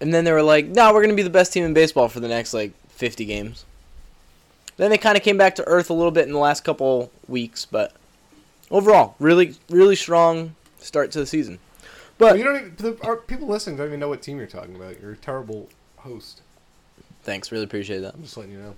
And 0.05 0.13
then 0.13 0.23
they 0.23 0.31
were 0.31 0.43
like, 0.43 0.67
no, 0.67 0.93
we're 0.93 1.01
gonna 1.01 1.15
be 1.15 1.23
the 1.23 1.31
best 1.31 1.51
team 1.51 1.63
in 1.63 1.73
baseball 1.73 2.09
for 2.09 2.19
the 2.19 2.27
next 2.27 2.53
like 2.53 2.73
fifty 2.89 3.25
games. 3.25 3.65
Then 4.77 4.91
they 4.91 4.99
kind 4.99 5.17
of 5.17 5.23
came 5.23 5.35
back 5.35 5.55
to 5.55 5.67
earth 5.67 5.89
a 5.89 5.93
little 5.93 6.11
bit 6.11 6.27
in 6.27 6.31
the 6.31 6.37
last 6.37 6.63
couple 6.63 7.11
weeks, 7.27 7.65
but 7.65 7.91
overall, 8.69 9.15
really, 9.17 9.55
really 9.67 9.95
strong 9.95 10.53
start 10.77 11.11
to 11.13 11.19
the 11.19 11.25
season. 11.25 11.57
But 12.19 12.33
But 12.33 12.37
you 12.37 12.43
don't 12.43 12.55
even. 12.55 12.75
The, 12.77 13.19
people 13.25 13.47
listening 13.47 13.77
don't 13.77 13.87
even 13.87 13.99
know 13.99 14.09
what 14.09 14.21
team 14.21 14.37
you're 14.37 14.45
talking 14.45 14.75
about. 14.75 15.01
You're 15.01 15.13
a 15.13 15.17
terrible 15.17 15.69
host. 15.97 16.41
thanks, 17.23 17.51
really 17.51 17.63
appreciate 17.63 18.01
that. 18.01 18.13
I'm 18.13 18.21
just 18.21 18.37
letting 18.37 18.53
you 18.53 18.59
know. 18.59 18.75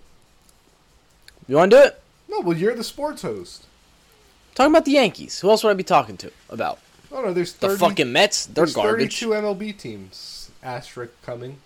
You 1.49 1.57
want 1.57 1.71
to 1.71 1.77
do 1.77 1.83
it? 1.83 2.01
No, 2.29 2.39
well, 2.39 2.55
you're 2.55 2.73
the 2.73 2.85
sports 2.85 3.21
host. 3.23 3.65
Talking 4.55 4.71
about 4.71 4.85
the 4.85 4.91
Yankees. 4.91 5.41
Who 5.41 5.49
else 5.49 5.61
would 5.65 5.71
I 5.71 5.73
be 5.73 5.83
talking 5.83 6.15
to 6.15 6.31
about? 6.49 6.79
Oh 7.11 7.21
no, 7.21 7.33
there's 7.33 7.51
The 7.51 7.77
fucking 7.77 8.13
Mets. 8.13 8.45
They're 8.45 8.63
there's 8.63 8.75
garbage. 8.75 9.19
32 9.19 9.29
MLB 9.41 9.77
teams. 9.77 10.36
Asterisk 10.71 11.13
coming. 11.23 11.57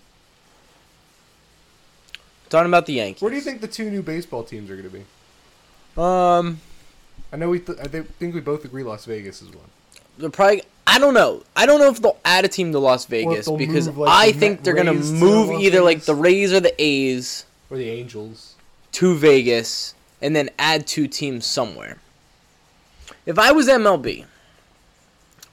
Talking 2.48 2.68
about 2.68 2.86
the 2.86 2.94
Yankees. 2.94 3.20
Where 3.20 3.30
do 3.30 3.36
you 3.36 3.42
think 3.42 3.60
the 3.60 3.66
two 3.68 3.90
new 3.90 4.02
baseball 4.02 4.44
teams 4.44 4.70
are 4.70 4.76
going 4.76 4.88
to 4.88 4.96
be? 4.96 6.00
Um, 6.00 6.60
I 7.32 7.36
know 7.36 7.48
we. 7.50 7.58
Th- 7.58 7.78
I 7.78 7.88
think 7.88 8.34
we 8.34 8.40
both 8.40 8.64
agree 8.64 8.82
Las 8.84 9.04
Vegas 9.06 9.42
is 9.42 9.48
one. 9.48 9.64
they're 10.18 10.30
probably. 10.30 10.62
I 10.86 10.98
don't 10.98 11.14
know. 11.14 11.42
I 11.56 11.66
don't 11.66 11.80
know 11.80 11.88
if 11.88 12.00
they'll 12.00 12.18
add 12.24 12.44
a 12.44 12.48
team 12.48 12.72
to 12.72 12.78
Las 12.78 13.06
Vegas 13.06 13.50
because 13.50 13.86
move, 13.86 13.98
like, 13.98 14.10
I 14.10 14.32
the 14.32 14.38
think 14.38 14.62
they're 14.62 14.74
gonna 14.74 14.92
move 14.92 15.48
Las 15.48 15.62
either 15.62 15.80
like 15.80 16.02
the 16.02 16.14
Rays 16.14 16.52
or 16.52 16.60
the 16.60 16.74
A's 16.80 17.44
Or 17.70 17.76
the 17.78 17.88
Angels. 17.88 18.54
to 18.92 19.14
Vegas 19.16 19.94
and 20.20 20.36
then 20.36 20.50
add 20.58 20.86
two 20.86 21.06
teams 21.08 21.46
somewhere. 21.46 21.98
If 23.26 23.38
I 23.38 23.52
was 23.52 23.68
MLB, 23.68 24.26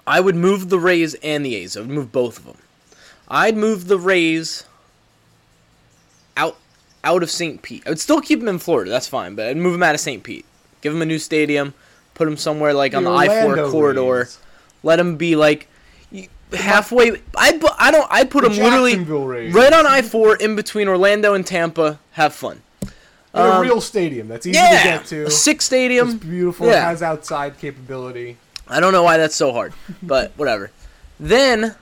I 0.06 0.20
would 0.20 0.36
move 0.36 0.70
the 0.70 0.80
Rays 0.80 1.14
and 1.16 1.46
the 1.46 1.56
A's. 1.56 1.78
I 1.78 1.82
would 1.82 1.90
move 1.90 2.12
both 2.12 2.38
of 2.40 2.46
them. 2.46 2.58
I'd 3.30 3.56
move 3.58 3.88
the 3.88 3.98
Rays 3.98 4.66
out 6.38 6.58
out 7.04 7.24
of 7.24 7.30
St. 7.32 7.62
Pete. 7.62 7.84
I 7.86 7.90
would 7.90 8.00
still 8.00 8.22
keep 8.22 8.40
them 8.40 8.48
in 8.48 8.60
Florida. 8.60 8.90
That's 8.92 9.08
fine, 9.08 9.36
but 9.36 9.48
I'd 9.48 9.58
move 9.58 9.74
them 9.74 9.84
out 9.84 9.96
of 9.96 10.02
St. 10.02 10.24
Pete. 10.24 10.46
Give 10.82 10.94
them 10.94 11.02
a 11.02 11.06
new 11.06 11.20
stadium. 11.20 11.74
Put 12.14 12.26
them 12.26 12.38
somewhere 12.38 12.74
like 12.74 12.94
on 12.94 13.04
the 13.04 13.12
I 13.12 13.28
four 13.42 13.56
corridor. 13.70 14.20
Rays. 14.20 14.40
Let 14.84 14.96
them 14.98 15.16
be 15.18 15.36
like 15.36 15.68
halfway. 16.54 17.22
I 17.38 17.54
put. 17.58 17.72
I 17.78 17.92
don't. 17.92 18.08
I 18.12 18.24
put 18.26 18.44
The 18.44 18.50
them 18.50 18.58
literally 18.58 18.98
Rays. 18.98 19.54
right 19.54 19.72
on 19.74 19.86
I 19.86 20.02
four 20.02 20.36
in 20.36 20.56
between 20.56 20.88
Orlando 20.88 21.34
and 21.34 21.46
Tampa. 21.46 22.00
Have 22.12 22.34
fun. 22.34 22.62
In 22.82 22.90
a 23.42 23.42
Um, 23.42 23.62
real 23.62 23.80
stadium 23.80 24.28
that's 24.28 24.48
easy 24.48 24.58
yeah, 24.58 24.78
to 24.80 24.84
get 24.84 25.06
to. 25.08 25.26
a 25.28 25.32
six 25.32 25.58
It's 25.60 25.66
stadium. 25.66 26.18
beautiful. 26.18 26.66
yeah. 26.68 26.78
It 26.80 26.82
has 26.86 27.04
outside 27.04 27.60
capability. 27.60 28.38
I 28.68 28.80
don't 28.80 28.92
know 28.92 29.04
why 29.04 29.18
that's 29.18 29.36
so 29.36 29.52
hard, 29.54 29.74
but 30.02 30.32
whatever. 30.36 30.72
Then, 31.20 31.76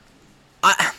I 0.61 0.91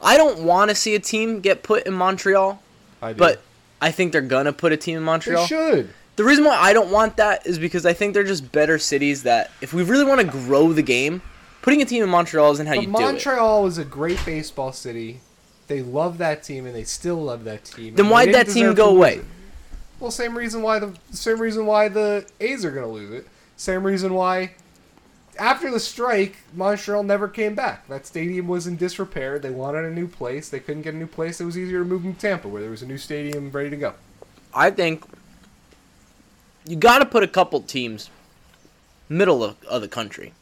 I 0.00 0.16
don't 0.16 0.40
want 0.40 0.70
to 0.70 0.74
see 0.74 0.94
a 0.94 0.98
team 1.00 1.40
get 1.40 1.62
put 1.62 1.86
in 1.86 1.94
Montreal, 1.94 2.62
I 3.02 3.12
do. 3.12 3.18
but 3.18 3.40
I 3.80 3.90
think 3.90 4.12
they're 4.12 4.20
gonna 4.20 4.52
put 4.52 4.72
a 4.72 4.76
team 4.76 4.96
in 4.98 5.02
Montreal. 5.02 5.42
they 5.42 5.46
should. 5.46 5.90
The 6.16 6.24
reason 6.24 6.44
why 6.44 6.56
I 6.56 6.72
don't 6.72 6.90
want 6.90 7.18
that 7.18 7.46
is 7.46 7.58
because 7.58 7.84
I 7.84 7.92
think 7.92 8.14
they're 8.14 8.24
just 8.24 8.50
better 8.50 8.78
cities 8.78 9.24
that 9.24 9.50
if 9.60 9.74
we 9.74 9.82
really 9.82 10.04
want 10.04 10.20
to 10.22 10.26
grow 10.26 10.72
the 10.72 10.82
game, 10.82 11.20
putting 11.60 11.82
a 11.82 11.84
team 11.84 12.02
in 12.02 12.08
Montreal 12.08 12.52
isn't 12.52 12.66
how 12.66 12.74
But 12.74 12.80
you 12.80 12.86
do 12.86 12.98
it. 12.98 13.00
Montreal 13.00 13.66
is 13.66 13.76
a 13.76 13.84
great 13.84 14.24
baseball 14.24 14.72
city. 14.72 15.20
They 15.66 15.82
love 15.82 16.18
that 16.18 16.42
team, 16.42 16.64
and 16.64 16.74
they 16.74 16.84
still 16.84 17.22
love 17.22 17.44
that 17.44 17.64
team. 17.64 17.96
Then 17.96 18.08
why'd 18.08 18.32
that 18.32 18.48
team 18.48 18.72
go 18.74 18.88
away? 18.90 19.16
it. 19.16 19.24
Well, 19.98 20.10
same 20.10 20.36
reason 20.36 20.62
why 20.62 20.78
the 20.78 20.94
same 21.10 21.40
reason 21.40 21.66
why 21.66 21.88
the 21.88 22.26
A's 22.40 22.64
are 22.64 22.70
going 22.70 22.86
to 22.86 22.92
lose 22.92 23.10
it. 23.12 23.26
Same 23.56 23.82
reason 23.82 24.14
why 24.14 24.52
after 25.38 25.70
the 25.70 25.80
strike, 25.80 26.36
Montreal 26.54 27.02
never 27.02 27.28
came 27.28 27.54
back. 27.54 27.86
That 27.88 28.06
stadium 28.06 28.48
was 28.48 28.66
in 28.66 28.76
disrepair. 28.76 29.38
They 29.38 29.50
wanted 29.50 29.84
a 29.84 29.90
new 29.90 30.08
place. 30.08 30.48
They 30.48 30.60
couldn't 30.60 30.82
get 30.82 30.94
a 30.94 30.96
new 30.96 31.06
place. 31.06 31.40
It 31.40 31.44
was 31.44 31.58
easier 31.58 31.80
to 31.80 31.84
move 31.84 32.02
them 32.02 32.14
to 32.14 32.20
Tampa, 32.20 32.48
where 32.48 32.62
there 32.62 32.70
was 32.70 32.82
a 32.82 32.86
new 32.86 32.98
stadium 32.98 33.50
ready 33.50 33.70
to 33.70 33.76
go. 33.76 33.94
I 34.54 34.70
think 34.70 35.04
you 36.66 36.76
got 36.76 36.98
to 36.98 37.06
put 37.06 37.22
a 37.22 37.28
couple 37.28 37.60
teams 37.60 38.10
middle 39.08 39.44
of, 39.44 39.56
of 39.64 39.82
the 39.82 39.88
country. 39.88 40.32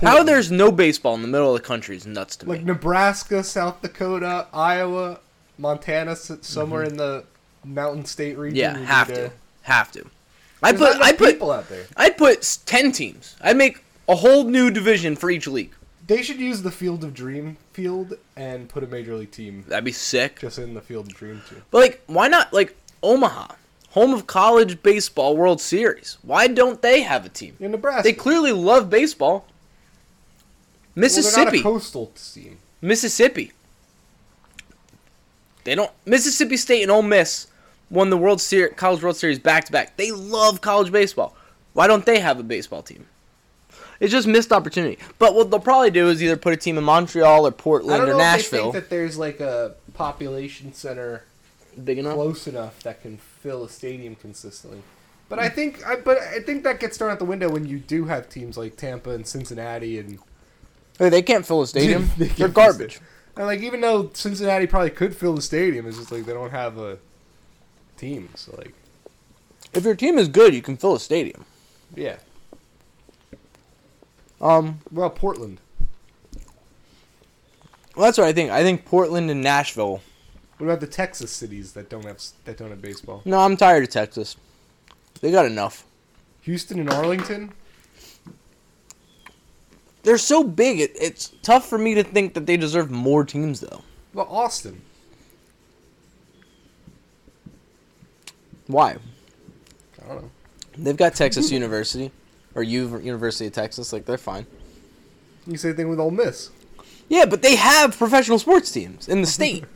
How 0.00 0.24
there's 0.24 0.50
no 0.50 0.72
baseball 0.72 1.14
in 1.14 1.22
the 1.22 1.28
middle 1.28 1.54
of 1.54 1.62
the 1.62 1.66
country 1.66 1.96
is 1.96 2.06
nuts 2.06 2.34
to 2.36 2.46
me. 2.46 2.56
like 2.56 2.64
Nebraska, 2.64 3.44
South 3.44 3.80
Dakota, 3.82 4.48
Iowa, 4.52 5.20
Montana, 5.58 6.16
somewhere 6.16 6.82
in 6.82 6.96
the 6.96 7.24
Mountain 7.64 8.06
State 8.06 8.36
region. 8.36 8.74
Mm-hmm. 8.74 8.82
yeah, 8.82 8.88
have 8.88 9.08
to, 9.08 9.32
have 9.62 9.92
to. 9.92 10.04
I 10.60 10.72
put 10.72 11.00
I 11.00 11.12
put 11.12 11.32
people 11.32 11.52
out 11.52 11.68
there. 11.68 11.84
I'd 11.96 12.16
put 12.16 12.58
ten 12.66 12.90
teams. 12.92 13.36
I'd 13.40 13.56
make 13.56 13.84
a 14.08 14.16
whole 14.16 14.44
new 14.44 14.70
division 14.70 15.16
for 15.16 15.30
each 15.30 15.46
league. 15.46 15.72
They 16.06 16.22
should 16.22 16.38
use 16.40 16.62
the 16.62 16.70
Field 16.70 17.04
of 17.04 17.14
Dream 17.14 17.56
field 17.72 18.14
and 18.36 18.68
put 18.68 18.82
a 18.82 18.86
major 18.86 19.14
league 19.14 19.30
team 19.30 19.64
That'd 19.68 19.84
be 19.84 19.92
sick. 19.92 20.40
just 20.40 20.58
in 20.58 20.74
the 20.74 20.80
Field 20.80 21.06
of 21.06 21.14
Dream 21.14 21.40
too. 21.48 21.62
But 21.70 21.78
like, 21.78 22.02
why 22.06 22.28
not 22.28 22.52
like 22.52 22.76
Omaha, 23.02 23.54
home 23.90 24.12
of 24.12 24.26
college 24.26 24.82
baseball 24.82 25.36
World 25.36 25.60
Series? 25.60 26.18
Why 26.22 26.48
don't 26.48 26.82
they 26.82 27.02
have 27.02 27.24
a 27.24 27.28
team? 27.28 27.56
In 27.60 27.70
Nebraska, 27.70 28.02
They 28.02 28.12
clearly 28.12 28.52
love 28.52 28.90
baseball. 28.90 29.30
Well, 29.30 29.44
they're 30.94 31.02
Mississippi, 31.02 31.44
not 31.44 31.54
a 31.54 31.62
coastal 31.62 32.12
team. 32.16 32.58
Mississippi. 32.82 33.52
They 35.64 35.74
don't. 35.74 35.90
Mississippi 36.04 36.56
State 36.56 36.82
and 36.82 36.90
Ole 36.90 37.02
Miss 37.02 37.46
won 37.90 38.10
the 38.10 38.16
World 38.16 38.40
Series, 38.40 38.74
College 38.76 39.02
World 39.02 39.16
Series 39.16 39.38
back 39.38 39.64
to 39.66 39.72
back. 39.72 39.96
They 39.96 40.10
love 40.10 40.60
college 40.60 40.90
baseball. 40.90 41.36
Why 41.72 41.86
don't 41.86 42.04
they 42.04 42.18
have 42.20 42.38
a 42.40 42.42
baseball 42.42 42.82
team? 42.82 43.06
It's 44.02 44.10
just 44.10 44.26
missed 44.26 44.52
opportunity. 44.52 44.98
But 45.20 45.36
what 45.36 45.52
they'll 45.52 45.60
probably 45.60 45.92
do 45.92 46.08
is 46.08 46.20
either 46.20 46.36
put 46.36 46.52
a 46.52 46.56
team 46.56 46.76
in 46.76 46.82
Montreal 46.82 47.46
or 47.46 47.52
Portland 47.52 48.02
I 48.02 48.04
or 48.04 48.08
know 48.08 48.18
if 48.18 48.50
they 48.50 48.58
think 48.58 48.72
that 48.74 48.90
there's 48.90 49.16
like 49.16 49.38
a 49.38 49.76
population 49.94 50.72
center 50.72 51.22
Big 51.84 51.98
enough. 51.98 52.14
close 52.14 52.48
enough 52.48 52.82
that 52.82 53.00
can 53.00 53.18
fill 53.18 53.62
a 53.62 53.68
stadium 53.68 54.16
consistently. 54.16 54.82
But 55.28 55.38
I 55.38 55.48
think, 55.48 55.86
I, 55.86 55.94
but 55.94 56.18
I 56.18 56.40
think 56.40 56.64
that 56.64 56.80
gets 56.80 56.98
thrown 56.98 57.12
out 57.12 57.20
the 57.20 57.24
window 57.24 57.48
when 57.48 57.64
you 57.64 57.78
do 57.78 58.06
have 58.06 58.28
teams 58.28 58.58
like 58.58 58.76
Tampa 58.76 59.10
and 59.10 59.24
Cincinnati 59.24 60.00
and 60.00 60.18
Hey, 60.98 61.08
they 61.08 61.22
can't 61.22 61.46
fill 61.46 61.62
a 61.62 61.66
stadium. 61.68 62.10
They 62.18 62.26
They're 62.26 62.26
can't 62.26 62.36
fill 62.38 62.46
a 62.46 62.48
garbage. 62.50 63.00
And 63.36 63.46
like 63.46 63.60
even 63.60 63.80
though 63.82 64.10
Cincinnati 64.14 64.66
probably 64.66 64.90
could 64.90 65.14
fill 65.14 65.34
the 65.36 65.42
stadium, 65.42 65.86
it's 65.86 65.96
just 65.96 66.10
like 66.10 66.26
they 66.26 66.32
don't 66.32 66.50
have 66.50 66.76
a 66.76 66.98
team. 67.96 68.30
So 68.34 68.52
like 68.58 68.74
If 69.72 69.84
your 69.84 69.94
team 69.94 70.18
is 70.18 70.26
good, 70.26 70.54
you 70.54 70.60
can 70.60 70.76
fill 70.76 70.96
a 70.96 71.00
stadium. 71.00 71.44
yeah. 71.94 72.16
Um, 74.42 74.80
Well, 74.90 75.08
Portland. 75.10 75.60
well, 77.94 78.06
that's 78.06 78.18
what 78.18 78.26
I 78.26 78.32
think. 78.32 78.50
I 78.50 78.62
think 78.62 78.84
Portland 78.84 79.30
and 79.30 79.40
Nashville. 79.40 80.02
What 80.58 80.66
about 80.66 80.80
the 80.80 80.86
Texas 80.86 81.30
cities 81.30 81.72
that 81.72 81.88
don't 81.88 82.04
have 82.04 82.20
that 82.44 82.56
don't 82.58 82.70
have 82.70 82.82
baseball? 82.82 83.22
No, 83.24 83.38
I'm 83.40 83.56
tired 83.56 83.84
of 83.84 83.90
Texas. 83.90 84.36
They 85.20 85.30
got 85.30 85.46
enough. 85.46 85.84
Houston 86.42 86.80
and 86.80 86.90
Arlington. 86.90 87.52
They're 90.02 90.18
so 90.18 90.42
big. 90.42 90.80
It, 90.80 90.92
it's 91.00 91.32
tough 91.42 91.68
for 91.68 91.78
me 91.78 91.94
to 91.94 92.02
think 92.02 92.34
that 92.34 92.46
they 92.46 92.56
deserve 92.56 92.90
more 92.90 93.24
teams, 93.24 93.60
though. 93.60 93.82
Well, 94.12 94.26
Austin. 94.28 94.82
Why? 98.66 98.96
I 100.02 100.08
don't 100.08 100.22
know. 100.22 100.30
They've 100.76 100.96
got 100.96 101.14
Texas 101.14 101.50
University, 101.52 102.10
or 102.54 102.62
U 102.62 102.98
University 102.98 103.46
of 103.46 103.52
Texas. 103.52 103.92
Like 103.92 104.04
they're 104.04 104.18
fine. 104.18 104.46
You 105.46 105.56
say 105.56 105.70
the 105.70 105.74
thing 105.76 105.88
with 105.88 105.98
Ole 106.00 106.10
Miss. 106.10 106.50
Yeah, 107.08 107.24
but 107.26 107.42
they 107.42 107.56
have 107.56 107.96
professional 107.98 108.38
sports 108.38 108.70
teams 108.70 109.08
in 109.08 109.20
the 109.20 109.26
state. 109.26 109.64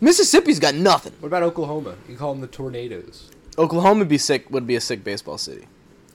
Mississippi's 0.00 0.58
got 0.58 0.74
nothing. 0.74 1.12
What 1.20 1.28
about 1.28 1.42
Oklahoma? 1.42 1.94
You 2.08 2.16
call 2.16 2.32
them 2.32 2.40
the 2.40 2.48
Tornadoes. 2.48 3.30
Oklahoma 3.58 4.00
would 4.00 4.08
be 4.08 4.18
sick. 4.18 4.50
Would 4.50 4.66
be 4.66 4.76
a 4.76 4.80
sick 4.80 5.04
baseball 5.04 5.38
city. 5.38 5.66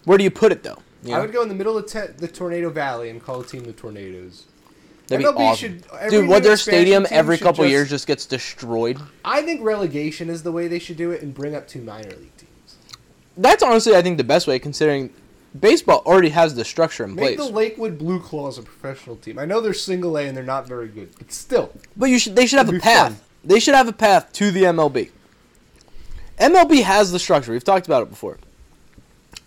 Where 0.05 0.17
do 0.17 0.23
you 0.23 0.31
put 0.31 0.51
it 0.51 0.63
though? 0.63 0.79
You 1.03 1.13
I 1.13 1.19
would 1.19 1.31
go 1.31 1.41
in 1.43 1.47
the 1.47 1.55
middle 1.55 1.77
of 1.77 1.85
te- 1.85 2.11
the 2.17 2.27
Tornado 2.27 2.69
Valley 2.69 3.09
and 3.09 3.23
call 3.23 3.39
the 3.41 3.47
team 3.47 3.63
the 3.63 3.71
Tornadoes. 3.73 4.45
That'd 5.07 5.25
be 5.25 5.43
awesome. 5.43 5.81
should- 5.83 6.09
Dude, 6.09 6.27
what 6.27 6.43
their 6.43 6.57
stadium 6.57 7.05
every 7.09 7.37
couple 7.37 7.63
just- 7.63 7.71
years 7.71 7.89
just 7.89 8.07
gets 8.07 8.25
destroyed. 8.25 8.99
I 9.23 9.41
think 9.43 9.63
relegation 9.63 10.29
is 10.29 10.43
the 10.43 10.51
way 10.51 10.67
they 10.67 10.79
should 10.79 10.97
do 10.97 11.11
it 11.11 11.21
and 11.21 11.33
bring 11.33 11.55
up 11.55 11.67
two 11.67 11.81
minor 11.81 12.09
league 12.09 12.35
teams. 12.37 12.46
That's 13.37 13.61
honestly, 13.63 13.95
I 13.95 14.01
think, 14.01 14.17
the 14.17 14.23
best 14.23 14.47
way, 14.47 14.57
considering 14.59 15.11
baseball 15.59 16.01
already 16.05 16.29
has 16.29 16.55
the 16.55 16.65
structure 16.65 17.03
in 17.03 17.15
Make 17.15 17.37
place. 17.37 17.47
the 17.47 17.53
Lakewood 17.53 17.97
Blue 17.97 18.19
Claws 18.19 18.57
a 18.57 18.63
professional 18.63 19.15
team. 19.15 19.37
I 19.39 19.45
know 19.45 19.61
they're 19.61 19.73
single 19.73 20.17
A 20.17 20.23
and 20.27 20.35
they're 20.35 20.43
not 20.43 20.67
very 20.67 20.87
good, 20.87 21.09
but 21.17 21.31
still. 21.31 21.71
But 21.95 22.09
you 22.09 22.19
should, 22.19 22.35
they 22.35 22.45
should 22.47 22.57
have 22.57 22.69
a 22.73 22.79
path. 22.79 23.13
fun. 23.13 23.19
They 23.43 23.59
should 23.59 23.75
have 23.75 23.87
a 23.87 23.93
path 23.93 24.33
to 24.33 24.51
the 24.51 24.63
MLB. 24.63 25.11
MLB 26.39 26.83
has 26.83 27.11
the 27.11 27.19
structure. 27.19 27.51
We've 27.51 27.63
talked 27.63 27.87
about 27.87 28.03
it 28.03 28.09
before. 28.09 28.37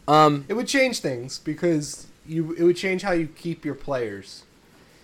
Um, 0.09 0.45
It 0.49 0.55
would 0.55 0.67
change 0.67 1.01
things 1.01 1.39
because 1.39 2.07
you 2.27 2.53
it 2.55 2.63
would 2.65 2.77
change 2.77 3.03
how 3.03 3.13
you 3.13 3.27
keep 3.29 3.65
your 3.65 3.75
players. 3.75 4.43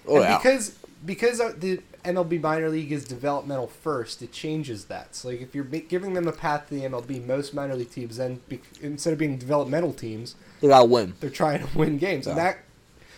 oh 0.09 0.16
and 0.16 0.24
yeah. 0.24 0.37
because 0.39 0.76
because 1.05 1.39
the 1.39 1.80
MLB 2.07 2.41
minor 2.41 2.69
league 2.69 2.93
is 2.93 3.05
developmental 3.05 3.67
first, 3.67 4.23
it 4.23 4.33
changes 4.33 4.87
that. 4.87 5.15
So 5.15 5.29
like 5.29 5.41
if 5.41 5.55
you're 5.55 5.65
giving 5.65 6.15
them 6.15 6.29
a 6.29 6.33
path 6.33 6.69
to 6.69 6.75
the 6.75 6.83
MLB, 6.83 7.27
most 7.27 7.55
minor 7.55 7.75
league 7.75 7.91
teams 7.91 8.17
then 8.17 8.41
be, 8.49 8.61
instead 8.81 9.13
of 9.13 9.19
being 9.19 9.37
developmental 9.37 9.93
teams, 9.93 10.37
they 10.61 10.69
gotta 10.69 10.87
win. 10.87 11.15
they're 11.21 11.31
trying 11.31 11.67
to 11.67 11.79
win 11.79 11.99
games, 11.99 12.27
and 12.27 12.39
that 12.39 12.59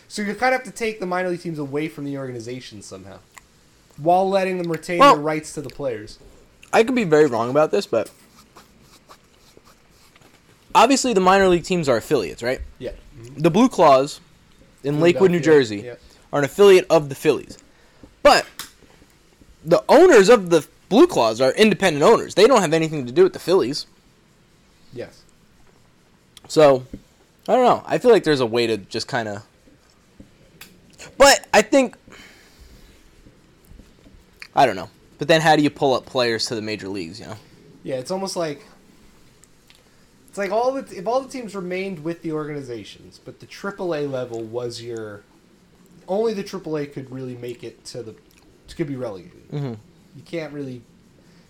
so 0.09 0.23
you 0.23 0.35
kind 0.35 0.55
of 0.55 0.63
have 0.63 0.65
to 0.65 0.77
take 0.77 1.01
the 1.01 1.07
minor 1.07 1.29
league 1.29 1.43
teams 1.43 1.59
away 1.59 1.87
from 1.89 2.05
the 2.05 2.17
organization 2.17 2.81
somehow, 2.81 3.19
while 3.99 4.29
letting 4.29 4.59
them 4.59 4.73
retain 4.73 4.99
Well- 4.99 5.15
their 5.15 5.23
rights 5.23 5.53
to 5.55 5.61
the 5.61 5.71
players. 5.71 6.19
I 6.73 6.83
could 6.83 6.95
be 6.95 7.05
very 7.05 7.27
wrong 7.27 7.49
about 7.49 7.71
this, 7.71 7.87
but 7.87 8.11
obviously 10.75 11.13
the 11.13 11.21
minor 11.21 11.49
league 11.49 11.65
teams 11.65 11.89
are 11.89 11.97
affiliates, 11.97 12.43
right? 12.43 12.61
Yeah. 12.79 12.93
Mm-hmm. 13.19 13.41
The 13.41 13.51
Blue 13.51 13.69
Claws 13.69 14.21
in 14.85 15.01
Lakewood, 15.01 15.31
New 15.31 15.41
Philadelphia, 15.41 15.77
Jersey, 15.77 15.87
yeah. 15.87 15.95
are 16.33 16.41
an 16.41 16.45
affiliate 16.45 16.87
of 16.91 17.09
the 17.09 17.15
Phillies. 17.15 17.59
But 18.23 18.47
the 19.69 19.85
owners 19.89 20.29
of 20.31 20.49
the 20.51 20.67
Blue 20.89 21.07
Claws 21.07 21.41
are 21.41 21.53
independent 21.53 22.03
owners. 22.03 22.35
They 22.35 22.47
don't 22.47 22.63
have 22.63 22.73
anything 22.73 23.05
to 23.07 23.13
do 23.13 23.23
with 23.23 23.35
the 23.35 23.39
Phillies. 23.39 23.87
Yes. 24.93 25.23
So, 26.49 26.87
I 27.47 27.55
don't 27.55 27.65
know. 27.65 27.83
I 27.87 27.99
feel 27.99 28.11
like 28.11 28.25
there's 28.25 28.41
a 28.41 28.47
way 28.47 28.67
to 28.67 28.79
just 28.79 29.07
kind 29.07 29.29
of. 29.29 29.45
But 31.19 31.47
I 31.53 31.61
think. 31.61 31.97
I 34.57 34.65
don't 34.65 34.77
know. 34.77 34.89
But 35.19 35.29
then 35.29 35.43
how 35.43 35.55
do 35.55 35.63
you 35.63 35.71
pull 35.71 35.93
up 35.93 36.07
players 36.07 36.47
to 36.47 36.55
the 36.55 36.63
major 36.63 36.89
leagues, 36.89 37.21
you 37.21 37.27
know? 37.27 37.37
Yeah, 37.83 37.97
it's 37.97 38.11
almost 38.11 38.37
like 38.37 38.65
it's 40.29 40.39
like 40.39 40.51
all 40.51 40.73
the 40.73 40.97
if 40.97 41.07
all 41.07 41.21
the 41.21 41.29
teams 41.29 41.55
remained 41.55 42.03
with 42.03 42.23
the 42.23 42.33
organizations, 42.33 43.21
but 43.23 43.41
the 43.41 43.47
AAA 43.47 44.11
level 44.11 44.43
was 44.43 44.81
your 44.83 45.23
only 46.07 46.33
the 46.33 46.45
AAA 46.45 46.93
could 46.93 47.11
really 47.11 47.37
make 47.37 47.63
it 47.63 47.85
to 47.87 48.03
the 48.03 48.15
could 48.79 48.87
be 48.87 48.97
relegated. 48.97 49.51
Mm-hmm. 49.51 49.75
You 50.17 50.23
can't 50.25 50.53
really. 50.55 50.81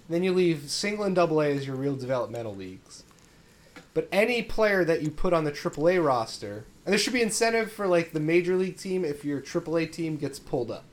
Then 0.09 0.25
you 0.25 0.33
leave 0.33 0.71
single 0.71 1.05
and 1.05 1.15
double 1.15 1.41
A 1.43 1.55
as 1.55 1.67
your 1.67 1.77
real 1.77 1.95
developmental 1.95 2.57
leagues. 2.57 3.05
But 3.95 4.09
any 4.11 4.43
player 4.43 4.85
that 4.85 5.03
you 5.03 5.11
put 5.11 5.33
on 5.33 5.45
the 5.45 5.53
AAA 5.53 6.05
roster, 6.05 6.65
and 6.85 6.93
there 6.93 6.99
should 6.99 7.13
be 7.13 7.21
incentive 7.21 7.71
for 7.71 7.87
like 7.87 8.13
the 8.13 8.21
major 8.21 8.57
league 8.57 8.79
team 8.79 9.05
if 9.05 9.25
your 9.25 9.41
AAA 9.41 9.93
team 9.93 10.17
gets 10.17 10.39
pulled 10.39 10.71
up. 10.71 10.85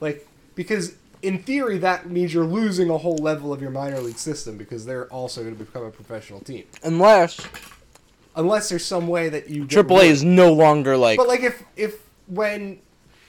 Like 0.00 0.26
because 0.54 0.94
in 1.22 1.42
theory 1.42 1.78
that 1.78 2.10
means 2.10 2.34
you're 2.34 2.44
losing 2.44 2.90
a 2.90 2.98
whole 2.98 3.16
level 3.18 3.52
of 3.52 3.62
your 3.62 3.70
minor 3.70 4.00
league 4.00 4.18
system 4.18 4.56
because 4.56 4.84
they're 4.84 5.06
also 5.06 5.42
going 5.42 5.56
to 5.56 5.64
become 5.64 5.84
a 5.84 5.90
professional 5.90 6.40
team. 6.40 6.64
Unless 6.82 7.40
Unless 8.34 8.68
there's 8.68 8.84
some 8.84 9.06
way 9.08 9.28
that 9.28 9.50
you 9.50 9.66
AAA 9.66 10.04
is 10.04 10.24
no 10.24 10.52
longer 10.52 10.96
like. 10.96 11.18
but 11.18 11.28
like 11.28 11.42
if 11.42 11.62
if 11.76 12.00
when 12.26 12.80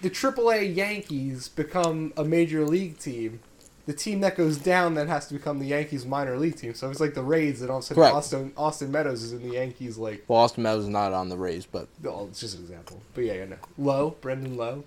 the 0.01 0.09
AAA 0.09 0.75
Yankees 0.75 1.47
become 1.49 2.13
a 2.17 2.23
major 2.23 2.65
league 2.65 2.97
team, 2.97 3.39
the 3.85 3.93
team 3.93 4.21
that 4.21 4.35
goes 4.35 4.57
down 4.57 4.93
then 4.95 5.07
has 5.07 5.27
to 5.27 5.33
become 5.33 5.59
the 5.59 5.65
Yankees 5.65 6.05
minor 6.05 6.37
league 6.37 6.55
team. 6.55 6.73
So 6.73 6.89
it's 6.89 6.99
like 6.99 7.13
the 7.13 7.23
Rays, 7.23 7.61
and 7.61 7.69
all 7.69 7.77
of 7.77 7.83
a 7.83 7.87
sudden 7.87 8.01
Correct. 8.01 8.15
Austin 8.15 8.53
Austin 8.57 8.91
Meadows 8.91 9.23
is 9.23 9.33
in 9.33 9.47
the 9.47 9.55
Yankees. 9.55 9.97
Like, 9.97 10.23
well, 10.27 10.39
Austin 10.39 10.63
Meadows 10.63 10.83
is 10.83 10.89
not 10.89 11.13
on 11.13 11.29
the 11.29 11.37
Rays, 11.37 11.65
but 11.65 11.87
oh, 12.05 12.27
it's 12.29 12.39
just 12.39 12.57
an 12.57 12.63
example. 12.63 13.01
But 13.13 13.25
yeah, 13.25 13.33
yeah, 13.33 13.45
no. 13.45 13.55
Lowe, 13.77 14.11
Brandon 14.21 14.55
Lowe. 14.57 14.83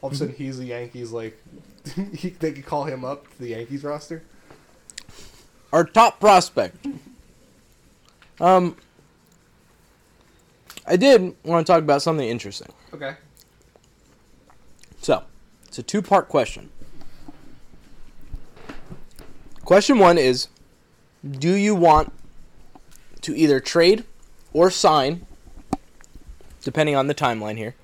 All 0.00 0.08
of 0.08 0.12
a 0.12 0.16
sudden 0.16 0.34
he's 0.34 0.58
the 0.58 0.66
Yankees. 0.66 1.10
Like, 1.10 1.42
he, 2.14 2.30
they 2.30 2.52
could 2.52 2.66
call 2.66 2.84
him 2.84 3.04
up 3.04 3.28
to 3.32 3.38
the 3.38 3.48
Yankees 3.48 3.82
roster. 3.82 4.22
our 5.72 5.84
top 5.84 6.20
prospect. 6.20 6.86
Um, 8.40 8.76
I 10.86 10.96
did 10.96 11.34
want 11.42 11.66
to 11.66 11.72
talk 11.72 11.82
about 11.82 12.02
something 12.02 12.26
interesting. 12.26 12.68
Okay. 12.94 13.14
So, 15.00 15.24
it's 15.66 15.78
a 15.78 15.82
two 15.82 16.02
part 16.02 16.28
question. 16.28 16.70
Question 19.64 19.98
one 19.98 20.18
is 20.18 20.48
Do 21.28 21.52
you 21.52 21.74
want 21.74 22.12
to 23.20 23.36
either 23.36 23.60
trade 23.60 24.04
or 24.52 24.70
sign, 24.70 25.26
depending 26.62 26.96
on 26.96 27.06
the 27.06 27.14
timeline 27.14 27.58
here, 27.58 27.74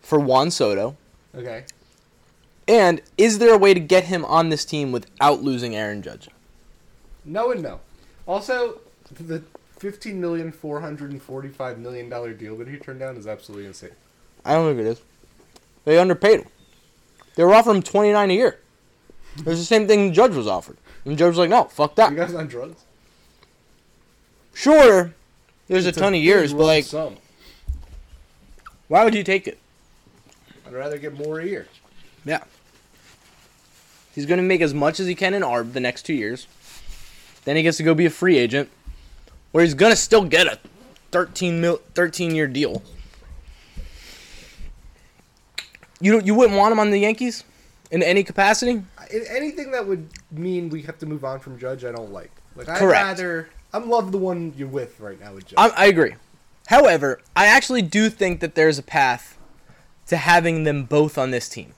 for 0.00 0.20
Juan 0.20 0.50
Soto? 0.50 0.96
Okay. 1.34 1.64
And 2.68 3.00
is 3.18 3.38
there 3.38 3.54
a 3.54 3.58
way 3.58 3.74
to 3.74 3.80
get 3.80 4.04
him 4.04 4.24
on 4.24 4.50
this 4.50 4.64
team 4.64 4.92
without 4.92 5.42
losing 5.42 5.74
Aaron 5.74 6.02
Judge? 6.02 6.28
No 7.24 7.50
and 7.50 7.62
no. 7.62 7.80
Also, 8.26 8.80
the 9.10 9.42
fifteen 9.78 10.20
million 10.20 10.52
four 10.52 10.80
hundred 10.80 11.10
and 11.10 11.22
forty-five 11.22 11.78
million 11.78 12.08
dollar 12.08 12.32
deal 12.32 12.56
that 12.58 12.68
he 12.68 12.76
turned 12.76 13.00
down 13.00 13.16
is 13.16 13.26
absolutely 13.26 13.66
insane. 13.66 13.90
I 14.44 14.54
don't 14.54 14.68
think 14.68 14.86
it 14.86 14.90
is. 14.90 15.00
They 15.84 15.98
underpaid 15.98 16.40
him. 16.40 16.48
They 17.34 17.44
were 17.44 17.54
offering 17.54 17.76
him 17.76 17.82
twenty 17.82 18.12
nine 18.12 18.30
a 18.30 18.34
year. 18.34 18.58
It 19.38 19.46
was 19.46 19.58
the 19.58 19.64
same 19.64 19.86
thing 19.86 20.12
Judge 20.12 20.34
was 20.34 20.46
offered. 20.46 20.76
And 21.04 21.16
Judge 21.16 21.30
was 21.30 21.38
like, 21.38 21.50
no, 21.50 21.64
fuck 21.64 21.94
that." 21.96 22.10
You 22.10 22.18
guys 22.18 22.34
on 22.34 22.46
drugs? 22.46 22.84
Sure, 24.52 25.14
there's 25.68 25.86
It's 25.86 25.96
a 25.96 26.00
ton 26.00 26.14
of 26.14 26.20
years, 26.20 26.52
but 26.52 26.64
like, 26.64 26.84
sum. 26.84 27.16
why 28.88 29.04
would 29.04 29.14
you 29.14 29.22
take 29.24 29.46
it? 29.46 29.58
I'd 30.66 30.72
rather 30.74 30.98
get 30.98 31.14
more 31.14 31.40
a 31.40 31.46
year. 31.46 31.66
Yeah. 32.24 32.42
He's 34.14 34.26
going 34.26 34.38
to 34.38 34.44
make 34.44 34.60
as 34.60 34.74
much 34.74 35.00
as 35.00 35.06
he 35.06 35.14
can 35.14 35.34
in 35.34 35.42
ARB 35.42 35.72
the 35.72 35.80
next 35.80 36.02
two 36.02 36.12
years. 36.12 36.46
Then 37.44 37.56
he 37.56 37.62
gets 37.62 37.76
to 37.78 37.82
go 37.84 37.94
be 37.94 38.04
a 38.06 38.10
free 38.10 38.36
agent, 38.38 38.68
where 39.52 39.64
he's 39.64 39.74
going 39.74 39.92
to 39.92 39.96
still 39.96 40.24
get 40.24 40.46
a 40.46 40.58
13 41.12 41.60
mil, 41.60 41.80
13 41.94 42.34
year 42.34 42.46
deal. 42.46 42.82
You 46.00 46.12
don't- 46.12 46.26
you 46.26 46.34
wouldn't 46.34 46.56
want 46.58 46.72
him 46.72 46.78
on 46.80 46.90
the 46.90 46.98
Yankees 46.98 47.44
in 47.90 48.02
any 48.02 48.22
capacity? 48.24 48.82
I- 48.98 49.08
Anything 49.28 49.70
that 49.72 49.86
would 49.86 50.08
mean 50.30 50.68
we 50.70 50.82
have 50.82 50.98
to 50.98 51.06
move 51.06 51.24
on 51.24 51.40
from 51.40 51.58
Judge, 51.58 51.84
I 51.84 51.92
don't 51.92 52.12
like. 52.12 52.30
Like 52.56 52.68
I'd 52.68 52.78
Correct. 52.78 53.04
rather. 53.04 53.48
I'm 53.72 53.88
love 53.88 54.10
the 54.12 54.18
one 54.18 54.52
you're 54.56 54.68
with 54.68 54.98
right 55.00 55.20
now 55.20 55.34
with 55.34 55.46
Judge. 55.46 55.58
I, 55.58 55.68
I 55.70 55.86
agree. 55.86 56.14
However, 56.66 57.20
I 57.36 57.46
actually 57.46 57.82
do 57.82 58.08
think 58.10 58.40
that 58.40 58.54
there's 58.54 58.78
a 58.78 58.82
path 58.82 59.36
to 60.06 60.16
having 60.16 60.64
them 60.64 60.84
both 60.84 61.16
on 61.18 61.30
this 61.30 61.48
team. 61.48 61.74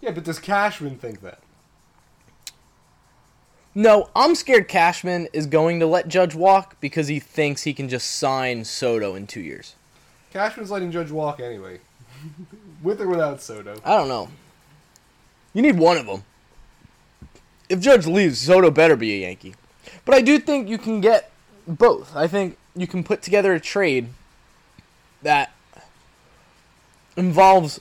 yeah, 0.00 0.10
but 0.12 0.24
does 0.24 0.38
Cashman 0.38 0.96
think 0.96 1.20
that? 1.22 1.38
No, 3.74 4.08
I'm 4.16 4.34
scared 4.34 4.68
Cashman 4.68 5.28
is 5.32 5.46
going 5.46 5.80
to 5.80 5.86
let 5.86 6.08
Judge 6.08 6.34
walk 6.34 6.76
because 6.80 7.08
he 7.08 7.20
thinks 7.20 7.62
he 7.64 7.74
can 7.74 7.88
just 7.88 8.10
sign 8.18 8.64
Soto 8.64 9.14
in 9.14 9.26
two 9.26 9.40
years. 9.40 9.74
Cashman's 10.32 10.70
letting 10.70 10.90
Judge 10.90 11.10
walk 11.10 11.40
anyway, 11.40 11.80
with 12.82 13.00
or 13.00 13.08
without 13.08 13.40
Soto. 13.42 13.76
I 13.84 13.96
don't 13.96 14.08
know. 14.08 14.28
You 15.54 15.62
need 15.62 15.78
one 15.78 15.96
of 15.96 16.06
them. 16.06 16.24
If 17.68 17.80
Judge 17.80 18.06
leaves, 18.06 18.40
Soto 18.40 18.70
better 18.70 18.96
be 18.96 19.14
a 19.14 19.26
Yankee. 19.26 19.54
But 20.04 20.14
I 20.14 20.20
do 20.20 20.38
think 20.38 20.68
you 20.68 20.78
can 20.78 21.00
get 21.00 21.30
both. 21.66 22.14
I 22.14 22.26
think 22.26 22.56
you 22.74 22.86
can 22.86 23.02
put 23.02 23.22
together 23.22 23.52
a 23.54 23.60
trade 23.60 24.08
that 25.22 25.52
involves. 27.16 27.80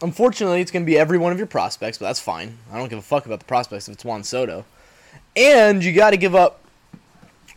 Unfortunately, 0.00 0.60
it's 0.60 0.70
going 0.70 0.84
to 0.84 0.86
be 0.86 0.96
every 0.96 1.18
one 1.18 1.32
of 1.32 1.38
your 1.38 1.48
prospects, 1.48 1.98
but 1.98 2.06
that's 2.06 2.20
fine. 2.20 2.58
I 2.72 2.78
don't 2.78 2.88
give 2.88 2.98
a 2.98 3.02
fuck 3.02 3.26
about 3.26 3.40
the 3.40 3.44
prospects 3.44 3.88
if 3.88 3.94
it's 3.94 4.04
Juan 4.04 4.22
Soto. 4.22 4.64
And 5.36 5.82
you 5.82 5.92
got 5.92 6.10
to 6.10 6.16
give 6.16 6.34
up 6.34 6.60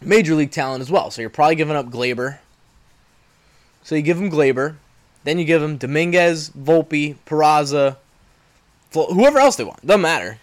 major 0.02 0.34
league 0.34 0.52
talent 0.52 0.82
as 0.82 0.90
well. 0.90 1.12
So 1.12 1.22
you're 1.22 1.30
probably 1.30 1.56
giving 1.56 1.76
up 1.76 1.90
Gleyber. 1.90 2.40
So 3.84 3.96
you 3.96 4.02
give 4.02 4.18
him 4.20 4.32
Gleyber. 4.32 4.76
Then 5.24 5.38
you 5.38 5.46
give 5.46 5.62
them 5.62 5.78
Dominguez, 5.78 6.50
Volpe, 6.50 7.16
Peraza, 7.26 7.98
Flo- 8.90 9.14
whoever 9.14 9.40
else 9.40 9.56
they 9.56 9.64
want. 9.64 9.86
Doesn't 9.86 10.02
matter. 10.02 10.40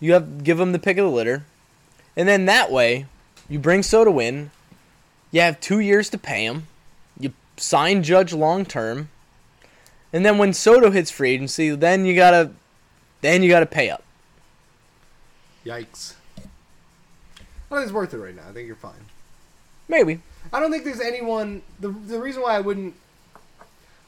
You 0.00 0.14
have 0.14 0.42
give 0.42 0.58
them 0.58 0.72
the 0.72 0.78
pick 0.78 0.98
of 0.98 1.04
the 1.04 1.10
litter, 1.10 1.44
and 2.16 2.26
then 2.28 2.46
that 2.46 2.72
way, 2.72 3.06
you 3.48 3.58
bring 3.58 3.82
Soto 3.82 4.18
in. 4.18 4.50
You 5.30 5.42
have 5.42 5.60
two 5.60 5.78
years 5.78 6.10
to 6.10 6.18
pay 6.18 6.44
him. 6.44 6.66
You 7.20 7.32
sign 7.56 8.02
Judge 8.02 8.32
long 8.32 8.64
term, 8.64 9.08
And 10.12 10.26
then 10.26 10.38
when 10.38 10.52
Soto 10.52 10.90
hits 10.90 11.10
free 11.10 11.30
agency, 11.32 11.70
then 11.70 12.04
you 12.04 12.14
gotta, 12.16 12.50
then 13.20 13.42
you 13.42 13.48
gotta 13.48 13.66
pay 13.66 13.90
up. 13.90 14.02
Yikes. 15.64 16.14
I 17.70 17.76
think 17.76 17.84
it's 17.84 17.92
worth 17.92 18.12
it 18.12 18.18
right 18.18 18.34
now. 18.34 18.42
I 18.48 18.52
think 18.52 18.66
you're 18.66 18.76
fine. 18.76 19.06
Maybe. 19.88 20.20
I 20.52 20.60
don't 20.60 20.70
think 20.70 20.84
there's 20.84 21.00
anyone. 21.00 21.62
The 21.80 21.88
the 21.88 22.18
reason 22.18 22.42
why 22.42 22.56
I 22.56 22.60
wouldn't. 22.60 22.94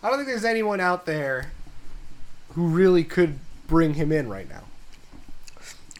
I 0.05 0.09
don't 0.09 0.19
think 0.19 0.29
there's 0.29 0.45
anyone 0.45 0.81
out 0.81 1.07
there 1.07 1.51
who 2.53 2.69
really 2.69 3.03
could 3.03 3.39
bring 3.67 3.95
him 3.95 4.13
in 4.13 4.29
right 4.29 4.49
now. 4.49 4.63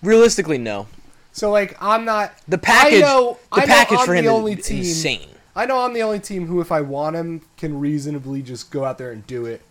Realistically, 0.03 0.59
no. 0.59 0.87
So 1.33 1.51
like, 1.51 1.77
I'm 1.81 2.05
not. 2.05 2.33
The 2.47 2.59
package, 2.59 2.99
I 3.03 3.07
know, 3.07 3.39
the 3.53 3.61
I 3.63 3.65
know 3.65 3.67
package 3.67 3.99
I'm 4.01 4.07
for 4.07 4.15
him 4.15 4.25
the 4.27 4.31
is 4.31 4.37
only 4.37 4.57
team, 4.57 4.79
insane. 4.81 5.29
I 5.57 5.67
know 5.67 5.81
I'm 5.81 5.95
the 5.95 6.03
only 6.03 6.21
team 6.21 6.47
who, 6.47 6.61
if 6.61 6.71
I 6.71 6.83
want 6.83 7.17
him, 7.17 7.41
can 7.57 7.81
reasonably 7.81 8.43
just 8.43 8.71
go 8.71 8.85
out 8.85 8.99
there 8.99 9.11
and 9.11 9.27
do 9.27 9.47
it 9.47 9.63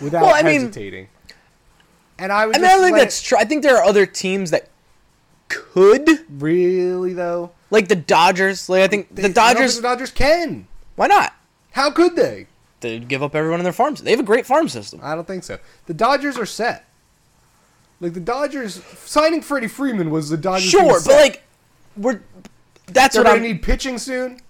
without 0.00 0.22
Well, 0.22 0.34
I 0.34 0.42
mean- 0.42 0.62
hesitating. 0.62 1.08
and 2.18 2.32
I 2.32 2.46
would. 2.46 2.56
I 2.56 2.60
mean, 2.60 2.70
I 2.70 2.78
think 2.80 2.96
that's 2.96 3.20
true. 3.22 3.36
I 3.38 3.44
think 3.44 3.62
there 3.62 3.76
are 3.76 3.84
other 3.84 4.06
teams 4.06 4.50
that 4.50 4.68
could, 5.48 6.08
really 6.30 7.12
though. 7.12 7.50
like 7.70 7.88
the 7.88 7.96
Dodgers. 7.96 8.68
Like 8.70 8.82
I 8.82 8.88
think 8.88 9.08
They- 9.14 9.22
the 9.22 9.28
don't 9.28 9.34
think 9.34 9.56
Dodgers. 9.58 9.76
the 9.76 9.82
Dodgers 9.82 10.10
can. 10.10 10.66
Why 10.96 11.06
not? 11.06 11.34
How 11.72 11.90
could 11.90 12.16
they? 12.16 12.46
They 12.84 12.98
give 12.98 13.22
up 13.22 13.34
everyone 13.34 13.60
in 13.60 13.64
their 13.64 13.72
farms. 13.72 14.02
They 14.02 14.10
have 14.10 14.20
a 14.20 14.24
great 14.24 14.44
farm 14.44 14.68
system. 14.68 15.00
I 15.02 15.14
don't 15.14 15.26
think 15.26 15.42
so. 15.42 15.58
The 15.86 15.94
Dodgers 15.94 16.36
are 16.36 16.44
set. 16.46 16.84
Like 18.00 18.12
the 18.12 18.20
Dodgers 18.20 18.84
signing 19.04 19.40
Freddie 19.40 19.68
Freeman 19.68 20.10
was 20.10 20.28
the 20.28 20.36
Dodgers. 20.36 20.68
Sure, 20.68 21.00
but 21.04 21.14
like 21.16 21.42
we're 21.96 22.20
that's 22.88 23.14
they're 23.14 23.24
what 23.24 23.30
gonna 23.30 23.36
I'm. 23.36 23.42
need 23.42 23.62
pitching 23.62 23.96
soon. 23.98 24.40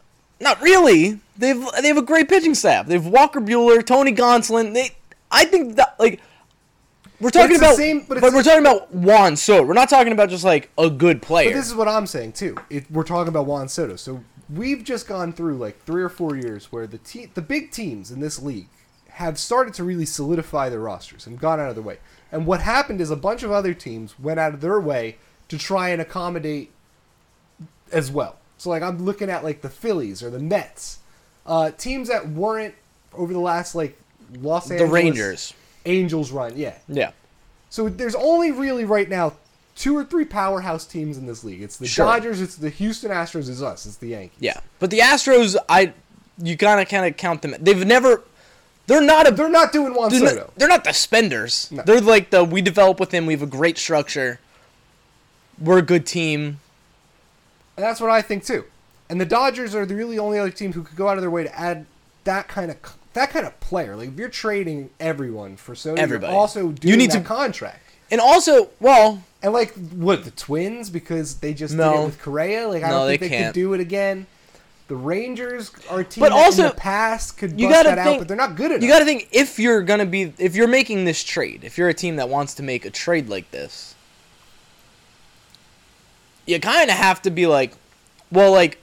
Not 0.41 0.61
really. 0.61 1.21
They've 1.39 1.65
they 1.81 1.89
have 1.89 1.97
a 1.97 2.03
great 2.03 2.29
pitching 2.29 2.55
staff. 2.57 2.87
They've 2.87 3.07
Walker 3.07 3.41
Buehler, 3.41 3.87
Tony 3.87 4.13
Gonsolin. 4.13 4.75
They, 4.75 4.91
I 5.31 5.45
think 5.45 5.77
that 5.77 5.95
like 6.01 6.21
we're 7.21 7.31
talking 7.31 7.53
it's 7.53 7.61
the 7.61 7.67
about, 7.67 7.77
same- 7.77 8.05
but 8.09 8.21
but, 8.21 8.33
we're 8.33 8.43
talking 8.43 8.61
about 8.61 8.93
Juan 8.93 9.37
Soto. 9.37 9.63
We're 9.65 9.75
not 9.75 9.89
talking 9.89 10.13
about 10.13 10.31
just 10.31 10.43
like 10.45 10.71
a 10.77 10.91
good 10.91 11.23
player. 11.23 11.51
But 11.51 11.57
this 11.57 11.69
is 11.69 11.75
what 11.77 11.87
I'm 11.87 12.07
saying 12.09 12.33
too. 12.33 12.57
It, 12.71 12.91
we're 12.91 13.05
talking 13.05 13.29
about 13.29 13.47
Juan 13.47 13.69
Soto. 13.69 13.95
So 13.95 14.25
we've 14.49 14.85
just 14.85 15.07
gone 15.09 15.33
through 15.33 15.57
like 15.57 15.83
three 15.85 16.03
or 16.03 16.09
four 16.09 16.37
years 16.37 16.71
where 16.73 16.87
the 16.87 16.99
te- 16.99 17.31
the 17.35 17.43
big 17.43 17.71
teams 17.71 18.11
in 18.11 18.21
this 18.21 18.41
league 18.41 18.69
have 19.11 19.39
started 19.39 19.73
to 19.75 19.85
really 19.85 20.07
solidify 20.07 20.69
their 20.69 20.81
rosters 20.81 21.27
and 21.27 21.39
gone 21.39 21.61
out 21.61 21.69
of 21.69 21.77
their 21.77 21.85
way. 21.85 21.99
And 22.33 22.47
what 22.47 22.61
happened 22.61 23.01
is 23.01 23.11
a 23.11 23.17
bunch 23.17 23.43
of 23.43 23.53
other 23.53 23.73
teams 23.73 24.19
went 24.19 24.41
out 24.41 24.55
of 24.55 24.61
their 24.61 24.81
way 24.81 25.19
to 25.49 25.57
try 25.57 25.91
and 25.91 26.03
accommodate 26.03 26.73
as 27.93 28.11
well. 28.11 28.37
So 28.59 28.71
like 28.71 28.83
I'm 28.83 29.05
looking 29.05 29.31
at 29.31 29.45
like 29.45 29.63
the 29.63 29.71
Phillies 29.71 30.23
or 30.23 30.31
the 30.31 30.41
Mets, 30.41 30.99
uh, 31.47 31.71
teams 31.71 32.09
that 32.09 32.29
weren't 32.29 32.75
over 33.13 33.33
the 33.33 33.39
last 33.39 33.75
like 33.75 33.99
Los 34.41 34.71
Angeles 34.71 34.89
the 34.89 34.93
Rangers. 34.93 35.55
Angels 35.87 36.33
run, 36.33 36.57
yeah. 36.57 36.75
Yeah. 36.89 37.13
So 37.71 37.89
there's 37.89 38.15
only 38.15 38.53
really 38.53 38.85
right 38.85 39.09
now 39.09 39.35
two 39.75 39.97
or 39.97 40.05
three 40.05 40.25
powerhouse 40.25 40.87
teams 40.87 41.17
in 41.19 41.27
this 41.27 41.43
league. 41.45 41.63
It's 41.63 41.77
the 41.77 41.87
Sure. 41.87 42.07
Dodgers, 42.07 42.41
it's 42.41 42.57
the 42.57 42.71
Houston 42.71 43.11
Astros, 43.11 43.49
it's 43.49 43.63
us, 43.63 43.87
it's 43.87 43.97
the 43.97 44.09
Yankees. 44.09 44.39
Yeah. 44.41 44.61
But 44.79 44.91
the 44.91 44.99
Astros, 45.01 45.57
I 45.69 45.93
you 46.39 46.57
gotta 46.57 46.85
kind 46.85 47.07
of 47.07 47.17
count 47.17 47.43
them. 47.43 47.55
They've 47.61 47.85
never. 47.87 48.23
They're 48.87 49.01
not 49.01 49.27
a. 49.27 49.31
They're 49.31 49.49
not 49.49 49.73
doing 49.73 49.95
Juan 49.95 50.11
They're 50.11 50.21
Soto. 50.29 50.35
not, 50.43 50.55
they're 50.57 50.69
not 50.69 50.85
the 50.85 50.93
spenders. 50.93 51.71
No. 51.71 51.83
They're 51.83 52.01
like 52.01 52.31
the 52.31 52.45
we 52.45 52.61
develop 52.61 53.01
with 53.01 53.13
him. 53.13 53.25
We 53.27 53.33
have 53.33 53.43
a 53.43 53.47
great 53.47 53.79
structure. 53.79 54.41
We're 55.59 55.79
a 55.79 55.83
good 55.83 56.07
team. 56.07 56.61
And 57.77 57.85
that's 57.85 58.01
what 58.01 58.11
I 58.11 58.21
think 58.23 58.45
too. 58.45 58.65
And 59.09 59.21
the 59.21 59.25
Dodgers 59.27 59.75
are 59.75 59.87
the 59.87 59.95
really 59.95 60.19
only 60.19 60.39
other 60.39 60.51
team 60.51 60.73
who 60.73 60.83
could 60.83 60.97
go 60.97 61.09
out 61.09 61.17
of 61.17 61.23
their 61.23 61.31
way 61.31 61.45
to 61.45 61.59
add 61.59 61.87
that 62.25 62.49
kind 62.49 62.71
of 62.71 62.77
that 63.15 63.31
kind 63.31 63.47
of 63.47 63.59
player. 63.61 63.97
Like 63.97 64.09
if 64.11 64.19
you're 64.19 64.29
trading 64.29 64.91
everyone 65.01 65.57
for 65.57 65.75
Soto, 65.75 66.01
Everybody. 66.01 66.33
you're 66.33 66.41
also 66.41 66.71
doing 66.73 66.93
You 66.93 66.97
need 66.97 67.11
that 67.13 67.19
to- 67.21 67.25
contract. 67.25 67.81
And 68.11 68.21
also, 68.21 68.69
well, 68.81 69.23
And 69.45 69.53
like 69.53 69.75
what 69.93 70.25
the 70.25 70.31
Twins 70.33 70.89
because 70.91 71.35
they 71.37 71.53
just 71.55 71.73
did 71.73 71.79
No. 71.79 72.03
it 72.03 72.05
with 72.07 72.21
Correa. 72.23 72.67
Like 72.67 72.83
I 72.83 72.89
No, 72.89 72.99
don't 73.01 73.07
think 73.09 73.21
they 73.21 73.29
they, 73.29 73.45
could 73.45 73.53
do 73.53 73.75
it 73.75 73.81
again. 73.81 74.27
The 74.89 74.97
Rangers 74.97 75.71
are 75.91 76.01
a 76.01 76.05
team 76.05 76.23
But 76.23 76.31
that 76.31 76.35
also, 76.35 76.63
in 76.63 76.69
the 76.71 76.75
past 76.75 77.37
could 77.39 77.61
you 77.61 77.69
gotta 77.69 77.91
that 77.91 77.97
think- 78.05 78.09
out, 78.09 78.19
but 78.19 78.29
they're 78.29 78.37
not 78.37 78.57
good 78.57 78.71
enough. 78.71 78.83
you 78.83 78.89
got 78.89 78.99
to 79.01 79.05
think 79.05 79.29
if 79.33 79.59
you're 79.59 79.83
gonna 79.83 80.05
be 80.07 80.33
if 80.39 80.57
you're 80.57 80.67
making 80.69 81.05
this 81.05 81.23
trade, 81.23 81.63
if 81.63 81.77
you're 81.79 81.89
a 81.91 81.95
team 81.95 82.17
that 82.17 82.29
wants 82.29 82.55
to 82.55 82.63
make 82.63 82.85
a 82.85 82.91
trade 82.91 83.29
like 83.29 83.51
this, 83.51 83.95
you 86.47 86.59
kind 86.61 86.91
of 86.91 86.97
have 86.97 87.23
to 87.23 87.31
be 87.31 87.47
like, 87.47 87.73
well, 88.31 88.53
like 88.53 88.79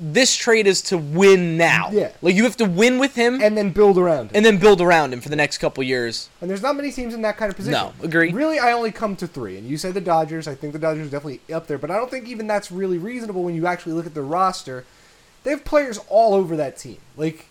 this 0.00 0.34
trade 0.36 0.66
is 0.66 0.82
to 0.82 0.98
win 0.98 1.56
now. 1.56 1.88
Yeah. 1.92 2.10
like 2.20 2.34
you 2.34 2.44
have 2.44 2.56
to 2.56 2.64
win 2.64 2.98
with 2.98 3.14
him 3.14 3.40
and, 3.40 3.56
then 3.56 3.70
build 3.70 3.96
around 3.96 4.30
and 4.34 4.44
then 4.44 4.58
build 4.58 4.80
around 4.80 5.12
him 5.12 5.20
for 5.20 5.28
the 5.28 5.36
next 5.36 5.58
couple 5.58 5.84
years. 5.84 6.28
And 6.40 6.50
there's 6.50 6.62
not 6.62 6.76
many 6.76 6.90
teams 6.90 7.14
in 7.14 7.22
that 7.22 7.36
kind 7.36 7.50
of 7.50 7.56
position. 7.56 7.78
No, 7.78 7.92
agree. 8.02 8.32
Really, 8.32 8.58
I 8.58 8.72
only 8.72 8.90
come 8.90 9.14
to 9.16 9.26
three. 9.26 9.56
And 9.56 9.68
you 9.68 9.76
said 9.76 9.94
the 9.94 10.00
Dodgers. 10.00 10.48
I 10.48 10.54
think 10.54 10.72
the 10.72 10.78
Dodgers 10.78 11.06
are 11.06 11.10
definitely 11.10 11.40
up 11.54 11.68
there. 11.68 11.78
But 11.78 11.90
I 11.90 11.96
don't 11.96 12.10
think 12.10 12.26
even 12.26 12.46
that's 12.46 12.72
really 12.72 12.98
reasonable 12.98 13.44
when 13.44 13.54
you 13.54 13.66
actually 13.66 13.92
look 13.92 14.06
at 14.06 14.14
the 14.14 14.22
roster. 14.22 14.84
They 15.44 15.50
have 15.50 15.64
players 15.64 15.98
all 16.08 16.34
over 16.34 16.56
that 16.56 16.76
team. 16.76 16.98
Like, 17.16 17.46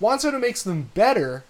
Juan 0.00 0.20
Soto 0.20 0.38
makes 0.38 0.62
them 0.62 0.90
better, 0.94 1.44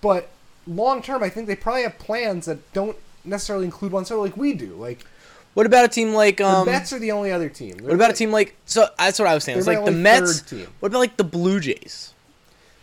but 0.00 0.28
long 0.66 1.00
term, 1.00 1.22
I 1.22 1.28
think 1.28 1.46
they 1.46 1.56
probably 1.56 1.82
have 1.82 1.98
plans 1.98 2.46
that 2.46 2.72
don't 2.72 2.96
necessarily 3.24 3.64
include 3.64 3.92
Juan 3.92 4.04
Soto 4.04 4.20
like 4.20 4.36
we 4.36 4.52
do. 4.52 4.74
Like, 4.74 5.06
What 5.54 5.66
about 5.66 5.84
a 5.84 5.88
team 5.88 6.12
like 6.14 6.38
the 6.38 6.46
um? 6.46 6.66
Mets 6.66 6.92
are 6.92 6.98
the 6.98 7.12
only 7.12 7.30
other 7.32 7.48
team. 7.48 7.78
What 7.80 7.92
about 7.94 8.10
a 8.10 8.14
team 8.14 8.30
like 8.32 8.56
so? 8.66 8.86
That's 8.98 9.18
what 9.18 9.28
I 9.28 9.34
was 9.34 9.44
saying. 9.44 9.58
It's 9.58 9.66
like 9.66 9.84
the 9.84 9.92
Mets. 9.92 10.42
team. 10.42 10.66
What 10.80 10.88
about 10.88 10.98
like 10.98 11.16
the 11.16 11.24
Blue 11.24 11.60
Jays? 11.60 12.12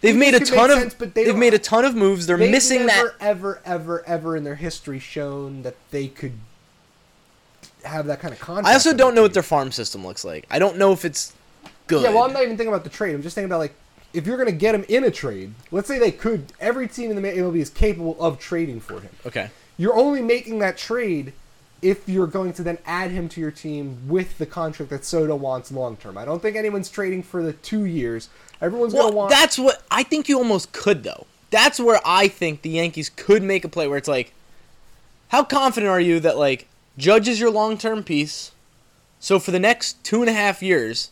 They've 0.02 0.16
made 0.16 0.34
a 0.34 0.40
ton 0.40 0.72
of. 0.72 0.80
sense, 0.80 0.94
they 0.96 1.26
they've 1.26 1.36
made 1.36 1.54
a 1.54 1.60
ton 1.60 1.86
of 1.86 1.96
moves. 1.96 2.26
They're 2.26 2.38
They've 2.38 2.50
missing 2.50 2.88
never, 2.88 3.10
that. 3.10 3.16
ever, 3.20 3.62
ever, 3.66 4.04
ever 4.08 4.36
in 4.36 4.44
their 4.44 4.56
history 4.56 4.98
shown 4.98 5.62
that 5.62 5.76
they 5.92 6.08
could 6.08 6.34
have 7.84 8.08
that 8.08 8.20
kind 8.20 8.34
of 8.34 8.40
contract. 8.40 8.68
I 8.68 8.74
also 8.74 8.94
don't 8.96 9.14
know 9.14 9.22
their 9.22 9.24
what 9.24 9.34
their 9.34 9.44
farm 9.44 9.72
system 9.72 10.06
looks 10.06 10.26
like. 10.26 10.46
I 10.50 10.58
don't 10.58 10.78
know 10.78 10.92
if 10.92 11.06
it's 11.06 11.34
good. 11.88 12.02
Yeah, 12.04 12.10
well, 12.10 12.24
I'm 12.24 12.34
not 12.34 12.44
even 12.44 12.58
thinking 12.58 12.74
about 12.74 12.84
the 12.84 12.90
trade. 12.90 13.14
I'm 13.14 13.22
just 13.22 13.36
thinking 13.36 13.50
about 13.52 13.60
like 13.60 13.76
if 14.14 14.26
you're 14.26 14.38
gonna 14.38 14.52
get 14.52 14.74
him 14.74 14.86
in 14.88 15.04
a 15.04 15.12
trade. 15.12 15.54
Let's 15.72 15.88
say 15.88 16.00
they 16.00 16.12
could. 16.12 16.52
Every 16.60 16.88
team 16.88 17.12
in 17.12 17.22
the 17.22 17.22
MLB 17.22 17.58
is 17.60 17.70
capable 17.70 18.20
of 18.20 18.40
trading 18.40 18.80
for 18.80 19.02
him. 19.02 19.12
okay. 19.26 19.50
You're 19.78 19.96
only 19.96 20.22
making 20.22 20.60
that 20.60 20.78
trade 20.78 21.34
if 21.82 22.08
you're 22.08 22.28
going 22.28 22.54
to 22.54 22.64
then 22.64 22.78
add 22.86 23.12
him 23.12 23.28
to 23.30 23.42
your 23.42 23.52
team 23.52 24.08
with 24.08 24.38
the 24.38 24.46
contract 24.46 24.90
that 24.92 25.04
Soto 25.04 25.36
wants 25.36 25.72
long 25.72 25.98
term. 25.98 26.18
I 26.18 26.26
don't 26.26 26.42
think 26.42 26.56
anyone's 26.56 26.90
trading 26.90 27.24
for 27.24 27.42
the 27.42 27.54
two 27.54 27.86
years. 27.86 28.30
Everyone's 28.62 28.94
Well, 28.94 29.06
gonna 29.06 29.16
want. 29.16 29.30
that's 29.32 29.58
what 29.58 29.82
I 29.90 30.04
think 30.04 30.30
you 30.30 30.38
almost 30.38 30.72
could 30.72 31.04
though. 31.04 31.26
That's 31.50 31.80
where 31.80 32.00
I 32.06 32.28
think 32.28 32.62
the 32.62 32.70
Yankees 32.70 33.10
could 33.10 33.44
make 33.44 33.66
a 33.66 33.70
play 33.70 33.88
where 33.88 33.98
it's 33.98 34.08
like, 34.08 34.34
how 35.30 35.44
confident 35.44 35.90
are 35.90 36.00
you 36.00 36.20
that 36.20 36.38
like 36.38 36.68
Judge 36.98 37.28
is 37.28 37.40
your 37.40 37.52
long 37.52 37.78
term 37.78 38.04
piece? 38.04 38.52
So 39.20 39.40
for 39.40 39.52
the 39.52 39.60
next 39.60 40.04
two 40.04 40.22
and 40.22 40.30
a 40.30 40.34
half 40.34 40.62
years, 40.64 41.10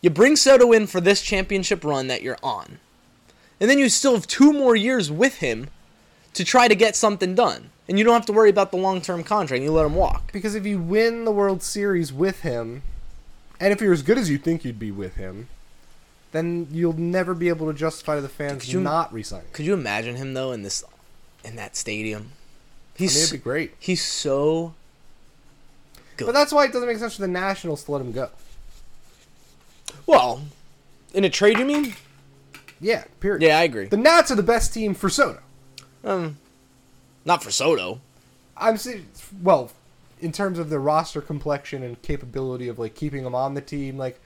you 0.00 0.10
bring 0.10 0.36
Soto 0.36 0.72
in 0.72 0.86
for 0.86 1.00
this 1.00 1.20
championship 1.22 1.84
run 1.84 2.06
that 2.06 2.22
you're 2.22 2.38
on, 2.42 2.78
and 3.60 3.68
then 3.68 3.78
you 3.78 3.88
still 3.90 4.14
have 4.14 4.26
two 4.26 4.52
more 4.52 4.74
years 4.76 5.10
with 5.10 5.36
him 5.36 5.68
to 6.32 6.44
try 6.44 6.68
to 6.68 6.74
get 6.74 6.96
something 6.96 7.34
done, 7.34 7.70
and 7.90 7.98
you 7.98 8.04
don't 8.04 8.14
have 8.14 8.24
to 8.26 8.32
worry 8.32 8.48
about 8.48 8.70
the 8.70 8.76
long 8.78 9.00
term 9.02 9.22
contract. 9.24 9.62
You 9.62 9.72
let 9.72 9.84
him 9.84 9.96
walk. 9.96 10.32
because 10.32 10.54
if 10.54 10.64
you 10.64 10.78
win 10.78 11.24
the 11.26 11.32
World 11.32 11.62
Series 11.62 12.12
with 12.12 12.40
him, 12.42 12.82
and 13.58 13.72
if 13.72 13.80
you're 13.82 13.92
as 13.92 14.02
good 14.02 14.16
as 14.16 14.30
you 14.30 14.38
think 14.38 14.64
you'd 14.64 14.78
be 14.78 14.92
with 14.92 15.16
him, 15.16 15.48
then 16.32 16.68
you'll 16.70 16.92
never 16.96 17.34
be 17.34 17.48
able 17.48 17.66
to 17.66 17.76
justify 17.76 18.14
to 18.14 18.20
the 18.22 18.28
fans 18.28 18.62
Could 18.62 18.72
you- 18.72 18.80
not 18.80 19.12
resigning. 19.12 19.48
Could 19.52 19.66
you 19.66 19.74
imagine 19.74 20.14
him 20.16 20.32
though 20.34 20.52
in 20.52 20.62
this, 20.62 20.84
in 21.44 21.56
that 21.56 21.76
stadium? 21.76 22.20
I 22.22 23.02
mean, 23.02 23.08
He's 23.08 23.22
it'd 23.24 23.40
be 23.40 23.42
great. 23.42 23.72
he's 23.80 24.04
so 24.04 24.74
good. 26.16 26.26
But 26.26 26.32
that's 26.32 26.52
why 26.52 26.66
it 26.66 26.72
doesn't 26.72 26.86
make 26.88 26.98
sense 26.98 27.16
for 27.16 27.22
the 27.22 27.28
Nationals 27.28 27.82
to 27.84 27.92
let 27.92 28.00
him 28.00 28.12
go. 28.12 28.28
Well, 30.06 30.42
in 31.12 31.24
a 31.24 31.30
trade, 31.30 31.58
you 31.58 31.64
mean? 31.64 31.94
Yeah, 32.80 33.04
period. 33.20 33.42
Yeah, 33.42 33.58
I 33.58 33.62
agree. 33.64 33.86
The 33.86 33.96
Nats 33.96 34.30
are 34.30 34.34
the 34.36 34.42
best 34.42 34.72
team 34.72 34.94
for 34.94 35.08
Soto. 35.10 35.40
Um, 36.04 36.38
not 37.30 37.44
for 37.44 37.52
Soto. 37.52 38.00
I'm 38.56 38.76
se- 38.76 39.02
well, 39.40 39.70
in 40.20 40.32
terms 40.32 40.58
of 40.58 40.68
their 40.68 40.80
roster 40.80 41.20
complexion 41.20 41.82
and 41.84 42.00
capability 42.02 42.66
of 42.66 42.78
like 42.78 42.94
keeping 42.96 43.24
him 43.24 43.34
on 43.36 43.54
the 43.54 43.60
team, 43.60 43.96
like 43.96 44.20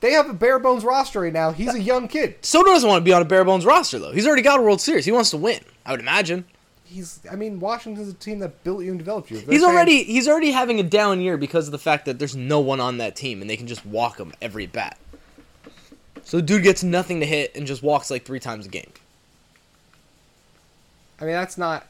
they 0.00 0.12
have 0.12 0.30
a 0.30 0.32
bare 0.32 0.60
bones 0.60 0.84
roster 0.84 1.20
right 1.22 1.32
now. 1.32 1.50
He's 1.50 1.74
a 1.74 1.80
young 1.80 2.06
kid. 2.06 2.36
Soto 2.42 2.70
doesn't 2.70 2.88
want 2.88 3.00
to 3.00 3.04
be 3.04 3.12
on 3.12 3.20
a 3.22 3.24
bare 3.24 3.44
bones 3.44 3.66
roster 3.66 3.98
though. 3.98 4.12
He's 4.12 4.24
already 4.26 4.42
got 4.42 4.60
a 4.60 4.62
World 4.62 4.80
Series. 4.80 5.04
He 5.04 5.10
wants 5.12 5.30
to 5.30 5.36
win. 5.36 5.60
I 5.84 5.90
would 5.90 6.00
imagine. 6.00 6.44
He's, 6.84 7.18
I 7.30 7.34
mean, 7.34 7.58
Washington's 7.58 8.08
a 8.08 8.14
team 8.14 8.38
that 8.38 8.62
built 8.62 8.84
you 8.84 8.90
and 8.90 8.98
developed 9.00 9.28
you. 9.32 9.38
They're 9.38 9.52
He's 9.54 9.62
saying- 9.62 9.74
already 9.74 10.04
he's 10.04 10.28
already 10.28 10.52
having 10.52 10.78
a 10.78 10.84
down 10.84 11.20
year 11.20 11.36
because 11.36 11.66
of 11.66 11.72
the 11.72 11.78
fact 11.78 12.04
that 12.06 12.20
there's 12.20 12.36
no 12.36 12.60
one 12.60 12.78
on 12.80 12.98
that 12.98 13.16
team 13.16 13.40
and 13.40 13.50
they 13.50 13.56
can 13.56 13.66
just 13.66 13.84
walk 13.84 14.18
him 14.18 14.32
every 14.40 14.66
bat. 14.66 14.96
So 16.22 16.36
the 16.36 16.42
dude 16.44 16.62
gets 16.62 16.84
nothing 16.84 17.18
to 17.18 17.26
hit 17.26 17.56
and 17.56 17.66
just 17.66 17.82
walks 17.82 18.10
like 18.12 18.24
three 18.24 18.38
times 18.40 18.64
a 18.64 18.68
game. 18.68 18.90
I 21.20 21.24
mean, 21.24 21.34
that's 21.34 21.58
not 21.58 21.86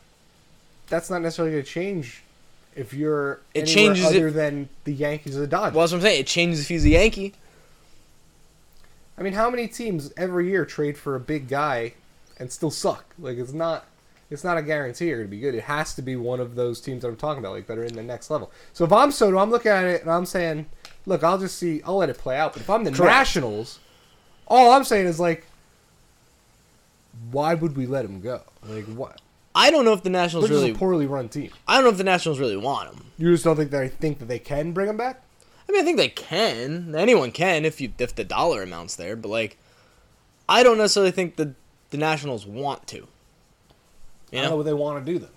that's 0.89 1.11
not 1.11 1.23
necessarily 1.23 1.53
going 1.53 1.65
to 1.65 1.71
change 1.71 2.23
if 2.77 2.93
you're 2.93 3.41
It 3.55 3.67
changes 3.67 4.05
other 4.05 4.29
if- 4.29 4.35
than 4.35 4.69
the 4.85 4.93
Yankees 4.93 5.37
or 5.37 5.41
the 5.41 5.47
Dodgers. 5.47 5.75
Well, 5.75 5.83
that's 5.83 5.93
what 5.93 5.99
I'm 5.99 6.03
saying. 6.03 6.21
It 6.21 6.27
changes 6.27 6.61
if 6.61 6.69
he's 6.69 6.85
a 6.85 6.91
Yankee. 6.91 7.35
I 9.17 9.23
mean, 9.23 9.35
how 9.35 9.49
many 9.49 9.69
teams 9.69 10.13
every 10.17 10.49
year 10.51 10.65
trade 10.65 10.99
for 10.99 11.15
a 11.15 11.21
big 11.21 11.49
guy 11.49 11.95
and 12.39 12.51
still 12.53 12.71
suck. 12.71 13.05
Like 13.19 13.39
it's 13.39 13.53
not 13.53 13.87
it's 14.31 14.43
not 14.43 14.57
a 14.57 14.63
guarantee 14.63 15.07
you're 15.07 15.19
going 15.19 15.29
to 15.29 15.31
be 15.31 15.41
good. 15.41 15.55
It 15.55 15.65
has 15.65 15.95
to 15.95 16.03
be 16.03 16.17
one 16.17 16.41
of 16.41 16.55
those 16.57 16.81
teams 16.81 17.03
that 17.03 17.09
I'm 17.09 17.17
talking 17.17 17.39
about, 17.39 17.53
like 17.53 17.67
that 17.69 17.79
are 17.79 17.85
in 17.85 17.95
the 17.95 18.03
next 18.03 18.31
level. 18.31 18.51
So 18.73 18.85
if 18.85 18.93
I'm 18.93 19.11
Soto, 19.13 19.39
I'm 19.39 19.51
looking 19.51 19.71
at 19.71 19.85
it 19.85 20.03
and 20.03 20.11
I'm 20.11 20.27
saying, 20.27 20.67
look, 21.07 21.23
I'll 21.23 21.39
just 21.39 21.59
see, 21.59 21.83
I'll 21.85 21.99
let 21.99 22.09
it 22.09 22.19
play 22.19 22.37
out. 22.37 22.55
But 22.55 22.63
if 22.63 22.71
I'm 22.71 22.85
the 22.85 22.91
Correct. 22.91 23.13
Nationals, 23.13 23.79
all 24.49 24.73
I'm 24.73 24.83
saying 24.85 25.07
is 25.07 25.21
like, 25.21 25.47
why 27.31 27.55
would 27.55 27.77
we 27.77 27.87
let 27.87 28.05
him 28.05 28.21
go? 28.21 28.43
Like 28.67 28.87
what? 28.87 29.21
I 29.55 29.71
don't 29.71 29.85
know 29.85 29.93
if 29.93 30.03
the 30.03 30.11
Nationals 30.11 30.51
really. 30.51 30.71
a 30.73 30.75
poorly 30.75 31.07
run 31.07 31.29
team. 31.29 31.51
I 31.69 31.75
don't 31.77 31.85
know 31.85 31.91
if 31.91 31.97
the 31.99 32.05
Nationals 32.05 32.39
really 32.41 32.57
want 32.57 32.93
him. 32.93 33.05
You 33.19 33.31
just 33.33 33.45
don't 33.45 33.57
think 33.57 33.71
they 33.71 33.89
think 33.89 34.19
that 34.19 34.27
they 34.27 34.39
can 34.41 34.73
bring 34.73 34.89
him 34.89 34.97
back? 34.97 35.23
I 35.69 35.73
mean, 35.73 35.81
I 35.83 35.85
think 35.85 35.97
they 35.97 36.09
can. 36.09 36.95
Anyone 36.95 37.31
can 37.31 37.65
if 37.65 37.81
you 37.81 37.93
if 37.99 38.15
the 38.15 38.25
dollar 38.25 38.63
amount's 38.63 38.97
there. 38.97 39.15
But 39.17 39.29
like, 39.29 39.57
I 40.49 40.63
don't 40.63 40.79
necessarily 40.79 41.13
think 41.13 41.37
the 41.37 41.55
the 41.91 41.97
Nationals 41.99 42.45
want 42.47 42.87
to. 42.89 42.97
I 42.97 43.01
You 43.01 43.07
don't 44.33 44.43
know 44.45 44.51
know, 44.51 44.57
what 44.57 44.67
they 44.67 44.75
want 44.75 45.07
to 45.07 45.13
do 45.13 45.19
then. 45.21 45.31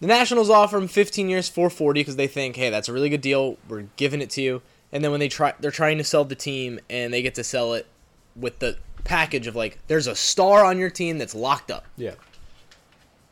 the 0.00 0.08
Nationals 0.08 0.50
offer 0.50 0.76
him 0.76 0.88
15 0.88 1.28
years, 1.28 1.48
440 1.48 2.00
because 2.00 2.16
they 2.16 2.26
think, 2.26 2.56
hey, 2.56 2.68
that's 2.70 2.88
a 2.88 2.92
really 2.92 3.08
good 3.08 3.20
deal. 3.20 3.56
We're 3.68 3.86
giving 3.96 4.20
it 4.20 4.30
to 4.30 4.42
you. 4.42 4.62
And 4.92 5.04
then 5.04 5.12
when 5.12 5.20
they 5.20 5.28
try, 5.28 5.54
they're 5.60 5.70
trying 5.70 5.98
to 5.98 6.04
sell 6.04 6.24
the 6.24 6.34
team, 6.34 6.80
and 6.90 7.14
they 7.14 7.22
get 7.22 7.36
to 7.36 7.44
sell 7.44 7.74
it 7.74 7.86
with 8.34 8.58
the 8.58 8.76
package 9.04 9.46
of 9.46 9.54
like, 9.54 9.78
there's 9.86 10.08
a 10.08 10.16
star 10.16 10.64
on 10.64 10.78
your 10.78 10.90
team 10.90 11.16
that's 11.18 11.34
locked 11.34 11.70
up. 11.70 11.84
Yeah. 11.96 12.14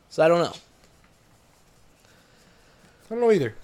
So 0.09 0.23
I 0.23 0.27
don't 0.27 0.39
know. 0.39 0.55
I 3.05 3.09
don't 3.09 3.21
know 3.21 3.31
either. 3.31 3.55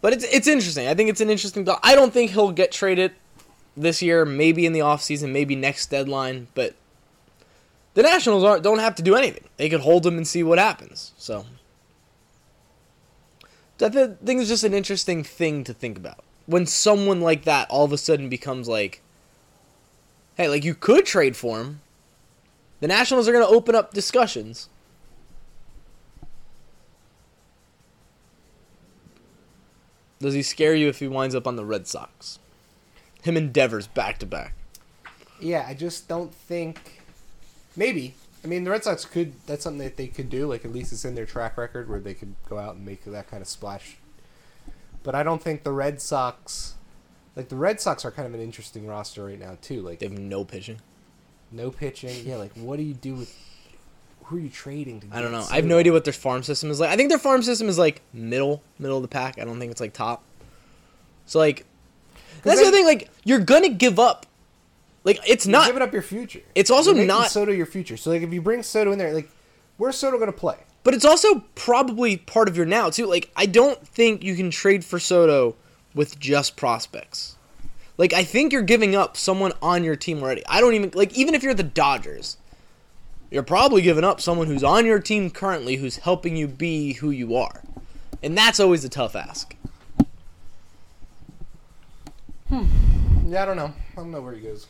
But 0.00 0.12
it's 0.12 0.24
it's 0.24 0.48
interesting. 0.48 0.88
I 0.88 0.94
think 0.94 1.10
it's 1.10 1.20
an 1.20 1.30
interesting 1.30 1.64
thought. 1.64 1.80
I 1.82 1.94
don't 1.94 2.12
think 2.12 2.32
he'll 2.32 2.52
get 2.52 2.72
traded 2.72 3.12
this 3.76 4.02
year, 4.02 4.24
maybe 4.24 4.66
in 4.66 4.72
the 4.72 4.80
offseason, 4.80 5.30
maybe 5.30 5.56
next 5.56 5.90
deadline, 5.90 6.48
but 6.54 6.74
the 7.94 8.02
Nationals 8.02 8.44
aren't 8.44 8.62
don't 8.62 8.80
have 8.80 8.94
to 8.96 9.02
do 9.02 9.14
anything. 9.14 9.44
They 9.56 9.68
could 9.68 9.80
hold 9.80 10.06
him 10.06 10.16
and 10.16 10.26
see 10.26 10.42
what 10.42 10.58
happens. 10.58 11.12
So 11.16 11.46
I 13.80 13.88
thi- 13.88 14.14
think 14.24 14.40
it's 14.40 14.48
just 14.48 14.64
an 14.64 14.74
interesting 14.74 15.24
thing 15.24 15.64
to 15.64 15.74
think 15.74 15.96
about. 15.96 16.24
When 16.46 16.66
someone 16.66 17.20
like 17.20 17.44
that 17.44 17.70
all 17.70 17.84
of 17.84 17.92
a 17.92 17.98
sudden 17.98 18.28
becomes 18.28 18.68
like 18.68 19.02
hey, 20.36 20.48
like 20.48 20.64
you 20.64 20.74
could 20.74 21.06
trade 21.06 21.36
for 21.36 21.60
him. 21.60 21.80
The 22.80 22.88
Nationals 22.88 23.28
are 23.28 23.32
going 23.32 23.44
to 23.44 23.54
open 23.54 23.74
up 23.74 23.94
discussions. 23.94 24.68
Does 30.22 30.34
he 30.34 30.42
scare 30.42 30.74
you 30.74 30.88
if 30.88 31.00
he 31.00 31.08
winds 31.08 31.34
up 31.34 31.46
on 31.46 31.56
the 31.56 31.64
Red 31.64 31.86
Sox? 31.86 32.38
Him 33.22 33.36
and 33.36 33.52
Devers 33.52 33.86
back 33.88 34.18
to 34.18 34.26
back. 34.26 34.54
Yeah, 35.40 35.64
I 35.68 35.74
just 35.74 36.08
don't 36.08 36.32
think. 36.32 37.02
Maybe. 37.76 38.14
I 38.44 38.46
mean, 38.48 38.64
the 38.64 38.70
Red 38.70 38.84
Sox 38.84 39.04
could. 39.04 39.32
That's 39.46 39.64
something 39.64 39.82
that 39.84 39.96
they 39.96 40.06
could 40.06 40.30
do. 40.30 40.46
Like, 40.46 40.64
at 40.64 40.72
least 40.72 40.92
it's 40.92 41.04
in 41.04 41.14
their 41.14 41.26
track 41.26 41.56
record 41.58 41.88
where 41.88 42.00
they 42.00 42.14
could 42.14 42.34
go 42.48 42.58
out 42.58 42.76
and 42.76 42.84
make 42.86 43.04
that 43.04 43.30
kind 43.30 43.40
of 43.40 43.48
splash. 43.48 43.96
But 45.02 45.14
I 45.14 45.22
don't 45.22 45.42
think 45.42 45.64
the 45.64 45.72
Red 45.72 46.00
Sox. 46.00 46.74
Like, 47.34 47.48
the 47.48 47.56
Red 47.56 47.80
Sox 47.80 48.04
are 48.04 48.10
kind 48.10 48.26
of 48.28 48.34
an 48.34 48.40
interesting 48.40 48.86
roster 48.86 49.24
right 49.24 49.38
now, 49.38 49.56
too. 49.60 49.80
Like, 49.82 49.98
They 50.00 50.06
have 50.06 50.18
no 50.18 50.44
pitching. 50.44 50.80
no 51.50 51.70
pitching. 51.70 52.24
Yeah, 52.26 52.36
like, 52.36 52.52
what 52.54 52.76
do 52.76 52.82
you 52.84 52.94
do 52.94 53.14
with. 53.14 53.36
Who 54.32 54.38
are 54.38 54.40
you 54.40 54.48
trading 54.48 55.00
to 55.00 55.06
I 55.12 55.20
don't 55.20 55.30
know. 55.30 55.44
I 55.50 55.56
have 55.56 55.66
no 55.66 55.76
idea 55.78 55.92
what 55.92 56.04
their 56.04 56.12
farm 56.14 56.42
system 56.42 56.70
is 56.70 56.80
like. 56.80 56.88
I 56.88 56.96
think 56.96 57.10
their 57.10 57.18
farm 57.18 57.42
system 57.42 57.68
is 57.68 57.78
like 57.78 58.00
middle, 58.14 58.62
middle 58.78 58.96
of 58.96 59.02
the 59.02 59.08
pack. 59.08 59.38
I 59.38 59.44
don't 59.44 59.58
think 59.58 59.70
it's 59.70 59.80
like 59.80 59.92
top. 59.92 60.22
So 61.26 61.38
like, 61.38 61.66
that's 62.42 62.56
the 62.58 62.64
then- 62.64 62.66
other 62.68 62.70
thing. 62.78 62.86
Like, 62.86 63.10
you're 63.24 63.38
gonna 63.40 63.68
give 63.68 63.98
up. 63.98 64.24
Like, 65.04 65.18
it's 65.28 65.44
You're 65.46 65.52
not. 65.52 65.66
giving 65.66 65.82
up 65.82 65.92
your 65.92 66.00
future. 66.02 66.40
It's 66.54 66.70
also 66.70 66.94
You're 66.94 67.04
not- 67.04 67.30
Soto 67.30 67.52
your 67.52 67.66
future. 67.66 67.96
So, 67.96 68.10
like, 68.10 68.22
if 68.22 68.32
you 68.32 68.40
bring 68.40 68.62
Soto 68.62 68.92
in 68.92 68.98
there, 68.98 69.12
like, 69.12 69.28
where's 69.76 69.96
Soto 69.98 70.16
going 70.16 70.30
to 70.32 70.36
play? 70.36 70.56
But 70.84 70.94
it's 70.94 71.04
also 71.04 71.44
probably 71.54 72.16
part 72.16 72.48
of 72.48 72.56
your 72.56 72.66
now 72.66 72.88
too. 72.88 73.06
Like, 73.06 73.30
I 73.36 73.46
don't 73.46 73.86
think 73.86 74.22
you 74.22 74.34
can 74.34 74.50
trade 74.50 74.84
for 74.84 74.98
Soto 74.98 75.56
with 75.94 76.18
just 76.18 76.56
prospects. 76.56 77.36
Like, 77.98 78.12
I 78.12 78.24
think 78.24 78.52
you're 78.52 78.62
giving 78.62 78.96
up 78.96 79.16
someone 79.16 79.52
on 79.60 79.84
your 79.84 79.96
team 79.96 80.22
already. 80.22 80.42
I 80.48 80.60
don't 80.60 80.74
even 80.74 80.90
like 80.94 81.12
even 81.16 81.34
if 81.34 81.42
you're 81.42 81.52
the 81.54 81.62
Dodgers, 81.62 82.36
you're 83.32 83.42
probably 83.42 83.80
giving 83.80 84.04
up 84.04 84.20
someone 84.20 84.46
who's 84.46 84.62
on 84.62 84.84
your 84.84 84.98
team 84.98 85.30
currently 85.30 85.76
who's 85.76 85.96
helping 85.96 86.36
you 86.36 86.46
be 86.46 86.92
who 86.94 87.10
you 87.10 87.34
are. 87.34 87.62
And 88.22 88.36
that's 88.36 88.60
always 88.60 88.84
a 88.84 88.90
tough 88.90 89.16
ask. 89.16 89.56
Hmm. 92.48 92.66
Yeah, 93.26 93.42
I 93.42 93.46
don't 93.46 93.56
know. 93.56 93.72
I 93.92 93.96
don't 93.96 94.10
know 94.10 94.20
where 94.20 94.34
he 94.34 94.40
goes. 94.42 94.66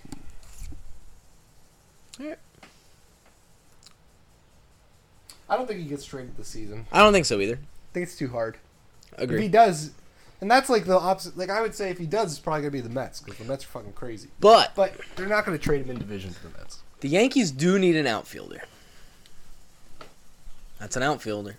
I 2.20 2.36
don't 5.56 5.66
think 5.66 5.80
he 5.80 5.86
gets 5.86 6.04
traded 6.04 6.36
this 6.36 6.46
season. 6.46 6.86
I 6.92 7.00
don't 7.00 7.12
think 7.12 7.26
so 7.26 7.40
either. 7.40 7.56
I 7.56 7.92
think 7.92 8.04
it's 8.04 8.16
too 8.16 8.28
hard. 8.28 8.58
Agree. 9.18 9.38
If 9.38 9.42
he 9.42 9.48
does, 9.48 9.90
and 10.40 10.48
that's 10.48 10.70
like 10.70 10.84
the 10.84 10.98
opposite. 10.98 11.36
Like 11.36 11.50
I 11.50 11.60
would 11.60 11.74
say, 11.74 11.90
if 11.90 11.98
he 11.98 12.06
does, 12.06 12.30
it's 12.30 12.40
probably 12.40 12.62
gonna 12.62 12.70
be 12.70 12.80
the 12.80 12.88
Mets 12.88 13.20
because 13.20 13.38
the 13.38 13.44
Mets 13.44 13.64
are 13.64 13.68
fucking 13.68 13.92
crazy. 13.92 14.28
But 14.40 14.72
But 14.76 14.94
they're 15.16 15.26
not 15.26 15.44
gonna 15.44 15.58
trade 15.58 15.82
him 15.82 15.90
in 15.90 15.98
division 15.98 16.32
to 16.32 16.42
the 16.44 16.50
Mets. 16.56 16.81
The 17.02 17.08
Yankees 17.08 17.50
do 17.50 17.78
need 17.78 17.96
an 17.96 18.06
outfielder. 18.06 18.62
That's 20.78 20.96
an 20.96 21.02
outfielder. 21.02 21.56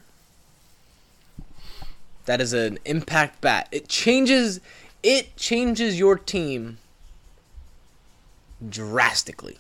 That 2.25 2.39
is 2.41 2.53
an 2.53 2.79
impact 2.85 3.41
bat. 3.41 3.67
It 3.71 3.87
changes 3.89 4.59
it 5.03 5.35
changes 5.35 5.99
your 5.99 6.17
team 6.17 6.77
drastically. 8.67 9.57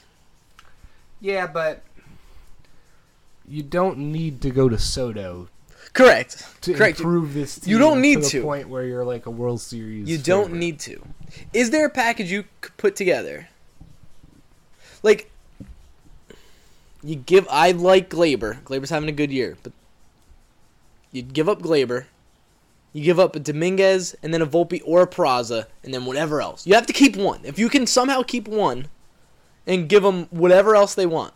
Yeah, 1.19 1.47
but 1.47 1.83
you 3.45 3.61
don't 3.61 3.97
need 3.97 4.41
to 4.41 4.49
go 4.51 4.69
to 4.69 4.79
Soto 4.79 5.49
Correct. 5.91 6.45
to 6.61 6.73
Correct. 6.73 6.99
improve 6.99 7.33
this. 7.33 7.59
Team 7.59 7.71
You 7.71 7.77
don't 7.79 7.95
to 7.95 8.01
need 8.01 8.19
the 8.23 8.29
to. 8.29 8.41
point 8.41 8.69
where 8.69 8.85
you're 8.85 9.03
like 9.03 9.25
a 9.25 9.29
World 9.31 9.59
Series. 9.59 10.07
You 10.09 10.17
don't 10.17 10.53
need 10.53 10.79
to. 10.81 11.05
Is 11.51 11.71
there 11.71 11.85
a 11.85 11.89
package 11.89 12.31
you 12.31 12.45
could 12.61 12.77
put 12.77 12.95
together? 12.95 13.49
Like, 15.03 15.29
you 17.03 17.15
give. 17.15 17.47
I 17.49 17.71
like 17.71 18.09
Gleyber. 18.09 18.61
Gleyber's 18.63 18.89
having 18.89 19.09
a 19.09 19.13
good 19.13 19.31
year, 19.31 19.57
but 19.63 19.73
you 21.11 21.21
give 21.21 21.49
up 21.49 21.61
Gleyber. 21.61 22.05
You 22.93 23.03
give 23.03 23.19
up 23.19 23.35
a 23.35 23.39
Dominguez 23.39 24.15
and 24.21 24.33
then 24.33 24.41
a 24.41 24.45
Volpe 24.45 24.81
or 24.85 25.01
a 25.01 25.07
Peraza 25.07 25.65
and 25.83 25.93
then 25.93 26.05
whatever 26.05 26.41
else. 26.41 26.67
You 26.67 26.75
have 26.75 26.85
to 26.85 26.93
keep 26.93 27.15
one. 27.15 27.39
If 27.43 27.57
you 27.57 27.67
can 27.67 27.87
somehow 27.87 28.21
keep 28.21 28.47
one, 28.47 28.87
and 29.65 29.87
give 29.87 30.03
them 30.03 30.27
whatever 30.29 30.75
else 30.75 30.93
they 30.93 31.05
want. 31.05 31.33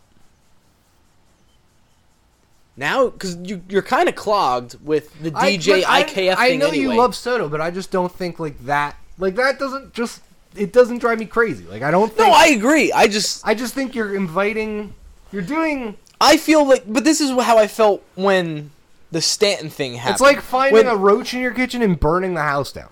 Now, 2.76 3.08
because 3.08 3.36
you, 3.36 3.62
you're 3.68 3.82
kind 3.82 4.08
of 4.08 4.14
clogged 4.14 4.76
with 4.84 5.20
the 5.20 5.32
I- 5.34 5.56
DJ 5.56 5.78
look, 5.78 5.88
I- 5.88 6.04
IKF 6.04 6.36
I 6.36 6.48
thing 6.50 6.58
know 6.60 6.68
anyway. 6.68 6.94
you 6.94 6.98
love 6.98 7.16
Soto, 7.16 7.48
but 7.48 7.60
I 7.60 7.70
just 7.70 7.90
don't 7.90 8.12
think 8.12 8.38
like 8.38 8.58
that. 8.66 8.96
Like 9.18 9.34
that 9.36 9.58
doesn't 9.58 9.94
just. 9.94 10.22
It 10.56 10.72
doesn't 10.72 10.98
drive 10.98 11.18
me 11.18 11.26
crazy. 11.26 11.64
Like 11.64 11.82
I 11.82 11.90
don't. 11.90 12.08
Think, 12.08 12.28
no, 12.28 12.34
I 12.34 12.46
agree. 12.46 12.90
I 12.92 13.06
just 13.08 13.46
I 13.46 13.54
just 13.54 13.74
think 13.74 13.94
you're 13.94 14.14
inviting. 14.14 14.94
You're 15.32 15.42
doing. 15.42 15.96
I 16.20 16.36
feel 16.36 16.66
like, 16.66 16.84
but 16.86 17.04
this 17.04 17.20
is 17.20 17.30
how 17.30 17.58
I 17.58 17.66
felt 17.66 18.02
when 18.14 18.70
the 19.12 19.20
Stanton 19.20 19.70
thing 19.70 19.94
happened. 19.94 20.14
It's 20.14 20.20
like 20.20 20.40
finding 20.40 20.74
When- 20.74 20.86
a 20.86 20.96
roach 20.96 21.32
in 21.34 21.40
your 21.40 21.52
kitchen 21.52 21.82
and 21.82 21.98
burning 21.98 22.34
the 22.34 22.42
house 22.42 22.72
down. 22.72 22.88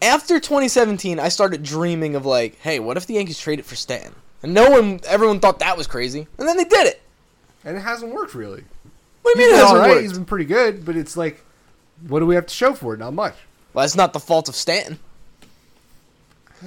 after 0.00 0.40
2017, 0.40 1.20
I 1.20 1.28
started 1.28 1.62
dreaming 1.62 2.16
of 2.16 2.26
like, 2.26 2.58
hey, 2.60 2.80
what 2.80 2.96
if 2.96 3.06
the 3.06 3.14
Yankees 3.14 3.38
traded 3.38 3.64
for 3.64 3.76
Stanton? 3.76 4.14
And 4.42 4.52
no 4.52 4.68
one, 4.70 5.00
everyone 5.06 5.38
thought 5.38 5.60
that 5.60 5.76
was 5.76 5.86
crazy, 5.86 6.26
and 6.38 6.48
then 6.48 6.56
they 6.56 6.64
did 6.64 6.88
it. 6.88 7.00
And 7.64 7.76
it 7.76 7.80
hasn't 7.80 8.12
worked 8.12 8.34
really. 8.34 8.64
What 9.22 9.36
do 9.36 9.40
you 9.42 9.46
He's 9.46 9.52
mean 9.52 9.60
it 9.60 9.62
hasn't 9.62 9.80
worked? 9.88 10.02
He's 10.02 10.12
been 10.14 10.24
pretty 10.24 10.46
good, 10.46 10.84
but 10.84 10.96
it's 10.96 11.16
like, 11.16 11.44
what 12.08 12.18
do 12.18 12.26
we 12.26 12.34
have 12.34 12.46
to 12.46 12.54
show 12.54 12.74
for 12.74 12.94
it? 12.94 12.98
Not 12.98 13.14
much. 13.14 13.34
Well, 13.72 13.84
that's 13.84 13.94
not 13.94 14.12
the 14.12 14.18
fault 14.18 14.48
of 14.48 14.56
Stanton. 14.56 14.98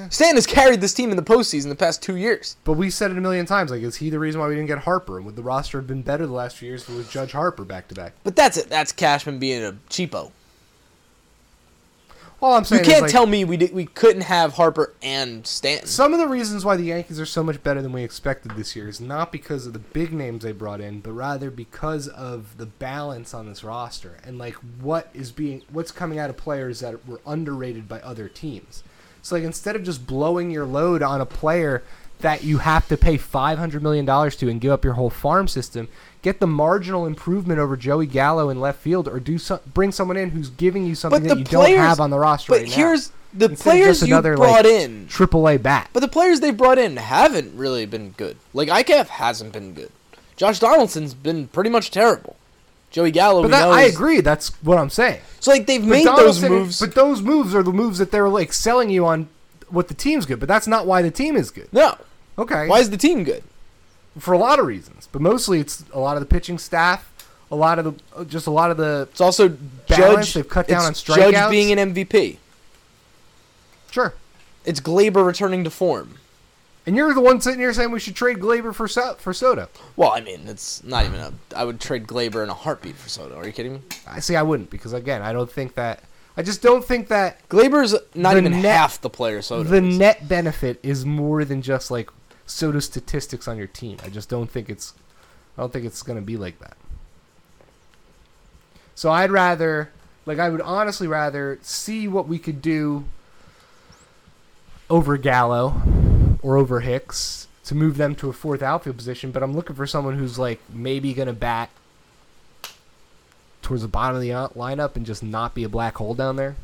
Stanton 0.09 0.37
has 0.37 0.47
carried 0.47 0.81
this 0.81 0.93
team 0.93 1.11
in 1.11 1.17
the 1.17 1.23
postseason 1.23 1.69
the 1.69 1.75
past 1.75 2.01
two 2.01 2.15
years. 2.15 2.57
But 2.63 2.73
we 2.73 2.89
said 2.89 3.11
it 3.11 3.17
a 3.17 3.21
million 3.21 3.45
times. 3.45 3.71
Like, 3.71 3.81
is 3.81 3.97
he 3.97 4.09
the 4.09 4.19
reason 4.19 4.41
why 4.41 4.47
we 4.47 4.55
didn't 4.55 4.67
get 4.67 4.79
Harper? 4.79 5.21
Would 5.21 5.35
the 5.35 5.43
roster 5.43 5.77
have 5.79 5.87
been 5.87 6.01
better 6.01 6.25
the 6.25 6.33
last 6.33 6.57
few 6.57 6.67
years 6.69 6.83
if 6.83 6.89
it 6.89 6.95
was 6.95 7.09
Judge 7.09 7.31
Harper 7.31 7.63
back 7.63 7.87
to 7.89 7.95
back? 7.95 8.13
But 8.23 8.35
that's 8.35 8.57
it. 8.57 8.69
That's 8.69 8.91
Cashman 8.91 9.39
being 9.39 9.63
a 9.63 9.77
cheapo. 9.89 10.31
All 12.41 12.53
I'm 12.53 12.65
saying 12.65 12.83
You 12.83 12.91
can't 12.91 13.01
like, 13.03 13.11
tell 13.11 13.25
me 13.25 13.45
we 13.45 13.55
did, 13.57 13.73
we 13.73 13.85
couldn't 13.85 14.23
have 14.23 14.53
Harper 14.53 14.93
and 15.01 15.47
Stanton. 15.47 15.87
some 15.87 16.13
of 16.13 16.19
the 16.19 16.27
reasons 16.27 16.65
why 16.65 16.75
the 16.75 16.83
Yankees 16.83 17.19
are 17.19 17.25
so 17.25 17.41
much 17.41 17.63
better 17.63 17.81
than 17.81 17.93
we 17.93 18.03
expected 18.03 18.51
this 18.51 18.75
year 18.75 18.89
is 18.89 18.99
not 18.99 19.31
because 19.31 19.65
of 19.65 19.73
the 19.73 19.79
big 19.79 20.11
names 20.11 20.43
they 20.43 20.51
brought 20.51 20.81
in, 20.81 20.99
but 20.99 21.13
rather 21.13 21.49
because 21.49 22.09
of 22.09 22.57
the 22.57 22.65
balance 22.65 23.33
on 23.33 23.47
this 23.47 23.63
roster 23.63 24.17
and 24.23 24.37
like 24.37 24.55
what 24.81 25.09
is 25.13 25.31
being 25.31 25.63
what's 25.71 25.91
coming 25.93 26.19
out 26.19 26.29
of 26.29 26.35
players 26.35 26.81
that 26.81 27.07
were 27.07 27.21
underrated 27.25 27.87
by 27.87 28.01
other 28.01 28.27
teams. 28.27 28.83
So 29.25 29.33
like 29.35 29.43
instead 29.43 29.75
of 29.75 29.81
just 29.81 30.05
blowing 30.05 30.51
your 30.51 30.65
load 30.65 31.01
on 31.01 31.19
a 31.19 31.25
player 31.25 31.81
that 32.19 32.43
you 32.43 32.59
have 32.59 32.87
to 32.89 32.95
pay 32.95 33.17
five 33.17 33.57
hundred 33.57 33.81
million 33.81 34.05
dollars 34.05 34.35
to 34.35 34.49
and 34.49 34.61
give 34.61 34.71
up 34.71 34.85
your 34.85 34.93
whole 34.93 35.09
farm 35.09 35.47
system, 35.47 35.87
get 36.21 36.39
the 36.39 36.45
marginal 36.45 37.07
improvement 37.07 37.59
over 37.59 37.75
Joey 37.75 38.05
Gallo 38.05 38.49
in 38.51 38.59
left 38.59 38.79
field, 38.81 39.07
or 39.07 39.19
do 39.19 39.39
some, 39.39 39.61
bring 39.73 39.91
someone 39.91 40.15
in 40.15 40.29
who's 40.29 40.51
giving 40.51 40.85
you 40.85 40.93
something 40.93 41.23
that 41.23 41.39
you 41.39 41.43
players- 41.43 41.75
don't 41.77 41.87
have 41.87 41.99
on 41.99 42.11
the 42.11 42.19
roster 42.19 42.51
But 42.51 42.59
right 42.59 42.69
now. 42.69 42.75
here's 42.75 43.11
the 43.33 43.45
Instead 43.49 43.63
players 43.63 44.01
you 44.01 44.07
another, 44.13 44.35
brought 44.35 44.63
like, 44.63 44.65
in. 44.65 45.07
Triple 45.07 45.49
A 45.49 45.57
bat. 45.57 45.89
But 45.91 46.01
the 46.01 46.07
players 46.07 46.39
they 46.39 46.51
brought 46.51 46.77
in 46.77 46.97
haven't 46.97 47.57
really 47.57 47.87
been 47.87 48.11
good. 48.11 48.37
Like 48.53 48.69
IKF 48.69 49.07
hasn't 49.07 49.53
been 49.53 49.73
good. 49.73 49.91
Josh 50.37 50.59
Donaldson's 50.59 51.15
been 51.15 51.47
pretty 51.47 51.71
much 51.71 51.89
terrible. 51.89 52.35
Joey 52.95 53.11
Gallo, 53.11 53.41
But 53.41 53.51
that, 53.51 53.67
I 53.67 53.81
is- 53.83 53.93
agree. 53.93 54.21
That's 54.21 54.47
what 54.63 54.77
I'm 54.77 54.89
saying. 54.89 55.19
So 55.41 55.51
like 55.51 55.65
they've 55.67 55.81
But 55.81 55.89
made 55.89 56.07
those 56.07 56.41
moves. 56.41 56.79
But 56.79 56.95
those 56.95 57.21
moves 57.21 57.53
are 57.53 57.61
the 57.61 57.73
moves 57.73 57.97
that 57.97 58.09
they're 58.09 58.29
like 58.29 58.53
selling 58.53 58.89
you 58.89 59.05
on 59.05 59.27
what 59.67 59.89
the 59.89 59.93
team's 59.93 60.25
good. 60.25 60.39
But 60.39 60.47
that's 60.47 60.65
not 60.65 60.87
why 60.87 61.01
the 61.01 61.11
team 61.11 61.35
is 61.35 61.51
good. 61.51 61.67
no, 61.73 61.97
Okay. 62.39 62.67
why 62.69 62.79
is 62.79 62.89
the 62.91 62.95
team 62.97 63.25
good? 63.25 63.43
For 64.17 64.33
a 64.33 64.37
lot 64.37 64.59
of 64.59 64.65
reasons, 64.65 65.09
but 65.11 65.21
mostly 65.21 65.59
it's 65.59 65.83
a 65.91 65.99
lot 65.99 66.15
of 66.15 66.21
the 66.21 66.25
pitching 66.25 66.57
staff, 66.57 67.11
a 67.51 67.55
lot 67.57 67.79
of 67.79 67.83
the 68.15 68.23
just 68.23 68.47
a 68.47 68.51
lot 68.51 68.71
of 68.71 68.77
the 68.77 69.09
It's 69.11 69.19
also 69.19 69.49
Balance, 69.49 70.27
Judge. 70.27 70.33
they've 70.35 70.47
cut 70.49 70.69
down 70.69 70.89
it's 70.89 71.09
on 71.09 71.15
Judge 71.17 71.49
being 71.49 71.77
an 71.77 71.93
MVP. 71.93 72.37
sure. 73.91 74.13
It's 74.63 74.79
Gleyber 74.79 75.25
returning 75.25 75.65
to 75.65 75.69
form. 75.69 76.15
And 76.87 76.95
you're 76.95 77.13
the 77.15 77.21
one 77.21 77.41
sitting 77.41 77.59
here 77.59 77.73
saying 77.73 77.89
we 77.91 77.99
should 77.99 78.15
trade 78.15 78.37
Gleyber 78.37 78.73
for 78.73 78.87
so- 78.87 79.15
for 79.15 79.33
Soto. 79.33 79.69
Well, 79.95 80.11
I 80.11 80.21
mean, 80.21 80.47
it's 80.47 80.83
not 80.83 81.05
even 81.05 81.19
a. 81.19 81.33
I 81.55 81.63
would 81.65 81.79
trade 81.81 82.05
Gleyber 82.05 82.43
in 82.43 82.49
a 82.49 82.53
heartbeat 82.53 82.95
for 82.95 83.09
Soto. 83.09 83.35
Are 83.37 83.45
you 83.45 83.51
kidding 83.53 83.73
me? 83.73 83.81
I 84.07 84.19
see. 84.19 84.35
I 84.35 84.43
wouldn't 84.43 84.69
because 84.69 84.93
again, 84.93 85.21
I 85.23 85.33
don't 85.33 85.51
think 85.51 85.73
that. 85.75 86.03
I 86.37 86.43
just 86.43 86.61
don't 86.61 86.83
think 86.85 87.07
that 87.07 87.47
Gleyber's 87.49 87.95
not 88.13 88.37
even 88.37 88.51
net- 88.51 88.65
half 88.65 89.01
the 89.01 89.09
player 89.09 89.41
Soto. 89.41 89.63
the 89.67 89.77
is. 89.83 89.97
net 89.97 90.27
benefit 90.27 90.79
is 90.83 91.05
more 91.05 91.43
than 91.45 91.61
just 91.61 91.89
like 91.89 92.09
Soto 92.45 92.79
statistics 92.79 93.47
on 93.47 93.57
your 93.57 93.67
team. 93.67 93.97
I 94.03 94.09
just 94.09 94.29
don't 94.29 94.51
think 94.51 94.69
it's. 94.69 94.93
I 95.57 95.61
don't 95.61 95.73
think 95.73 95.85
it's 95.85 96.03
going 96.03 96.19
to 96.19 96.25
be 96.25 96.37
like 96.37 96.59
that. 96.59 96.75
So 98.93 99.11
I'd 99.11 99.31
rather, 99.31 99.89
like, 100.25 100.37
I 100.39 100.49
would 100.49 100.61
honestly 100.61 101.07
rather 101.07 101.57
see 101.61 102.07
what 102.07 102.27
we 102.27 102.37
could 102.37 102.61
do 102.61 103.05
over 104.89 105.17
Gallo 105.17 105.81
or 106.45 106.57
over 106.57 106.81
Hicks 106.81 107.47
to 107.63 107.73
move 107.73 107.97
them 107.97 108.13
to 108.13 108.29
a 108.29 108.33
fourth 108.33 108.61
outfield 108.61 108.97
position. 108.97 109.31
But 109.31 109.41
I'm 109.41 109.55
looking 109.55 109.75
for 109.75 109.87
someone 109.87 110.19
who's 110.19 110.37
like 110.37 110.61
maybe 110.71 111.11
going 111.15 111.27
to 111.27 111.33
bat 111.33 111.71
towards 113.63 113.81
the 113.81 113.87
bottom 113.87 114.15
of 114.15 114.21
the 114.21 114.31
uh, 114.31 114.49
lineup 114.49 114.95
and 114.95 115.07
just 115.07 115.23
not 115.23 115.55
be 115.55 115.63
a 115.63 115.69
black 115.69 115.95
hole 115.95 116.13
down 116.13 116.35
there. 116.35 116.55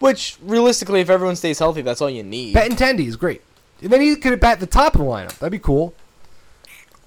Which 0.00 0.36
realistically, 0.42 1.00
if 1.00 1.08
everyone 1.08 1.36
stays 1.36 1.60
healthy, 1.60 1.82
that's 1.82 2.00
all 2.00 2.10
you 2.10 2.24
need. 2.24 2.56
Benintendi 2.56 3.06
is 3.06 3.14
great. 3.14 3.42
And 3.80 3.92
then 3.92 4.00
he 4.00 4.16
could 4.16 4.38
bat 4.40 4.58
the 4.58 4.66
top 4.66 4.94
of 4.96 5.00
the 5.00 5.06
lineup. 5.06 5.38
That'd 5.38 5.52
be 5.52 5.60
cool. 5.60 5.94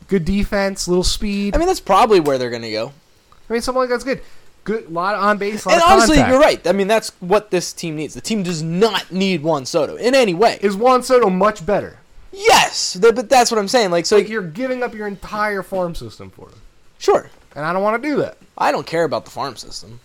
Good 0.07 0.23
defense, 0.23 0.87
little 0.87 1.03
speed. 1.03 1.55
I 1.55 1.57
mean, 1.57 1.67
that's 1.67 1.81
probably 1.81 2.21
where 2.21 2.37
they're 2.37 2.49
gonna 2.49 2.71
go. 2.71 2.93
I 3.49 3.53
mean, 3.53 3.61
something 3.61 3.81
like 3.81 3.89
that's 3.89 4.05
good. 4.05 4.21
Good, 4.63 4.89
lot 4.91 5.15
of 5.15 5.23
on 5.23 5.37
base, 5.37 5.65
lot 5.65 5.73
And 5.75 5.81
honestly, 5.83 6.15
contact. 6.17 6.31
you're 6.31 6.39
right. 6.41 6.65
I 6.67 6.71
mean, 6.71 6.87
that's 6.87 7.09
what 7.19 7.51
this 7.51 7.73
team 7.73 7.95
needs. 7.97 8.13
The 8.13 8.21
team 8.21 8.43
does 8.43 8.63
not 8.63 9.11
need 9.11 9.43
Juan 9.43 9.65
Soto 9.65 9.95
in 9.97 10.15
any 10.15 10.33
way. 10.33 10.57
Is 10.61 10.75
Juan 10.75 11.03
Soto 11.03 11.29
much 11.29 11.65
better? 11.65 11.99
yes, 12.31 12.93
th- 12.99 13.13
but 13.13 13.29
that's 13.29 13.51
what 13.51 13.59
I'm 13.59 13.67
saying. 13.67 13.91
Like, 13.91 14.05
so 14.05 14.17
Like 14.17 14.29
you're 14.29 14.41
giving 14.41 14.81
up 14.83 14.93
your 14.95 15.05
entire 15.07 15.61
farm 15.63 15.93
system 15.95 16.29
for 16.31 16.47
him, 16.47 16.55
sure, 16.97 17.29
and 17.55 17.63
I 17.65 17.73
don't 17.73 17.83
want 17.83 18.01
to 18.01 18.09
do 18.09 18.15
that. 18.17 18.37
I 18.57 18.71
don't 18.71 18.87
care 18.87 19.03
about 19.03 19.25
the 19.25 19.31
farm 19.31 19.55
system. 19.57 19.99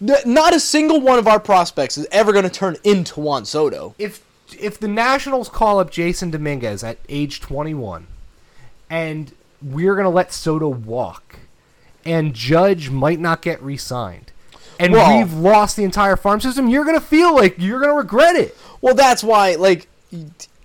N- 0.00 0.16
Not 0.24 0.54
a 0.54 0.60
single 0.60 1.00
one 1.00 1.18
of 1.18 1.26
our 1.28 1.38
prospects 1.40 1.98
is 1.98 2.06
ever 2.12 2.32
going 2.32 2.44
to 2.44 2.50
turn 2.50 2.76
into 2.84 3.20
Juan 3.20 3.44
Soto. 3.44 3.94
If 3.98 4.22
if 4.58 4.78
the 4.80 4.88
Nationals 4.88 5.48
call 5.48 5.78
up 5.80 5.90
Jasson 5.90 6.30
Dominguez 6.30 6.82
at 6.82 6.96
age 7.08 7.40
21, 7.40 8.06
and 8.88 9.32
we're 9.62 9.94
gonna 9.96 10.08
let 10.10 10.32
Soto 10.32 10.68
walk, 10.68 11.36
and 12.04 12.34
Judge 12.34 12.90
might 12.90 13.20
not 13.20 13.42
get 13.42 13.62
re-signed, 13.62 14.32
and 14.78 14.92
Well- 14.92 15.18
we've 15.18 15.32
lost 15.32 15.76
the 15.76 15.84
entire 15.84 16.16
farm 16.16 16.40
system, 16.40 16.68
you're 16.68 16.84
gonna 16.84 17.00
feel 17.00 17.34
like 17.34 17.56
you're 17.58 17.80
gonna 17.80 17.94
regret 17.94 18.36
it. 18.36 18.56
Well, 18.80 18.94
that's 18.94 19.22
why, 19.22 19.54
like, 19.56 19.88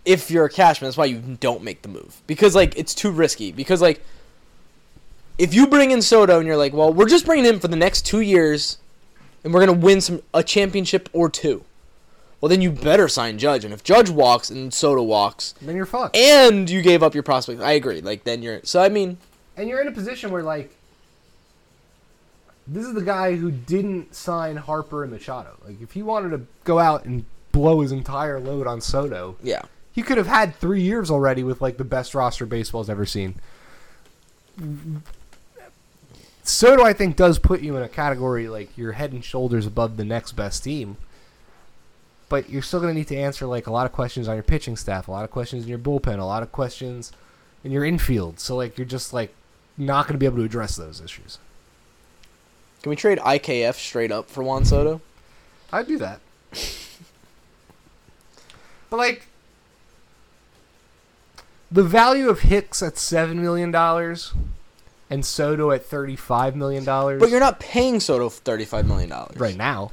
if 0.05 0.29
you're 0.31 0.45
a 0.45 0.49
cashman, 0.49 0.87
that's 0.87 0.97
why 0.97 1.05
you 1.05 1.17
don't 1.39 1.63
make 1.63 1.81
the 1.81 1.89
move 1.89 2.21
because, 2.27 2.55
like, 2.55 2.77
it's 2.77 2.93
too 2.93 3.11
risky. 3.11 3.51
Because, 3.51 3.81
like, 3.81 4.01
if 5.37 5.53
you 5.53 5.67
bring 5.67 5.91
in 5.91 6.01
Soto 6.01 6.37
and 6.37 6.47
you're 6.47 6.57
like, 6.57 6.73
well, 6.73 6.93
we're 6.93 7.07
just 7.09 7.25
bringing 7.25 7.45
him 7.45 7.59
for 7.59 7.67
the 7.67 7.75
next 7.75 8.05
two 8.05 8.21
years, 8.21 8.77
and 9.43 9.53
we're 9.53 9.59
gonna 9.59 9.73
win 9.73 9.99
some 10.01 10.21
a 10.33 10.43
championship 10.43 11.09
or 11.11 11.29
two. 11.29 11.63
Well, 12.39 12.49
then 12.49 12.61
you 12.61 12.71
better 12.71 13.07
sign 13.07 13.37
Judge, 13.37 13.65
and 13.65 13.73
if 13.73 13.83
Judge 13.83 14.09
walks 14.09 14.49
and 14.49 14.73
Soto 14.73 15.01
walks, 15.01 15.55
Then 15.61 15.75
you're 15.75 15.85
fucked. 15.85 16.15
and 16.15 16.69
you 16.69 16.81
gave 16.81 17.01
up 17.03 17.13
your 17.13 17.23
prospect, 17.23 17.61
I 17.61 17.71
agree. 17.73 18.01
Like, 18.01 18.23
then 18.23 18.41
you're. 18.43 18.59
So 18.63 18.81
I 18.81 18.89
mean, 18.89 19.17
And 19.57 19.67
you're 19.67 19.81
in 19.81 19.87
a 19.87 19.91
position 19.91 20.31
where 20.31 20.43
like 20.43 20.71
this 22.67 22.85
is 22.85 22.93
the 22.93 23.01
guy 23.01 23.35
who 23.35 23.51
didn't 23.51 24.15
sign 24.15 24.57
Harper 24.57 25.03
and 25.03 25.11
Machado. 25.11 25.57
Like 25.65 25.81
if 25.81 25.91
he 25.91 26.01
wanted 26.01 26.29
to 26.31 26.45
go 26.63 26.79
out 26.79 27.05
and 27.05 27.25
blow 27.51 27.81
his 27.81 27.91
entire 27.91 28.39
load 28.39 28.67
on 28.67 28.81
Soto, 28.81 29.37
yeah. 29.41 29.61
he 29.93 30.01
could 30.01 30.17
have 30.17 30.27
had 30.27 30.55
three 30.55 30.81
years 30.81 31.11
already 31.11 31.43
with 31.43 31.61
like 31.61 31.77
the 31.77 31.83
best 31.83 32.15
roster 32.15 32.45
baseball's 32.45 32.89
ever 32.89 33.05
seen. 33.05 33.35
Soto, 36.43 36.83
I 36.83 36.93
think, 36.93 37.15
does 37.15 37.39
put 37.39 37.61
you 37.61 37.75
in 37.75 37.83
a 37.83 37.89
category 37.89 38.47
like 38.47 38.75
you're 38.77 38.93
head 38.93 39.13
and 39.13 39.23
shoulders 39.23 39.65
above 39.65 39.97
the 39.97 40.05
next 40.05 40.33
best 40.33 40.63
team. 40.63 40.97
But 42.29 42.49
you're 42.49 42.63
still 42.63 42.79
going 42.79 42.93
to 42.93 42.97
need 42.97 43.07
to 43.09 43.17
answer 43.17 43.45
like 43.45 43.67
a 43.67 43.71
lot 43.71 43.85
of 43.85 43.91
questions 43.91 44.27
on 44.27 44.35
your 44.35 44.43
pitching 44.43 44.75
staff, 44.75 45.07
a 45.07 45.11
lot 45.11 45.23
of 45.23 45.31
questions 45.31 45.63
in 45.63 45.69
your 45.69 45.77
bullpen, 45.77 46.19
a 46.19 46.25
lot 46.25 46.41
of 46.41 46.51
questions 46.51 47.11
in 47.63 47.71
your 47.71 47.85
infield. 47.85 48.39
So 48.39 48.55
like 48.55 48.77
you're 48.77 48.85
just 48.85 49.13
like 49.13 49.33
not 49.77 50.07
going 50.07 50.13
to 50.13 50.19
be 50.19 50.25
able 50.25 50.37
to 50.37 50.43
address 50.43 50.75
those 50.75 51.01
issues. 51.01 51.37
Can 52.85 52.91
we 52.91 52.95
trade 52.97 53.17
IKF 53.17 53.73
straight 53.73 54.11
up 54.11 54.29
for 54.29 54.43
Juan 54.43 54.63
Soto? 54.63 55.01
I'd 55.73 55.87
do 55.87 55.97
that. 55.97 56.19
but 58.91 58.97
like 58.97 59.25
the 61.71 61.81
value 61.81 62.29
of 62.29 62.41
Hicks 62.41 62.83
at 62.83 62.99
seven 62.99 63.41
million 63.41 63.71
dollars 63.71 64.33
and 65.09 65.25
Soto 65.25 65.71
at 65.71 65.83
thirty-five 65.83 66.55
million 66.55 66.83
dollars. 66.83 67.19
But 67.19 67.31
you're 67.31 67.39
not 67.39 67.59
paying 67.59 67.99
Soto 67.99 68.29
thirty-five 68.29 68.85
million 68.85 69.09
dollars 69.09 69.35
right 69.37 69.57
now. 69.57 69.91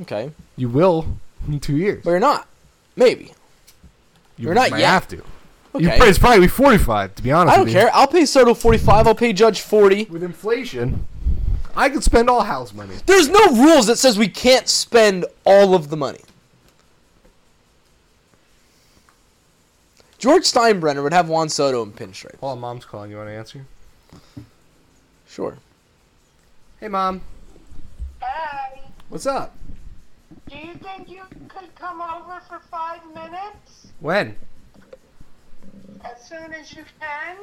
Okay, 0.00 0.30
You 0.56 0.70
will 0.70 1.18
in 1.46 1.60
two 1.60 1.76
years. 1.76 2.02
but 2.02 2.08
you're 2.12 2.20
not. 2.20 2.48
Maybe. 2.96 3.34
You 4.38 4.46
you're 4.46 4.54
not 4.54 4.70
might 4.70 4.78
yet. 4.80 4.88
have 4.88 5.08
to. 5.08 5.22
Okay. 5.74 5.84
You 5.98 6.04
it's 6.04 6.18
probably 6.18 6.48
forty-five. 6.48 7.16
To 7.16 7.22
be 7.22 7.32
honest, 7.32 7.52
I 7.52 7.58
don't 7.58 7.68
care. 7.68 7.90
I'll 7.92 8.08
pay 8.08 8.24
Soto 8.24 8.54
forty-five. 8.54 9.06
I'll 9.06 9.14
pay 9.14 9.34
Judge 9.34 9.60
forty. 9.60 10.04
With 10.04 10.22
inflation, 10.22 11.06
I 11.76 11.88
could 11.88 12.02
spend 12.04 12.28
all 12.28 12.42
house 12.42 12.72
money. 12.72 12.96
There's 13.06 13.28
no 13.28 13.46
rules 13.54 13.86
that 13.86 13.96
says 13.96 14.18
we 14.18 14.28
can't 14.28 14.68
spend 14.68 15.24
all 15.44 15.74
of 15.74 15.90
the 15.90 15.96
money. 15.96 16.20
George 20.18 20.42
Steinbrenner 20.42 21.02
would 21.02 21.14
have 21.14 21.28
Juan 21.28 21.48
Soto 21.48 21.82
in 21.82 21.92
pinstripe. 21.92 22.38
Hold 22.40 22.52
on, 22.52 22.60
mom's 22.60 22.84
calling. 22.84 23.10
You 23.10 23.16
want 23.16 23.30
to 23.30 23.34
answer? 23.34 23.64
Sure. 25.26 25.56
Hey, 26.78 26.88
mom. 26.88 27.22
Hey, 28.20 28.82
What's 29.08 29.26
up? 29.26 29.54
do 30.48 30.56
you 30.58 30.74
think 30.74 31.08
you 31.08 31.22
could 31.48 31.74
come 31.74 32.00
over 32.02 32.40
for 32.48 32.60
five 32.70 33.00
minutes? 33.14 33.88
When? 34.00 34.36
As 36.04 36.28
soon 36.28 36.52
as 36.52 36.72
you 36.74 36.84
can? 37.00 37.36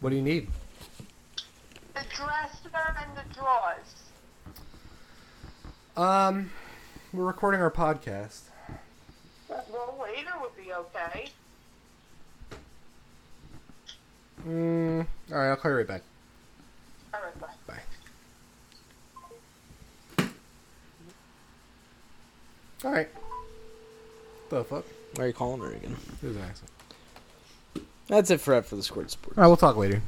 What 0.00 0.10
do 0.10 0.16
you 0.16 0.22
need? 0.22 0.48
The 1.94 2.00
dresser 2.14 2.70
and 2.74 3.16
the 3.16 3.34
drawers. 3.34 3.94
Um, 5.96 6.50
we're 7.12 7.24
recording 7.24 7.60
our 7.60 7.70
podcast. 7.70 8.42
Well, 9.48 9.98
later 10.02 10.30
would 10.40 10.56
be 10.56 10.72
okay. 10.72 11.28
Mm, 14.46 15.06
all 15.30 15.38
right, 15.38 15.50
I'll 15.50 15.56
call 15.56 15.70
you 15.70 15.76
right 15.78 15.86
back. 15.86 16.02
All 17.14 17.20
right, 17.20 17.40
bye. 17.40 17.48
Bye. 20.18 20.26
All 22.84 22.90
right. 22.92 23.08
The 24.50 24.64
fuck? 24.64 24.84
Why 25.14 25.24
are 25.24 25.26
you 25.28 25.32
calling 25.32 25.60
her 25.60 25.72
again? 25.72 25.96
It 26.22 26.26
was 26.26 26.36
an 26.36 26.42
accident. 26.42 26.70
That's 28.08 28.30
it 28.30 28.40
for 28.40 28.50
that 28.54 28.66
for 28.66 28.76
the 28.76 28.82
Squared 28.82 29.10
Sport. 29.10 29.38
All 29.38 29.42
right, 29.42 29.46
we'll 29.48 29.56
talk 29.56 29.76
later. 29.76 30.02